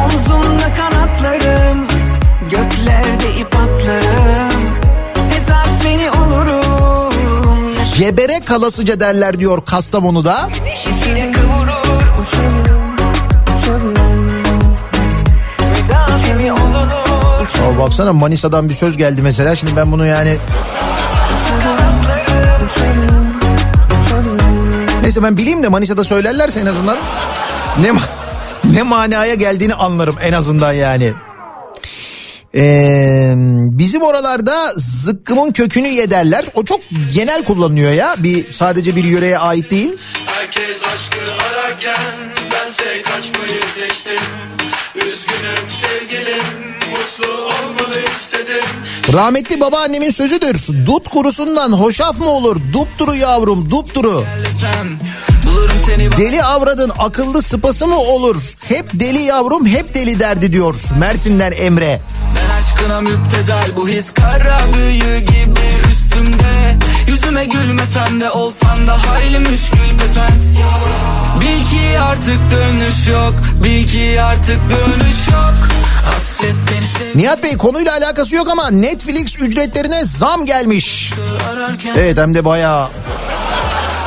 Omzumda 0.03 0.73
kanatlarım 0.73 1.87
Göklerde 2.49 3.33
ip 3.39 3.55
atlarım. 3.55 4.51
Hesap 5.29 5.67
seni 5.83 6.11
olurum 6.11 7.75
Gebere 7.97 8.39
kalasıca 8.45 8.99
derler 8.99 9.39
diyor 9.39 9.65
Kastamonu'da. 9.65 10.49
Güneşi 10.59 10.89
kıvırır 11.31 11.37
Uçarım 11.37 11.66
Baksana 17.79 18.13
Manisa'dan 18.13 18.69
bir 18.69 18.73
söz 18.73 18.97
geldi 18.97 19.21
mesela. 19.21 19.55
Şimdi 19.55 19.75
ben 19.75 19.91
bunu 19.91 20.05
yani 20.05 20.37
Neyse 25.01 25.23
ben 25.23 25.37
bileyim 25.37 25.63
de 25.63 25.67
Manisa'da 25.67 26.03
söylerlerse 26.03 26.59
en 26.59 26.65
azından 26.65 26.97
ne 27.81 27.91
ne 28.73 28.83
manaya 28.83 29.35
geldiğini 29.35 29.73
anlarım 29.73 30.15
en 30.21 30.33
azından 30.33 30.73
yani. 30.73 31.13
Ee, 32.55 33.33
bizim 33.71 34.01
oralarda 34.01 34.73
zıkkımın 34.75 35.51
kökünü 35.51 35.87
ye 35.87 36.09
derler. 36.09 36.45
O 36.53 36.63
çok 36.63 36.79
genel 37.13 37.43
kullanılıyor 37.43 37.91
ya. 37.91 38.15
Bir 38.17 38.53
sadece 38.53 38.95
bir 38.95 39.03
yöreye 39.03 39.37
ait 39.37 39.71
değil. 39.71 39.97
Herkes 40.25 40.83
aşkı 40.93 41.19
ararken 41.49 41.97
bense 42.53 43.01
kaçmayı 43.01 43.61
seçtim 43.75 44.23
Üzgünüm 44.95 45.69
sevgilim 45.69 46.76
Rahmetli 49.13 49.59
babaannemin 49.59 50.11
sözüdür. 50.11 50.85
Dut 50.85 51.09
kurusundan 51.09 51.71
hoşaf 51.71 52.19
mı 52.19 52.29
olur? 52.29 52.57
Dupduru 52.73 53.15
yavrum 53.15 53.71
dupduru. 53.71 54.25
Deli 56.17 56.43
avradın 56.43 56.91
akıllı 56.99 57.41
sıpası 57.41 57.87
mı 57.87 57.97
olur? 57.99 58.35
Hep 58.67 58.85
deli 58.93 59.21
yavrum 59.21 59.65
hep 59.67 59.93
deli 59.93 60.19
derdi 60.19 60.51
diyor. 60.51 60.75
Mersin'den 60.99 61.51
Emre. 61.51 62.01
Ben 62.35 62.55
aşkına 62.55 63.01
müptezel 63.01 63.75
bu 63.75 63.89
his 63.89 64.13
kara 64.13 64.59
büyü 64.77 65.19
gibi 65.19 65.76
üstümde 66.17 66.77
Yüzüme 67.07 67.45
gülmesen 67.45 68.21
de 68.21 68.31
olsan 68.31 68.87
da 68.87 68.97
hayli 69.07 69.39
müşkül 69.39 69.97
pesent 69.99 70.43
Bil 71.41 71.65
ki 71.69 71.99
artık 71.99 72.39
dönüş 72.51 73.07
yok 73.07 73.33
Bil 73.63 73.87
ki 73.87 74.21
artık 74.21 74.59
dönüş 74.69 75.27
yok 75.31 75.53
Affet 76.07 76.55
beni 76.71 76.87
sev 76.87 77.19
Nihat 77.19 77.43
Bey 77.43 77.57
konuyla 77.57 77.93
alakası 77.93 78.35
yok 78.35 78.49
ama 78.49 78.69
Netflix 78.69 79.39
ücretlerine 79.39 80.05
zam 80.05 80.45
gelmiş. 80.45 81.13
ararken 81.49 81.95
Evet 81.97 82.17
hem 82.17 82.35
de 82.35 82.45
bayağı. 82.45 82.89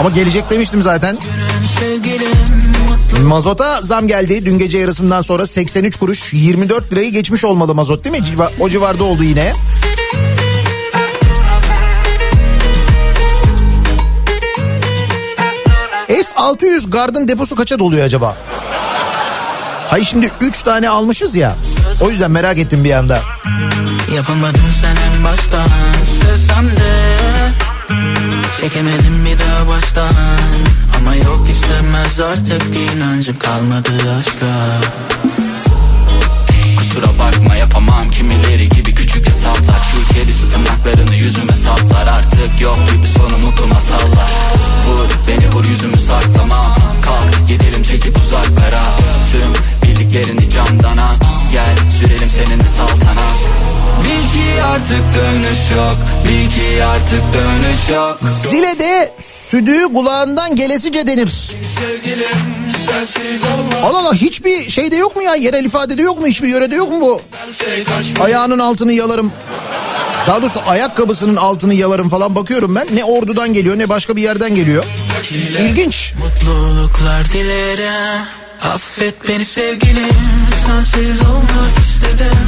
Ama 0.00 0.08
gelecek 0.08 0.50
demiştim 0.50 0.82
zaten. 0.82 1.18
Mazota 3.22 3.82
zam 3.82 4.08
geldi 4.08 4.46
dün 4.46 4.58
gece 4.58 4.78
yarısından 4.78 5.22
sonra 5.22 5.46
83 5.46 5.96
kuruş 5.96 6.32
24 6.32 6.92
lirayı 6.92 7.12
geçmiş 7.12 7.44
olmalı 7.44 7.74
mazot 7.74 8.04
değil 8.04 8.20
mi? 8.20 8.24
O 8.61 8.68
civarda 8.68 9.04
oldu 9.04 9.22
yine. 9.22 9.52
S600 16.37 16.91
Garden 16.91 17.28
deposu 17.28 17.57
kaça 17.57 17.78
doluyor 17.78 18.05
acaba? 18.07 18.37
Hayır 19.89 20.05
şimdi 20.05 20.31
3 20.41 20.62
tane 20.62 20.89
almışız 20.89 21.35
ya. 21.35 21.55
O 22.01 22.11
yüzden 22.11 22.31
merak 22.31 22.59
ettim 22.59 22.85
bir 22.85 22.93
anda. 22.93 23.20
Yapamadın 24.14 24.61
sen 24.81 24.97
en 24.97 25.24
baştan. 25.24 25.66
Sevsem 26.20 26.66
de 26.66 27.20
Çekemedim 28.61 29.26
bir 29.26 29.39
daha 29.39 29.68
baştan. 29.68 30.14
Ama 30.99 31.14
yok 31.14 31.49
istemez 31.51 32.20
artık 32.20 32.62
inancım 32.97 33.39
kalmadı 33.39 33.91
aşka. 34.20 34.47
Kusura 36.78 37.07
bakma 37.18 37.55
yapamam. 37.57 38.11
Kimileri 38.11 38.68
gibi 38.68 38.95
küçük 38.95 39.26
hesaplar. 39.28 39.81
Şu 39.93 40.14
kedisi 40.14 40.51
tırnaklarını 40.51 41.14
yüzüme 41.14 41.55
saplar. 41.55 42.07
Artık 42.07 42.61
yok 42.61 42.78
yok 55.76 55.96
Bil 56.28 56.50
ki 56.50 56.84
artık 56.84 57.22
dönüş 57.34 57.88
yok 57.94 58.18
Zile'de 58.50 59.12
südüğü 59.18 59.84
kulağından 59.94 60.56
gelesice 60.56 61.06
denir. 61.06 61.28
Sevgilim 61.80 62.26
sensiz 62.86 63.44
olmaz 63.44 63.74
Allah 63.84 63.98
Allah 63.98 64.14
hiçbir 64.14 64.70
şeyde 64.70 64.96
yok 64.96 65.16
mu 65.16 65.22
ya? 65.22 65.34
Yerel 65.34 65.64
ifadede 65.64 66.02
yok 66.02 66.20
mu? 66.20 66.26
Hiçbir 66.26 66.48
yörede 66.48 66.74
yok 66.74 66.90
mu 66.90 67.00
bu? 67.00 67.20
Kaçmayı 67.48 67.84
Ayağının 68.20 68.58
altını 68.58 68.92
yalarım. 68.92 69.32
Daha 70.26 70.42
doğrusu 70.42 70.60
ayakkabısının 70.66 71.36
altını 71.36 71.74
yalarım 71.74 72.08
falan 72.08 72.34
bakıyorum 72.34 72.74
ben. 72.74 72.86
Ne 72.94 73.04
ordudan 73.04 73.52
geliyor 73.52 73.78
ne 73.78 73.88
başka 73.88 74.16
bir 74.16 74.22
yerden 74.22 74.54
geliyor. 74.54 74.84
İlginç. 75.58 76.14
Mutluluklar 76.24 77.32
dilerim 77.32 78.20
Affet 78.64 79.28
beni 79.28 79.44
sevgilim 79.44 80.08
Sensiz 80.66 81.20
olmak 81.20 81.78
istedim 81.82 82.38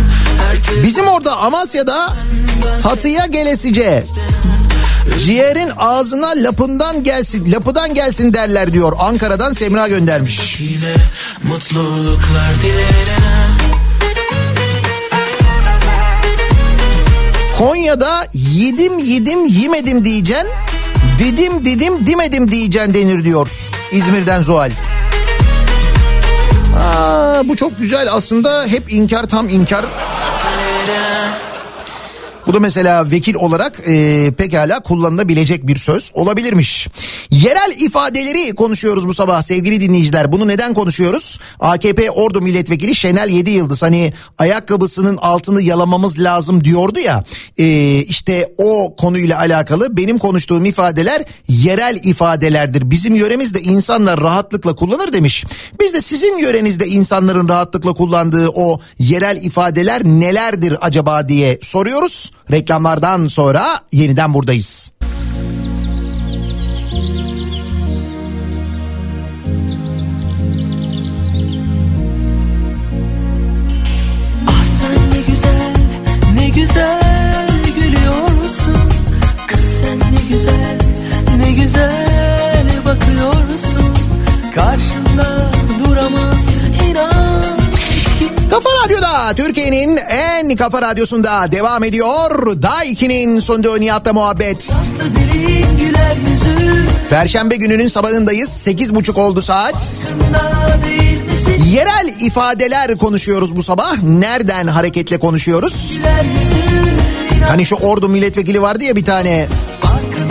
Herkes 0.46 0.84
Bizim 0.84 1.06
orada 1.08 1.36
Amasya'da 1.36 2.16
tatıya 2.82 3.26
gelesice 3.26 4.04
ciğerin 5.24 5.70
ağzına 5.78 6.28
lapından 6.36 7.04
gelsin, 7.04 7.52
lapıdan 7.52 7.94
gelsin 7.94 8.32
derler 8.32 8.72
diyor. 8.72 8.92
Ankara'dan 8.98 9.52
Semra 9.52 9.88
göndermiş. 9.88 10.60
Mutluluklar 11.42 12.54
dilerim 12.62 13.22
Konya'da 17.58 18.28
yedim 18.34 18.98
yedim 18.98 19.44
yemedim 19.44 20.04
diyeceksin. 20.04 20.48
Dedim 21.18 21.64
dedim 21.64 22.06
dimedim 22.06 22.50
diyeceksin 22.50 22.94
denir 22.94 23.24
diyor. 23.24 23.50
İzmir'den 23.92 24.42
Zuhal. 24.42 24.70
Aa, 26.78 27.48
bu 27.48 27.56
çok 27.56 27.78
güzel 27.78 28.12
aslında 28.12 28.66
hep 28.66 28.92
inkar 28.92 29.28
tam 29.28 29.48
inkar. 29.48 29.84
Bu 32.46 32.54
da 32.54 32.60
mesela 32.60 33.10
vekil 33.10 33.34
olarak 33.34 33.82
e, 33.86 34.30
pekala 34.38 34.80
kullanılabilecek 34.80 35.66
bir 35.66 35.76
söz 35.76 36.10
olabilirmiş. 36.14 36.88
Yerel 37.30 37.74
ifadeleri 37.78 38.54
konuşuyoruz 38.54 39.08
bu 39.08 39.14
sabah 39.14 39.42
sevgili 39.42 39.80
dinleyiciler. 39.80 40.32
Bunu 40.32 40.48
neden 40.48 40.74
konuşuyoruz? 40.74 41.38
AKP 41.60 42.10
Ordu 42.10 42.40
Milletvekili 42.40 42.94
Şenel 42.94 43.28
Yedi 43.28 43.50
Yıldız 43.50 43.82
hani 43.82 44.12
ayakkabısının 44.38 45.16
altını 45.16 45.62
yalamamız 45.62 46.18
lazım 46.18 46.64
diyordu 46.64 46.98
ya. 46.98 47.24
E, 47.58 47.96
işte 47.98 48.52
o 48.58 48.96
konuyla 48.96 49.38
alakalı 49.38 49.96
benim 49.96 50.18
konuştuğum 50.18 50.64
ifadeler 50.64 51.24
yerel 51.48 52.00
ifadelerdir. 52.04 52.90
Bizim 52.90 53.14
yöremizde 53.14 53.60
insanlar 53.60 54.20
rahatlıkla 54.20 54.74
kullanır 54.74 55.12
demiş. 55.12 55.44
Biz 55.80 55.94
de 55.94 56.00
sizin 56.02 56.38
yörenizde 56.38 56.86
insanların 56.86 57.48
rahatlıkla 57.48 57.92
kullandığı 57.92 58.48
o 58.48 58.80
yerel 58.98 59.42
ifadeler 59.42 60.04
nelerdir 60.04 60.76
acaba 60.80 61.28
diye 61.28 61.58
soruyoruz. 61.62 62.31
Reklamlardan 62.50 63.26
sonra 63.28 63.80
yeniden 63.92 64.34
buradayız. 64.34 64.92
Ah 74.48 74.64
sen 74.64 75.10
ne 75.10 75.22
güzel, 75.28 75.74
ne 76.34 76.48
güzel 76.48 77.50
gülüyorsun. 77.76 78.76
Kız 79.46 79.60
sen 79.60 79.98
ne 79.98 80.28
güzel, 80.28 80.78
ne 81.36 81.52
güzel 81.52 82.68
bakıyorsun. 82.84 83.94
Karşında 84.54 85.50
duramaz 85.84 86.48
Kafa 88.52 88.70
Radyo'da 88.84 89.34
Türkiye'nin 89.34 89.96
en 89.96 90.56
kafa 90.56 90.82
radyosunda 90.82 91.52
devam 91.52 91.84
ediyor. 91.84 92.62
Daiki'nin 92.62 93.40
sunduğu 93.40 93.80
Nihat'la 93.80 94.12
muhabbet. 94.12 94.72
Perşembe 97.10 97.56
gününün 97.56 97.88
sabahındayız. 97.88 98.50
Sekiz 98.50 98.94
buçuk 98.94 99.18
oldu 99.18 99.42
saat. 99.42 100.10
Yerel 101.70 102.14
ifadeler 102.20 102.96
konuşuyoruz 102.96 103.56
bu 103.56 103.62
sabah. 103.62 104.02
Nereden 104.02 104.66
hareketle 104.66 105.18
konuşuyoruz? 105.18 105.98
Hani 107.48 107.66
şu 107.66 107.76
ordu 107.76 108.08
milletvekili 108.08 108.62
vardı 108.62 108.84
ya 108.84 108.96
bir 108.96 109.04
tane 109.04 109.48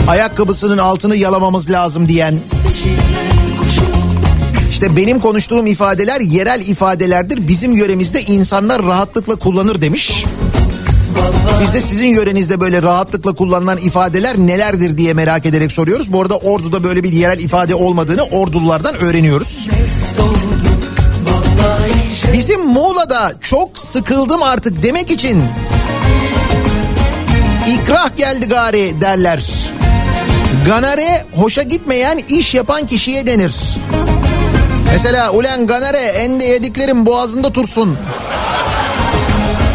ayakkabısının 0.07 0.77
altını 0.77 1.15
yalamamız 1.15 1.71
lazım 1.71 2.07
diyen. 2.07 2.39
Koşuyor 2.67 3.30
İşte 4.81 4.95
benim 4.95 5.19
konuştuğum 5.19 5.67
ifadeler 5.67 6.21
yerel 6.21 6.61
ifadelerdir. 6.67 7.47
Bizim 7.47 7.71
yöremizde 7.71 8.21
insanlar 8.21 8.85
rahatlıkla 8.85 9.35
kullanır 9.35 9.81
demiş. 9.81 10.25
Biz 11.63 11.73
de 11.73 11.81
sizin 11.81 12.07
yörenizde 12.07 12.59
böyle 12.59 12.81
rahatlıkla 12.81 13.33
kullanılan 13.33 13.77
ifadeler 13.77 14.37
nelerdir 14.37 14.97
diye 14.97 15.13
merak 15.13 15.45
ederek 15.45 15.71
soruyoruz. 15.71 16.13
Bu 16.13 16.21
arada 16.21 16.37
Ordu'da 16.37 16.83
böyle 16.83 17.03
bir 17.03 17.11
yerel 17.11 17.39
ifade 17.39 17.75
olmadığını 17.75 18.23
Ordululardan 18.23 18.95
öğreniyoruz. 18.95 19.69
Bizim 22.33 22.65
Muğla'da 22.65 23.33
çok 23.41 23.79
sıkıldım 23.79 24.43
artık 24.43 24.83
demek 24.83 25.11
için 25.11 25.43
ikrah 27.67 28.17
geldi 28.17 28.45
gari 28.45 29.01
derler. 29.01 29.51
Ganare 30.67 31.25
hoşa 31.35 31.63
gitmeyen 31.63 32.23
iş 32.29 32.53
yapan 32.53 32.87
kişiye 32.87 33.27
denir. 33.27 33.53
Mesela 34.91 35.31
ulen 35.31 35.67
ganare 35.67 35.97
ende 35.97 36.43
yediklerim 36.45 37.05
boğazında 37.05 37.51
tursun. 37.51 37.97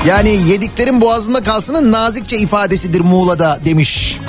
Yani 0.07 0.29
yediklerin 0.49 1.01
boğazında 1.01 1.43
kalsının 1.43 1.93
nazikçe 1.93 2.39
ifadesidir 2.39 3.01
Muğla'da 3.01 3.61
demiş. 3.65 4.21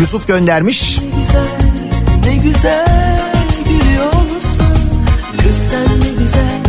Yusuf 0.00 0.28
göndermiş. 0.28 0.98
güzel 1.18 1.42
ne 2.26 2.36
güzel 2.36 3.20
gülüyorsun 3.64 4.66
Kız 5.42 5.56
sen 5.70 6.00
ne 6.00 6.22
güzel 6.22 6.60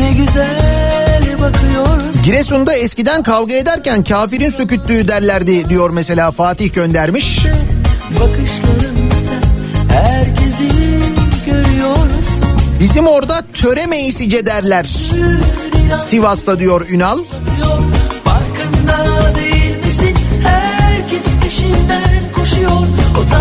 ne 0.00 0.24
güzel 0.24 1.22
bakıyorsun 1.40 2.22
Giresun'da 2.24 2.74
eskiden 2.74 3.22
kavga 3.22 3.54
ederken 3.54 4.04
kafirin 4.04 4.50
söküttüğü 4.50 5.08
derlerdi 5.08 5.68
diyor 5.68 5.90
mesela 5.90 6.30
Fatih 6.30 6.74
göndermiş. 6.74 7.38
Bakışlarında 8.10 8.95
Bizim 12.80 13.06
orada 13.06 13.44
töre 13.54 13.86
meysice 13.86 14.46
derler. 14.46 14.86
Sivas'ta 16.04 16.58
diyor 16.58 16.88
Ünal. 16.88 17.18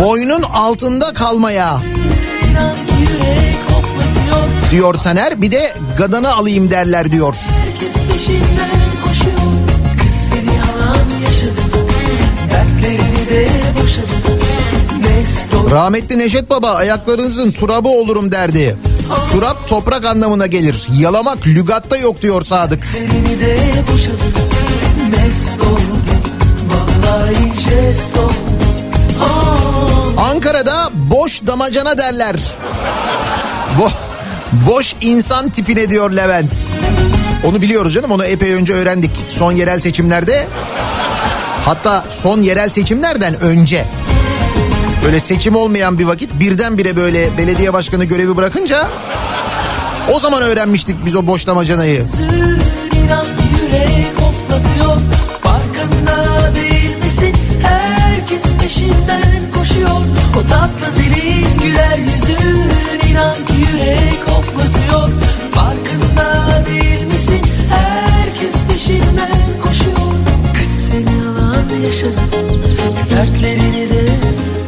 Boynun 0.03 0.41
altında 0.41 1.13
kalmaya 1.13 1.81
diyor 4.71 4.93
Taner. 4.93 5.41
Bir 5.41 5.51
de 5.51 5.73
gadana 5.97 6.33
alayım 6.33 6.71
derler 6.71 7.11
diyor. 7.11 7.36
Herkes 7.65 8.05
peşinden 8.05 8.69
koşuyor 9.03 9.38
Kız 10.01 10.09
seni 10.09 10.55
yalan 10.57 10.97
yaşadı 11.25 11.61
Dertlerini 12.51 13.29
de 13.29 13.49
boşadı 13.81 14.25
Rahmetli 15.71 16.17
Neşet 16.17 16.49
Baba 16.49 16.71
ayaklarınızın 16.71 17.51
turabı 17.51 17.88
olurum 17.88 18.31
derdi. 18.31 18.77
Turap 19.31 19.67
toprak 19.67 20.05
anlamına 20.05 20.47
gelir. 20.47 20.87
Yalamak 20.93 21.47
lügatta 21.47 21.97
yok 21.97 22.21
diyor 22.21 22.41
Sadık. 22.41 22.83
Oh. 29.21 30.23
Ankara'da 30.31 30.89
boş 30.93 31.47
damacana 31.47 31.97
derler. 31.97 32.35
Bo 33.79 33.89
boş 34.71 34.95
insan 35.01 35.49
tipine 35.49 35.89
diyor 35.89 36.11
Levent. 36.11 36.53
Onu 37.45 37.61
biliyoruz 37.61 37.93
canım 37.93 38.11
onu 38.11 38.25
epey 38.25 38.53
önce 38.53 38.73
öğrendik. 38.73 39.11
Son 39.29 39.51
yerel 39.51 39.79
seçimlerde 39.79 40.47
hatta 41.65 42.05
son 42.09 42.41
yerel 42.41 42.69
seçimlerden 42.69 43.39
önce 43.39 43.85
böyle 45.05 45.19
seçim 45.19 45.55
olmayan 45.55 45.99
bir 45.99 46.05
vakit 46.05 46.39
birdenbire 46.39 46.95
böyle 46.95 47.37
belediye 47.37 47.73
başkanı 47.73 48.05
görevi 48.05 48.37
bırakınca 48.37 48.87
o 50.13 50.19
zaman 50.19 50.41
öğrenmiştik 50.41 50.95
biz 51.05 51.15
o 51.15 51.27
boş 51.27 51.47
damacanayı. 51.47 52.05
İnan 53.03 53.25
yürek 53.25 54.13
hoplatıyor. 54.19 54.97
Farkında 55.43 56.55
değil 56.55 56.97
misin? 56.97 57.33
Herkes 57.63 58.57
peşinden 58.57 59.51
koşuyor. 59.57 60.01
O 60.39 60.47
tatlı 60.49 60.95
dilin 60.97 61.59
güler 61.63 61.97
yüzün 61.97 62.63
İnan 63.09 63.35
ki 63.35 63.53
yürek 63.53 64.19
hoplatıyor. 64.27 65.09
Farkında 65.51 66.49
değil 66.67 67.05
misin? 67.05 67.41
Herkes 67.69 68.65
peşinden 68.67 69.61
koşuyor. 69.63 70.13
Kız 70.57 70.67
seni 70.67 71.17
yalan 71.17 71.85
yaşadı. 71.87 72.21
Dertlerini 73.11 73.64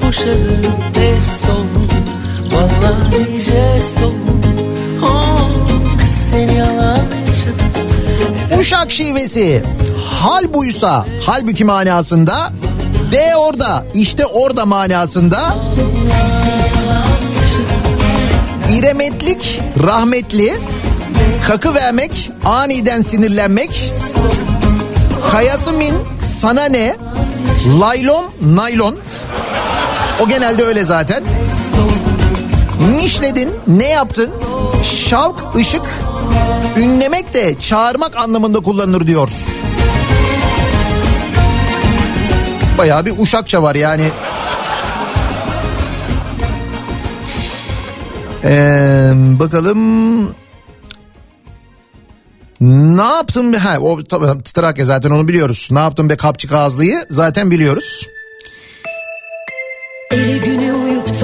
de 0.08 0.12
boşadı 0.12 0.68
Test 0.93 1.43
oldum. 1.43 1.88
Vallahi 2.51 3.41
jest 3.41 3.99
Oh, 5.03 5.49
Kız 5.99 6.10
seni 6.10 6.58
yalan 6.58 6.99
Uşak 8.60 8.91
şivesi. 8.91 9.64
Hal 10.22 10.53
buysa 10.53 11.05
halbuki 11.26 11.66
manasında 11.66 12.51
de 13.12 13.36
orada 13.38 13.86
işte 13.93 14.26
orada 14.26 14.66
manasında. 14.66 15.55
İremetlik 18.72 19.62
rahmetli. 19.84 20.53
Kakı 21.47 21.76
vermek 21.76 22.32
aniden 22.45 23.01
sinirlenmek. 23.01 23.93
Kayasımin 25.32 25.95
sana 26.22 26.66
ne? 26.66 26.95
Laylon 27.80 28.26
naylon 28.41 28.97
o 30.23 30.27
genelde 30.30 30.64
öyle 30.64 30.84
zaten 30.84 31.23
nişledin 32.95 33.49
ne 33.68 33.89
yaptın 33.89 34.31
şavk 34.84 35.56
ışık 35.56 35.81
ünlemek 36.77 37.34
de 37.34 37.60
çağırmak 37.60 38.18
anlamında 38.18 38.60
kullanılır 38.60 39.07
diyor. 39.07 39.30
Bayağı 42.77 43.06
bir 43.06 43.14
uşakça 43.19 43.64
var 43.64 43.76
yani. 43.76 44.10
Ee, 48.44 49.11
bakalım. 49.15 50.23
Ne 52.95 53.02
yaptın 53.02 53.53
be? 53.53 53.57
Ha, 53.57 53.77
o 53.80 54.03
Trakya 54.53 54.85
zaten 54.85 55.11
onu 55.11 55.27
biliyoruz. 55.27 55.68
Ne 55.72 55.80
yaptın 55.80 56.10
be 56.10 56.18
kapçık 56.18 56.52
ağızlıyı 56.52 57.06
zaten 57.10 57.52
biliyoruz. 57.52 58.07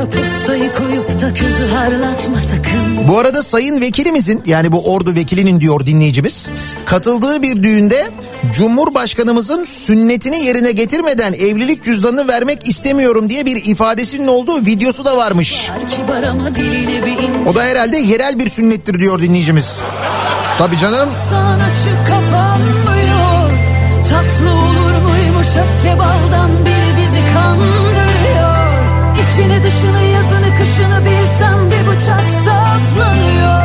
Postayı 0.01 0.73
koyup 0.73 1.21
da 1.21 1.33
közü 1.33 1.67
harlatma 1.67 2.39
sakın. 2.39 3.07
Bu 3.07 3.19
arada 3.19 3.43
sayın 3.43 3.81
vekilimizin 3.81 4.41
yani 4.45 4.71
bu 4.71 4.93
ordu 4.93 5.15
vekilinin 5.15 5.61
diyor 5.61 5.85
dinleyicimiz 5.85 6.49
katıldığı 6.85 7.41
bir 7.41 7.63
düğünde 7.63 8.11
Cumhurbaşkanımızın 8.53 9.65
sünnetini 9.65 10.45
yerine 10.45 10.71
getirmeden 10.71 11.33
evlilik 11.33 11.83
cüzdanını 11.83 12.27
vermek 12.27 12.69
istemiyorum 12.69 13.29
diye 13.29 13.45
bir 13.45 13.65
ifadesinin 13.65 14.27
olduğu 14.27 14.65
videosu 14.65 15.05
da 15.05 15.17
varmış. 15.17 15.71
O 17.47 17.55
da 17.55 17.63
herhalde 17.63 17.97
yerel 17.97 18.39
bir 18.39 18.49
sünnettir 18.49 18.99
diyor 18.99 19.19
dinleyicimiz. 19.19 19.81
Tabii 20.57 20.77
canım. 20.77 21.09
San 21.29 21.59
açık 21.59 22.07
kapanmıyor. 22.07 23.51
Tatlı 24.09 24.49
olur 24.49 25.01
muymuş 25.01 25.47
öfke 25.47 25.99
baldan 25.99 26.49
biri 26.65 26.97
bizi 26.97 27.33
kandırıyor. 27.33 27.82
İçini 29.33 29.63
dışını 29.63 30.01
yazını 30.03 30.57
kışını 30.57 30.99
bilsem 31.05 31.71
bir 31.71 31.87
bıçak 31.87 32.23
saplanıyor. 32.45 33.61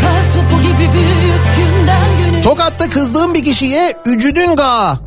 Kar 0.00 0.32
topu 0.34 0.62
gibi 0.62 0.92
büyük 0.92 1.40
günden 1.56 2.32
güne. 2.32 2.42
Tokat'ta 2.42 2.90
kızdığım 2.90 3.34
bir 3.34 3.44
kişiye 3.44 3.96
ücüdün 4.06 4.56
ga. 4.56 4.98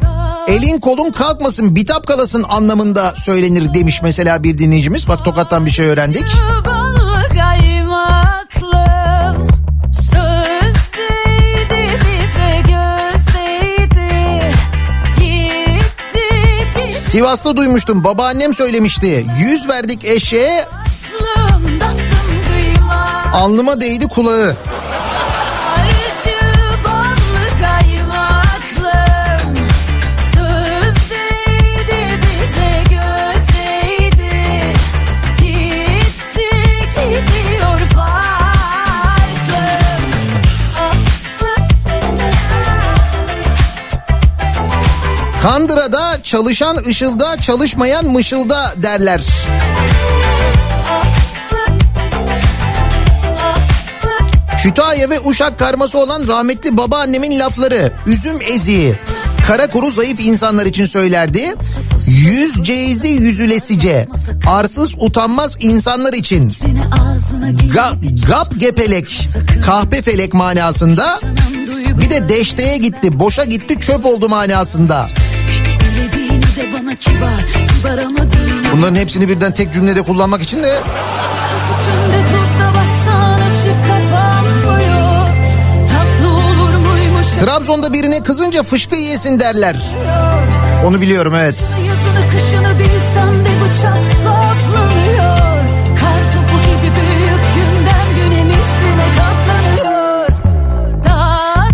Elin 0.48 0.80
kolun 0.80 1.12
kalkmasın 1.12 1.76
bitap 1.76 2.08
kalasın 2.08 2.46
anlamında 2.50 3.14
söylenir 3.18 3.74
demiş 3.74 4.02
mesela 4.04 4.44
bir 4.44 4.58
dinleyicimiz. 4.58 5.08
Bak 5.08 5.26
Tokat'tan 5.26 5.66
bir 5.66 5.72
şey 5.72 5.86
öğrendik. 5.86 6.26
Ballı 6.66 6.75
Sivas'ta 17.16 17.58
duymuştum 17.58 18.04
babaannem 18.04 18.54
söylemişti. 18.54 19.26
Yüz 19.40 19.70
verdik 19.70 20.06
eşeğe 20.06 20.68
kıyma 22.48 23.06
alnıma 23.34 23.82
değdi 23.82 24.08
kulağı. 24.08 24.56
Kandıra'da 45.46 46.24
çalışan 46.24 46.78
ışılda 46.88 47.38
çalışmayan 47.38 48.06
mışılda 48.06 48.74
derler. 48.78 49.22
Kütahya 54.64 55.10
ve 55.10 55.20
Uşak 55.20 55.60
karması 55.60 56.00
olan 56.00 56.28
rahmetli 56.28 56.78
babaannemin 56.78 57.40
lafları. 57.40 57.92
Üzüm 58.06 58.42
eziği. 58.42 58.96
Kara 59.48 59.68
kuru 59.68 59.92
zayıf 59.92 60.20
insanlar 60.20 60.66
için 60.66 60.86
söylerdi. 60.86 61.56
Yüz 62.08 62.64
ceizi 62.64 63.08
yüzülesice. 63.08 64.08
Arsız 64.48 64.94
utanmaz 65.00 65.58
insanlar 65.60 66.14
için. 66.14 66.54
Ga, 67.74 67.94
gap 68.28 68.60
gepelek. 68.60 69.28
Kahpe 69.66 70.02
felek 70.02 70.34
manasında. 70.34 71.20
Bir 72.02 72.10
de 72.10 72.30
deşteye 72.30 72.78
gitti. 72.78 73.20
Boşa 73.20 73.44
gitti 73.44 73.80
çöp 73.80 74.06
oldu 74.06 74.30
manasında. 74.30 75.10
Dilediğini 76.86 76.92
de 76.92 76.92
bana 76.92 76.96
kibar, 76.96 77.68
kibar 77.78 77.98
ama 77.98 78.18
değil. 78.18 78.72
Bunların 78.74 78.96
hepsini 78.96 79.30
birden 79.30 79.54
tek 79.54 79.74
cümlede 79.74 80.02
kullanmak 80.02 80.42
için 80.42 80.64
de? 80.64 80.80
Trabzon'da 87.40 87.94
birine 87.94 88.24
kızınca 88.24 88.64
fışkı 88.64 88.96
yiyesin 88.96 89.40
derler. 89.40 89.76
Onu 90.86 91.02
biliyorum 91.02 91.36
evet. 91.36 91.56
Yazını 91.88 92.32
kışını 92.32 92.80
bilsem 92.80 93.46
de 93.46 93.50
bıçak 93.64 93.98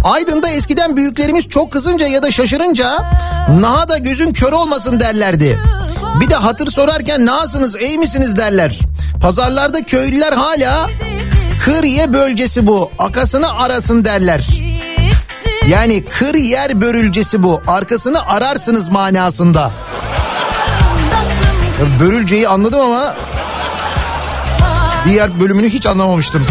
Aydın'da 0.03 0.49
eskiden 0.49 0.97
büyüklerimiz 0.97 1.49
çok 1.49 1.71
kızınca 1.71 2.07
ya 2.07 2.23
da 2.23 2.31
şaşırınca 2.31 2.97
naha 3.59 3.89
da 3.89 3.97
gözün 3.97 4.33
kör 4.33 4.51
olmasın 4.51 4.99
derlerdi. 4.99 5.59
Bir 6.21 6.29
de 6.29 6.35
hatır 6.35 6.71
sorarken 6.71 7.25
nasılsınız 7.25 7.75
iyi 7.75 7.97
misiniz 7.97 8.37
derler. 8.37 8.79
Pazarlarda 9.21 9.83
köylüler 9.83 10.33
hala 10.33 10.89
kır 11.65 11.83
ye 11.83 12.13
bölgesi 12.13 12.67
bu 12.67 12.91
akasını 12.99 13.53
arasın 13.59 14.05
derler. 14.05 14.47
Yani 15.67 16.03
kır 16.03 16.35
yer 16.35 16.81
börülcesi 16.81 17.43
bu 17.43 17.61
arkasını 17.67 18.27
ararsınız 18.27 18.89
manasında. 18.89 19.71
Börülceyi 21.99 22.47
anladım 22.47 22.79
ama 22.81 23.15
diğer 25.05 25.39
bölümünü 25.39 25.69
hiç 25.69 25.85
anlamamıştım. 25.85 26.45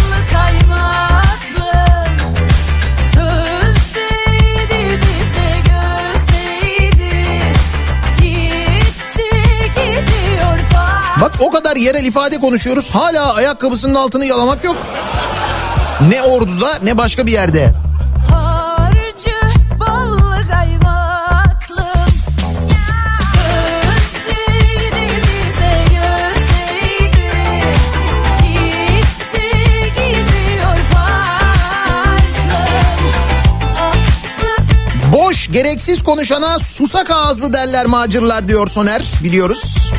Bak 11.21 11.33
o 11.41 11.51
kadar 11.51 11.77
yerel 11.77 12.05
ifade 12.05 12.41
konuşuyoruz 12.41 12.91
hala 12.91 13.35
ayakkabısının 13.35 13.95
altını 13.95 14.27
yalamak 14.27 14.65
yok. 14.65 14.77
Ne 16.09 16.23
orduda 16.23 16.79
ne 16.83 16.99
başka 16.99 17.27
bir 17.27 17.33
yerde. 17.33 17.73
Boş 35.13 35.53
gereksiz 35.53 36.03
konuşana 36.03 36.59
susak 36.59 37.11
ağızlı 37.11 37.53
derler 37.53 37.87
macırlar 37.87 38.49
diyor 38.49 38.69
Soner 38.69 39.03
biliyoruz. 39.25 39.91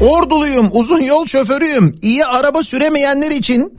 Orduluyum 0.00 0.68
uzun 0.72 1.02
yol 1.02 1.26
şoförüyüm 1.26 1.98
iyi 2.02 2.26
araba 2.26 2.62
süremeyenler 2.62 3.30
için 3.30 3.78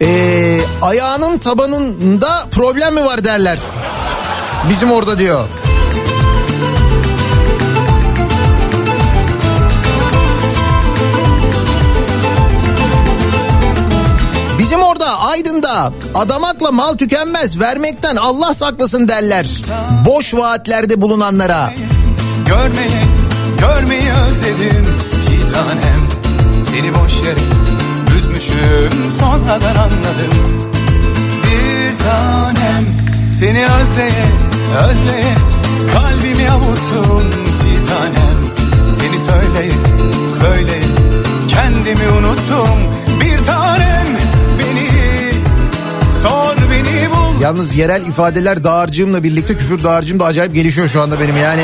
eee, 0.00 0.60
ayağının 0.82 1.38
tabanında 1.38 2.46
problem 2.50 2.94
mi 2.94 3.04
var 3.04 3.24
derler. 3.24 3.58
Bizim 4.70 4.92
orada 4.92 5.18
diyor. 5.18 5.48
Bizim 14.58 14.82
orada 14.82 15.18
Aydın'da 15.20 15.92
adamakla 16.14 16.70
mal 16.72 16.94
tükenmez 16.96 17.60
vermekten 17.60 18.16
Allah 18.16 18.54
saklasın 18.54 19.08
derler. 19.08 19.46
Boş 20.06 20.34
vaatlerde 20.34 21.00
bulunanlara. 21.00 21.70
Görmeyi, 22.48 23.02
görmeyi 23.60 24.10
özledim 24.12 24.86
tanem 25.54 26.00
Seni 26.62 26.94
boş 26.94 27.12
yere 27.26 27.44
üzmüşüm. 28.16 29.10
Sonradan 29.20 29.76
anladım. 29.76 30.34
Bir 31.44 31.98
tanem 32.04 32.84
seni 33.32 33.64
özleye, 33.66 34.26
özleye 34.88 35.34
Kalbimi 35.94 36.50
avuttum 36.50 37.30
çiğ 37.30 37.88
tanem 37.88 38.38
Seni 38.92 39.18
söyleyip, 39.20 39.74
söyleyip 40.42 40.98
kendimi 41.48 42.08
unuttum. 42.08 42.78
Bir 43.20 43.46
tanem 43.46 44.06
beni 44.58 44.88
sor 46.22 46.56
beni 46.70 47.10
bul. 47.10 47.40
Yalnız 47.40 47.74
yerel 47.74 48.06
ifadeler 48.06 48.64
dağarcığımla 48.64 49.22
birlikte 49.22 49.56
küfür 49.56 49.84
dağarcığım 49.84 50.20
da 50.20 50.24
acayip 50.24 50.54
gelişiyor 50.54 50.88
şu 50.88 51.02
anda 51.02 51.20
benim. 51.20 51.36
Yani. 51.36 51.62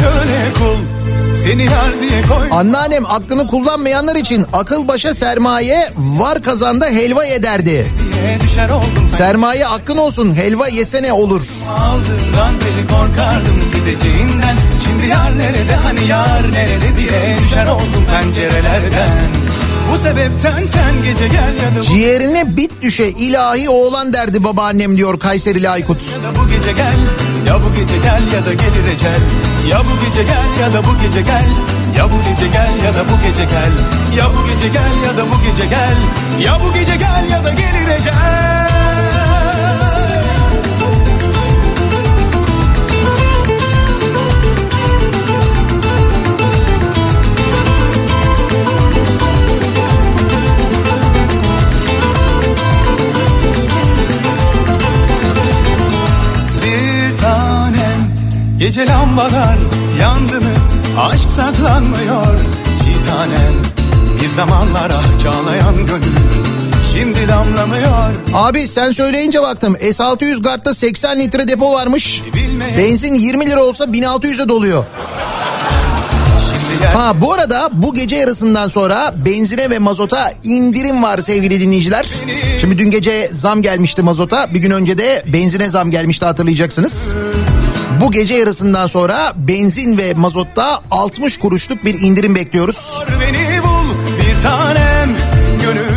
Köle 0.00 0.52
kul 0.58 0.76
Seni 1.34 1.64
yar 1.64 1.92
diye 2.02 2.22
koy 2.22 2.48
Anneannem 2.58 3.06
aklını 3.06 3.46
kullanmayanlar 3.46 4.16
için 4.16 4.46
akıl 4.52 4.88
başa 4.88 5.14
sermaye 5.14 5.92
var 5.96 6.42
kazanda 6.42 6.86
helva 6.86 7.24
ederdi. 7.24 7.86
diye 8.14 8.40
düşer 8.40 8.68
oldum 8.70 9.08
Sermaye 9.16 9.64
hakkın 9.64 9.96
olsun 9.96 10.34
helva 10.34 10.68
yesene 10.68 11.12
olur. 11.12 11.42
Aldığından 11.78 12.54
deli 12.60 12.86
korkardım 12.88 13.60
gideceğinden 13.74 14.56
Şimdi 14.84 15.06
yar 15.06 15.38
nerede 15.38 15.74
hani 15.74 16.06
yar 16.06 16.52
nerede 16.52 16.96
diye 16.96 17.36
düşer 17.44 17.66
oldum 17.66 18.04
pencerelerden 18.12 19.10
Bu 19.92 19.98
sebepten 19.98 20.66
sen 20.66 20.94
gece 21.04 21.28
gel 21.28 21.54
ya 21.64 21.76
da 21.76 21.82
Ciğerine 21.82 22.56
bit 22.56 22.82
düşe 22.82 23.08
ilahi 23.08 23.68
oğlan 23.70 24.12
derdi 24.12 24.44
babaannem 24.44 24.96
diyor 24.96 25.18
Kayserili 25.20 25.68
Aykut. 25.68 26.00
ya 26.02 26.30
da 26.30 26.36
bu 26.36 26.48
gece 26.48 26.72
gel 26.72 26.96
Ya 27.46 27.54
bu 27.62 27.72
gece 27.72 27.96
gel 28.02 28.22
ya 28.34 28.46
da 28.46 28.52
gelir 28.52 28.94
ecel. 28.94 29.20
Ya 29.70 29.78
bu 29.78 30.04
gece 30.06 30.22
gel 30.22 30.60
ya 30.66 30.72
da 30.74 30.84
bu 30.84 31.02
gece 31.02 31.20
gel 31.20 31.48
Ya 31.96 32.04
bu 32.04 32.16
gece 32.30 32.46
gel 32.52 32.84
ya 32.84 32.94
da 32.94 33.04
bu 33.08 33.28
gece 33.28 33.44
gel. 33.44 33.72
Ya 34.18 34.24
bu 34.34 34.46
gece 34.52 34.68
gel 34.68 34.92
ya 35.06 35.16
da 35.18 35.22
bu 35.30 35.42
gece 35.42 35.66
gel 35.66 35.96
Ya 36.44 36.58
bu 36.60 36.72
gece 36.72 36.96
gel 36.96 37.30
ya 37.30 37.44
da 37.44 37.50
gelir 37.50 37.98
ecel 37.98 38.59
Gece 58.60 58.86
lambalar 58.86 59.58
yandı 60.00 60.40
mı 60.40 60.50
Aşk 60.98 61.32
saklanmıyor 61.32 62.38
Çiğ 62.78 63.08
tanem 63.08 63.54
Bir 64.22 64.28
zamanlar 64.30 64.90
ah 64.90 65.22
çağlayan 65.22 65.76
gönül 65.76 66.16
Şimdi 66.92 67.28
damlamıyor 67.28 68.14
Abi 68.34 68.68
sen 68.68 68.92
söyleyince 68.92 69.42
baktım 69.42 69.74
S600 69.74 70.42
Guard'da 70.42 70.74
80 70.74 71.20
litre 71.20 71.48
depo 71.48 71.72
varmış. 71.72 72.22
Benzin 72.78 73.14
20 73.14 73.46
lira 73.46 73.64
olsa 73.64 73.84
1600'e 73.84 74.48
doluyor. 74.48 74.84
Ha 76.94 77.20
bu 77.20 77.32
arada 77.32 77.70
bu 77.72 77.94
gece 77.94 78.16
yarısından 78.16 78.68
sonra 78.68 79.14
benzine 79.26 79.70
ve 79.70 79.78
mazota 79.78 80.32
indirim 80.44 81.02
var 81.02 81.18
sevgili 81.18 81.60
dinleyiciler. 81.60 82.06
Şimdi 82.60 82.78
dün 82.78 82.90
gece 82.90 83.28
zam 83.32 83.62
gelmişti 83.62 84.02
mazota. 84.02 84.54
Bir 84.54 84.58
gün 84.58 84.70
önce 84.70 84.98
de 84.98 85.24
benzine 85.26 85.70
zam 85.70 85.90
gelmişti 85.90 86.24
hatırlayacaksınız. 86.24 87.14
Bu 88.00 88.10
gece 88.10 88.34
yarısından 88.34 88.86
sonra 88.86 89.32
benzin 89.36 89.98
ve 89.98 90.14
mazotta 90.14 90.82
60 90.90 91.38
kuruşluk 91.38 91.84
bir 91.84 92.00
indirim 92.00 92.34
bekliyoruz. 92.34 92.98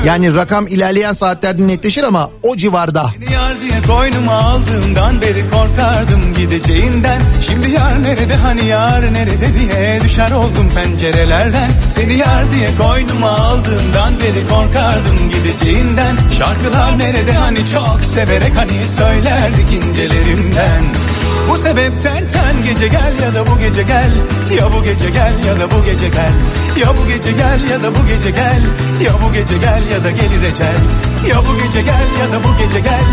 Yani 0.05 0.35
rakam 0.35 0.67
ilerleyen 0.67 1.13
saatlerde 1.13 1.67
netleşir 1.67 2.03
ama 2.03 2.29
o 2.43 2.55
civarda. 2.55 3.03
yar 3.31 3.61
diye 3.61 3.81
koynuma 3.87 4.33
aldığımdan 4.33 5.21
beri 5.21 5.49
korkardım 5.49 6.33
gideceğinden. 6.37 7.21
Şimdi 7.41 7.71
yar 7.71 8.03
nerede 8.03 8.35
hani 8.35 8.65
yar 8.65 9.13
nerede 9.13 9.47
diye 9.59 10.01
düşer 10.03 10.31
oldum 10.31 10.71
pencerelerden. 10.75 11.71
Seni 11.89 12.17
yar 12.17 12.51
diye 12.53 12.69
koynuma 12.81 13.29
aldığımdan 13.29 14.19
beri 14.19 14.47
korkardım 14.49 15.29
gideceğinden. 15.29 16.17
Şarkılar 16.37 16.99
nerede 16.99 17.31
hani 17.31 17.65
çok 17.65 17.99
severek 18.05 18.57
hani 18.57 18.87
söylerdik 18.87 19.73
incelerimden 19.73 20.83
bu 21.53 21.57
sebepten 21.57 22.25
sen 22.25 22.73
gece 22.73 22.87
gel 22.87 23.13
ya 23.23 23.35
da 23.35 23.47
bu 23.47 23.59
gece 23.59 23.83
gel 23.83 24.11
Ya 24.57 24.65
bu 24.73 24.83
gece 24.83 25.09
gel 25.09 25.33
ya 25.47 25.59
da 25.59 25.71
bu 25.71 25.85
gece 25.85 26.09
gel 26.09 26.33
Ya 26.81 26.87
bu 26.97 27.07
gece 27.09 27.31
gel 27.31 27.59
ya 27.71 27.83
da 27.83 27.95
bu 27.95 28.07
gece 28.07 28.29
gel 28.31 28.61
Ya 29.05 29.11
bu 29.23 29.33
gece 29.33 29.57
gel 29.57 29.81
ya 29.93 30.03
da 30.03 30.11
gelir 30.11 30.43
ecel 30.51 30.75
Ya 31.29 31.35
bu 31.37 31.63
gece 31.63 31.81
gel 31.81 32.07
ya 32.21 32.33
da 32.33 32.43
bu 32.43 32.63
gece 32.63 32.79
gel 32.79 33.03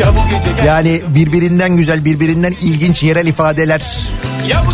Ya 0.00 0.06
bu 0.14 0.28
gece 0.30 0.56
gel 0.56 0.66
Yani 0.66 1.02
birbirinden 1.08 1.76
güzel 1.76 2.04
birbirinden 2.04 2.54
ilginç 2.62 3.02
yerel 3.02 3.26
ifadeler 3.26 3.82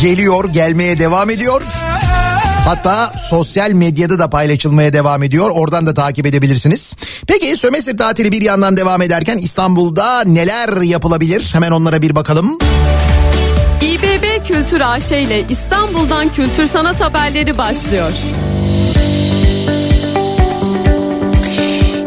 geliyor 0.00 0.44
gelmeye 0.44 0.98
devam 0.98 1.30
ediyor. 1.30 1.62
Hatta 2.64 3.12
sosyal 3.30 3.70
medyada 3.70 4.18
da 4.18 4.30
paylaşılmaya 4.30 4.92
devam 4.92 5.22
ediyor. 5.22 5.50
Oradan 5.50 5.86
da 5.86 5.94
takip 5.94 6.26
edebilirsiniz. 6.26 6.94
Peki 7.26 7.56
sömestr 7.56 7.98
tatili 7.98 8.32
bir 8.32 8.42
yandan 8.42 8.76
devam 8.76 9.02
ederken 9.02 9.38
İstanbul'da 9.38 10.24
neler 10.24 10.82
yapılabilir? 10.82 11.48
Hemen 11.52 11.70
onlara 11.70 12.02
bir 12.02 12.14
bakalım. 12.14 12.58
İBB 13.96 14.46
Kültür 14.46 14.80
AŞ 14.80 15.12
ile 15.12 15.44
İstanbul'dan 15.48 16.32
kültür 16.32 16.66
sanat 16.66 17.00
haberleri 17.00 17.58
başlıyor. 17.58 18.12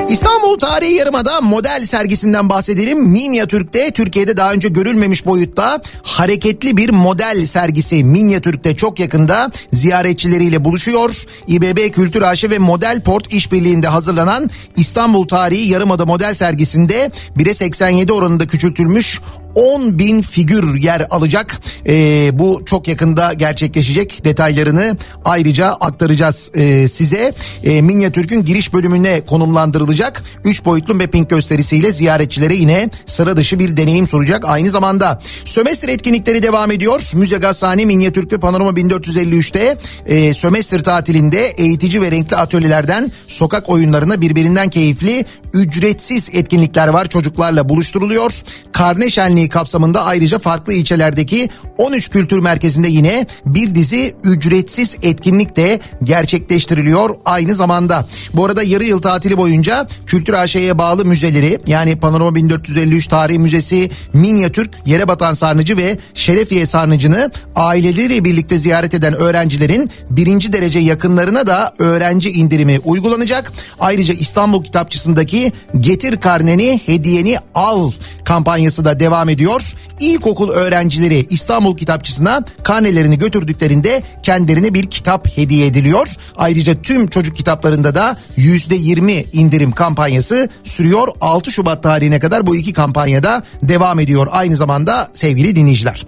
İstanbul 0.09 0.59
Tarihi 0.59 0.93
Yarımada 0.93 1.41
model 1.41 1.85
sergisinden 1.85 2.49
bahsedelim. 2.49 2.99
Minyatürk'te 2.99 3.91
Türkiye'de 3.91 4.37
daha 4.37 4.53
önce 4.53 4.69
görülmemiş 4.69 5.25
boyutta 5.25 5.81
hareketli 6.03 6.77
bir 6.77 6.89
model 6.89 7.45
sergisi 7.45 8.03
Minyatürk'te 8.03 8.75
çok 8.75 8.99
yakında 8.99 9.51
ziyaretçileriyle 9.73 10.65
buluşuyor. 10.65 11.25
İBB 11.47 11.91
Kültür 11.91 12.21
Aşı 12.21 12.49
ve 12.51 12.57
Model 12.57 13.01
Port 13.01 13.33
işbirliğinde 13.33 13.87
hazırlanan 13.87 14.49
İstanbul 14.77 15.27
Tarihi 15.27 15.69
Yarımada 15.69 16.05
model 16.05 16.33
sergisinde 16.33 17.11
1'e 17.37 17.53
87 17.53 18.13
oranında 18.13 18.47
küçültülmüş 18.47 19.21
10 19.55 19.99
bin 19.99 20.21
figür 20.21 20.75
yer 20.75 21.07
alacak. 21.09 21.61
Ee, 21.87 22.29
bu 22.39 22.61
çok 22.65 22.87
yakında 22.87 23.33
gerçekleşecek. 23.33 24.25
Detaylarını 24.25 24.97
ayrıca 25.25 25.67
aktaracağız 25.67 26.51
e, 26.53 26.87
size. 26.87 27.33
E, 27.63 27.81
Minyatürk'ün 27.81 28.45
giriş 28.45 28.73
bölümüne 28.73 29.21
konumlandırılacak. 29.21 30.23
3 30.43 30.65
boyutlu 30.65 30.95
mapping 30.95 31.29
gösterisiyle 31.29 31.91
ziyaretçilere 31.91 32.55
yine 32.55 32.89
sıra 33.05 33.37
dışı 33.37 33.59
bir 33.59 33.77
deneyim 33.77 34.07
sunacak. 34.07 34.45
Aynı 34.45 34.69
zamanda 34.69 35.19
sömestr 35.45 35.87
etkinlikleri 35.87 36.43
devam 36.43 36.71
ediyor. 36.71 37.11
Müze 37.13 37.37
Gazhane 37.37 37.85
Minyatürk 37.85 38.31
ve 38.31 38.37
Panorama 38.37 38.71
1453'te 38.71 39.77
e, 40.05 40.33
sömestr 40.33 40.79
tatilinde 40.79 41.47
eğitici 41.47 42.01
ve 42.01 42.11
renkli 42.11 42.35
atölyelerden 42.35 43.11
sokak 43.27 43.69
oyunlarına 43.69 44.21
birbirinden 44.21 44.69
keyifli 44.69 45.25
ücretsiz 45.53 46.29
etkinlikler 46.33 46.87
var. 46.87 47.09
Çocuklarla 47.09 47.69
buluşturuluyor. 47.69 48.33
Karne 48.71 49.09
şenliği 49.09 49.48
kapsamında 49.49 50.05
ayrıca 50.05 50.39
farklı 50.39 50.73
ilçelerdeki 50.73 51.49
13 51.77 52.09
kültür 52.09 52.39
merkezinde 52.39 52.87
yine 52.87 53.27
bir 53.45 53.75
dizi 53.75 54.15
ücretsiz 54.23 54.97
etkinlik 55.01 55.55
de 55.55 55.79
gerçekleştiriliyor 56.03 57.15
aynı 57.25 57.55
zamanda. 57.55 58.07
Bu 58.33 58.45
arada 58.45 58.63
yarı 58.63 58.83
yıl 58.83 59.01
tatili 59.01 59.37
boyunca 59.37 59.87
Kültür 60.05 60.33
AŞ'ye 60.33 60.77
bağlı 60.77 61.05
müzeleri 61.05 61.59
yani 61.67 61.99
Panorama 61.99 62.35
1453 62.35 63.07
Tarih 63.07 63.37
Müzesi, 63.37 63.91
Minyatürk, 64.13 64.71
Yerebatan 64.85 65.33
Sarnıcı 65.33 65.77
ve 65.77 65.97
Şerefiye 66.13 66.65
Sarnıcı'nı 66.65 67.31
aileleriyle 67.55 68.23
birlikte 68.23 68.57
ziyaret 68.57 68.93
eden 68.93 69.13
öğrencilerin 69.13 69.89
birinci 70.09 70.53
derece 70.53 70.79
yakınlarına 70.79 71.47
da 71.47 71.73
öğrenci 71.79 72.29
indirimi 72.31 72.79
uygulanacak. 72.85 73.51
Ayrıca 73.79 74.13
İstanbul 74.13 74.63
Kitapçısı'ndaki 74.63 75.53
Getir 75.79 76.17
Karneni 76.17 76.81
Hediyeni 76.85 77.37
Al 77.55 77.91
kampanyası 78.25 78.85
da 78.85 78.99
devam 78.99 79.28
ediyor. 79.29 79.73
İlkokul 79.99 80.49
öğrencileri 80.49 81.25
İstanbul 81.29 81.77
Kitapçısı'na 81.77 82.43
karnelerini 82.63 83.17
götürdüklerinde 83.17 84.03
kendilerine 84.23 84.73
bir 84.73 84.89
kitap 84.89 85.37
hediye 85.37 85.67
ediliyor. 85.67 86.07
Ayrıca 86.37 86.81
tüm 86.81 87.07
çocuk 87.07 87.37
kitaplarında 87.37 87.95
da 87.95 88.17
%20 88.37 89.25
indirim 89.33 89.71
kampanyası 89.71 90.49
sürüyor. 90.63 91.07
6 91.21 91.51
Şubat 91.51 91.83
tarihine 91.83 92.19
kadar 92.19 92.47
bu 92.47 92.55
iki 92.55 92.73
kampanyada 92.73 93.43
devam 93.63 93.99
ediyor 93.99 94.27
aynı 94.31 94.55
zamanda 94.55 95.09
sevgili 95.13 95.55
dinleyiciler. 95.55 96.05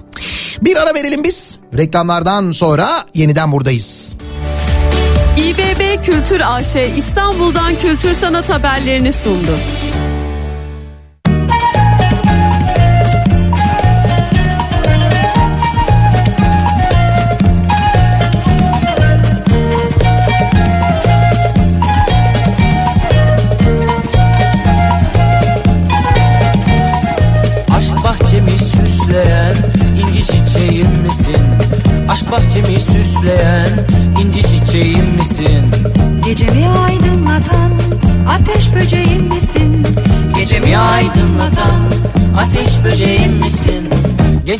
Bir 0.61 0.77
ara 0.77 0.93
verelim 0.93 1.23
biz. 1.23 1.59
Reklamlardan 1.77 2.51
sonra 2.51 3.05
yeniden 3.13 3.51
buradayız. 3.51 4.15
İBB 5.37 6.05
Kültür 6.05 6.41
AŞ 6.45 6.75
İstanbul'dan 6.97 7.79
kültür 7.79 8.13
sanat 8.13 8.49
haberlerini 8.49 9.13
sundu. 9.13 9.57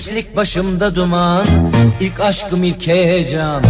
Gençlik 0.02 0.36
başımda 0.36 0.96
duman, 0.96 1.46
ilk 2.00 2.20
aşkım 2.20 2.64
ilk 2.64 2.88
heyecan. 2.88 3.64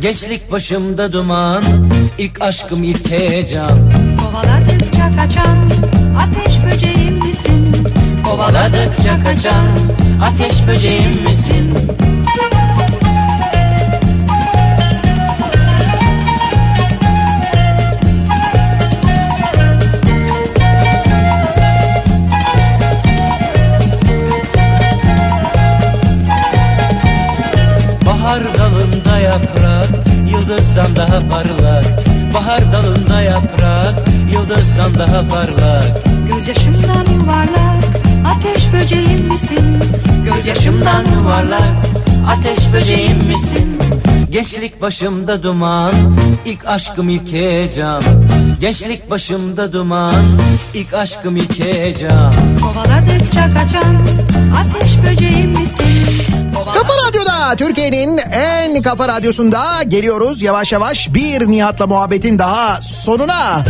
Gençlik 0.00 0.52
başımda 0.52 1.12
duman, 1.12 1.64
ilk 2.18 2.42
aşkım 2.42 2.82
ilk 2.82 3.10
heyecan. 3.10 3.92
Kovaladıkça 4.20 5.16
kaçan 5.16 5.70
ateş 6.18 6.54
böceğim 6.64 7.18
misin? 7.18 7.72
Kovaladıkça 8.24 9.18
kaçan 9.24 9.66
ateş 10.22 10.66
böceğim 10.66 11.22
misin? 11.22 11.74
Yaprak 33.46 33.94
yıldızdan 34.32 34.94
daha 34.94 35.28
parlak 35.28 36.04
Gözyaşımdan 36.28 37.06
yuvarlak 37.14 37.84
ateş 38.26 38.72
böceğim 38.72 39.28
misin? 39.28 39.80
Gözyaşımdan 40.24 41.04
yuvarlak 41.04 41.62
ateş 42.28 42.72
böceğim 42.72 43.24
misin? 43.24 43.78
Gençlik 44.30 44.82
başımda 44.82 45.42
duman, 45.42 45.94
ilk 46.44 46.66
aşkım 46.66 47.08
ilk 47.08 47.32
heyecan. 47.32 48.02
Gençlik 48.60 49.10
başımda 49.10 49.72
duman, 49.72 50.14
ilk 50.74 50.94
aşkım 50.94 51.36
ilk 51.36 51.60
heyecan. 51.60 52.32
Kovaladıkça 52.62 53.54
kaçan 53.54 53.96
ateş 54.56 54.90
böceğim 55.04 55.50
misin? 55.50 56.06
Kafa 56.74 56.96
Türkiye'nin 57.56 58.18
en 58.18 58.82
kafa 58.82 59.08
radyosunda 59.08 59.82
geliyoruz 59.82 60.42
yavaş 60.42 60.72
yavaş 60.72 61.14
bir 61.14 61.48
Nihat'la 61.48 61.86
muhabbetin 61.86 62.38
daha 62.38 62.80
sonuna. 62.80 63.64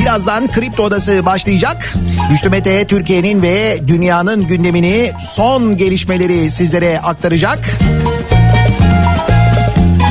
Birazdan 0.00 0.52
Kripto 0.52 0.82
Odası 0.82 1.26
başlayacak. 1.26 1.94
Güçlü 2.30 2.48
Mete 2.48 2.86
Türkiye'nin 2.86 3.42
ve 3.42 3.78
dünyanın 3.86 4.46
gündemini 4.46 5.12
son 5.34 5.76
gelişmeleri 5.76 6.50
sizlere 6.50 7.00
aktaracak. 7.00 7.58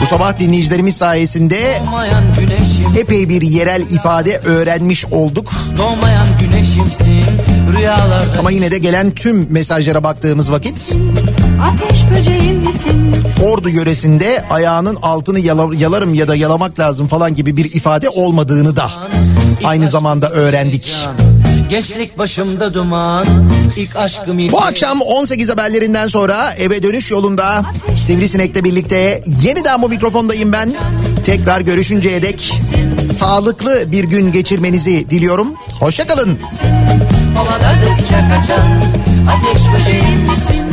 Bu 0.02 0.06
sabah 0.06 0.40
dinleyicilerimiz 0.40 0.98
sayesinde 0.98 1.82
epey 3.00 3.30
bir 3.30 3.42
yerel 3.42 3.82
ifade 3.82 4.38
öğrenmiş 4.38 5.06
olduk. 5.06 5.52
Ama 8.40 8.52
yine 8.52 8.72
de 8.72 8.78
gelen 8.78 9.12
tüm 9.12 9.48
mesajlara 9.52 10.04
baktığımız 10.04 10.52
vakit? 10.52 10.96
Ordu 13.44 13.70
yöresinde 13.70 14.46
ayağının 14.50 14.96
altını 15.02 15.40
yala- 15.40 15.76
yalarım 15.76 16.14
ya 16.14 16.28
da 16.28 16.36
yalamak 16.36 16.80
lazım 16.80 17.08
falan 17.08 17.36
gibi 17.36 17.58
bir 17.58 17.66
ifade 17.74 18.10
olmadığını 18.10 18.76
da 18.76 18.90
aynı 19.64 19.88
zamanda 19.90 20.30
öğrendik. 20.30 20.96
Gençlik 21.70 22.18
başımda 22.18 22.74
duman, 22.74 23.26
İlk 23.78 23.96
aşkım 23.96 24.40
ilk 24.40 24.52
Bu 24.52 24.62
akşam 24.62 25.02
18 25.02 25.50
haberlerinden 25.50 26.08
sonra 26.08 26.54
eve 26.58 26.84
dönüş 26.84 27.12
yolunda 27.12 27.66
Sivrisinek'le 27.98 28.64
birlikte 28.64 29.24
yeniden 29.42 29.82
bu 29.82 29.90
mikrofondayım 29.90 30.52
ben. 30.54 30.74
Tekrar 31.26 31.62
görüşünceye 31.62 32.22
dek 32.24 32.54
sağlıklı 33.20 33.92
bir 33.92 34.04
gün 34.04 34.32
geçirmenizi 34.32 35.10
diliyorum. 35.10 35.54
Hoşçakalın. 35.80 36.40
Kovaladıkça 37.38 38.30
kaçan 38.30 38.82
ateş 39.30 39.62
böceğim 39.74 40.20
misin? 40.22 40.64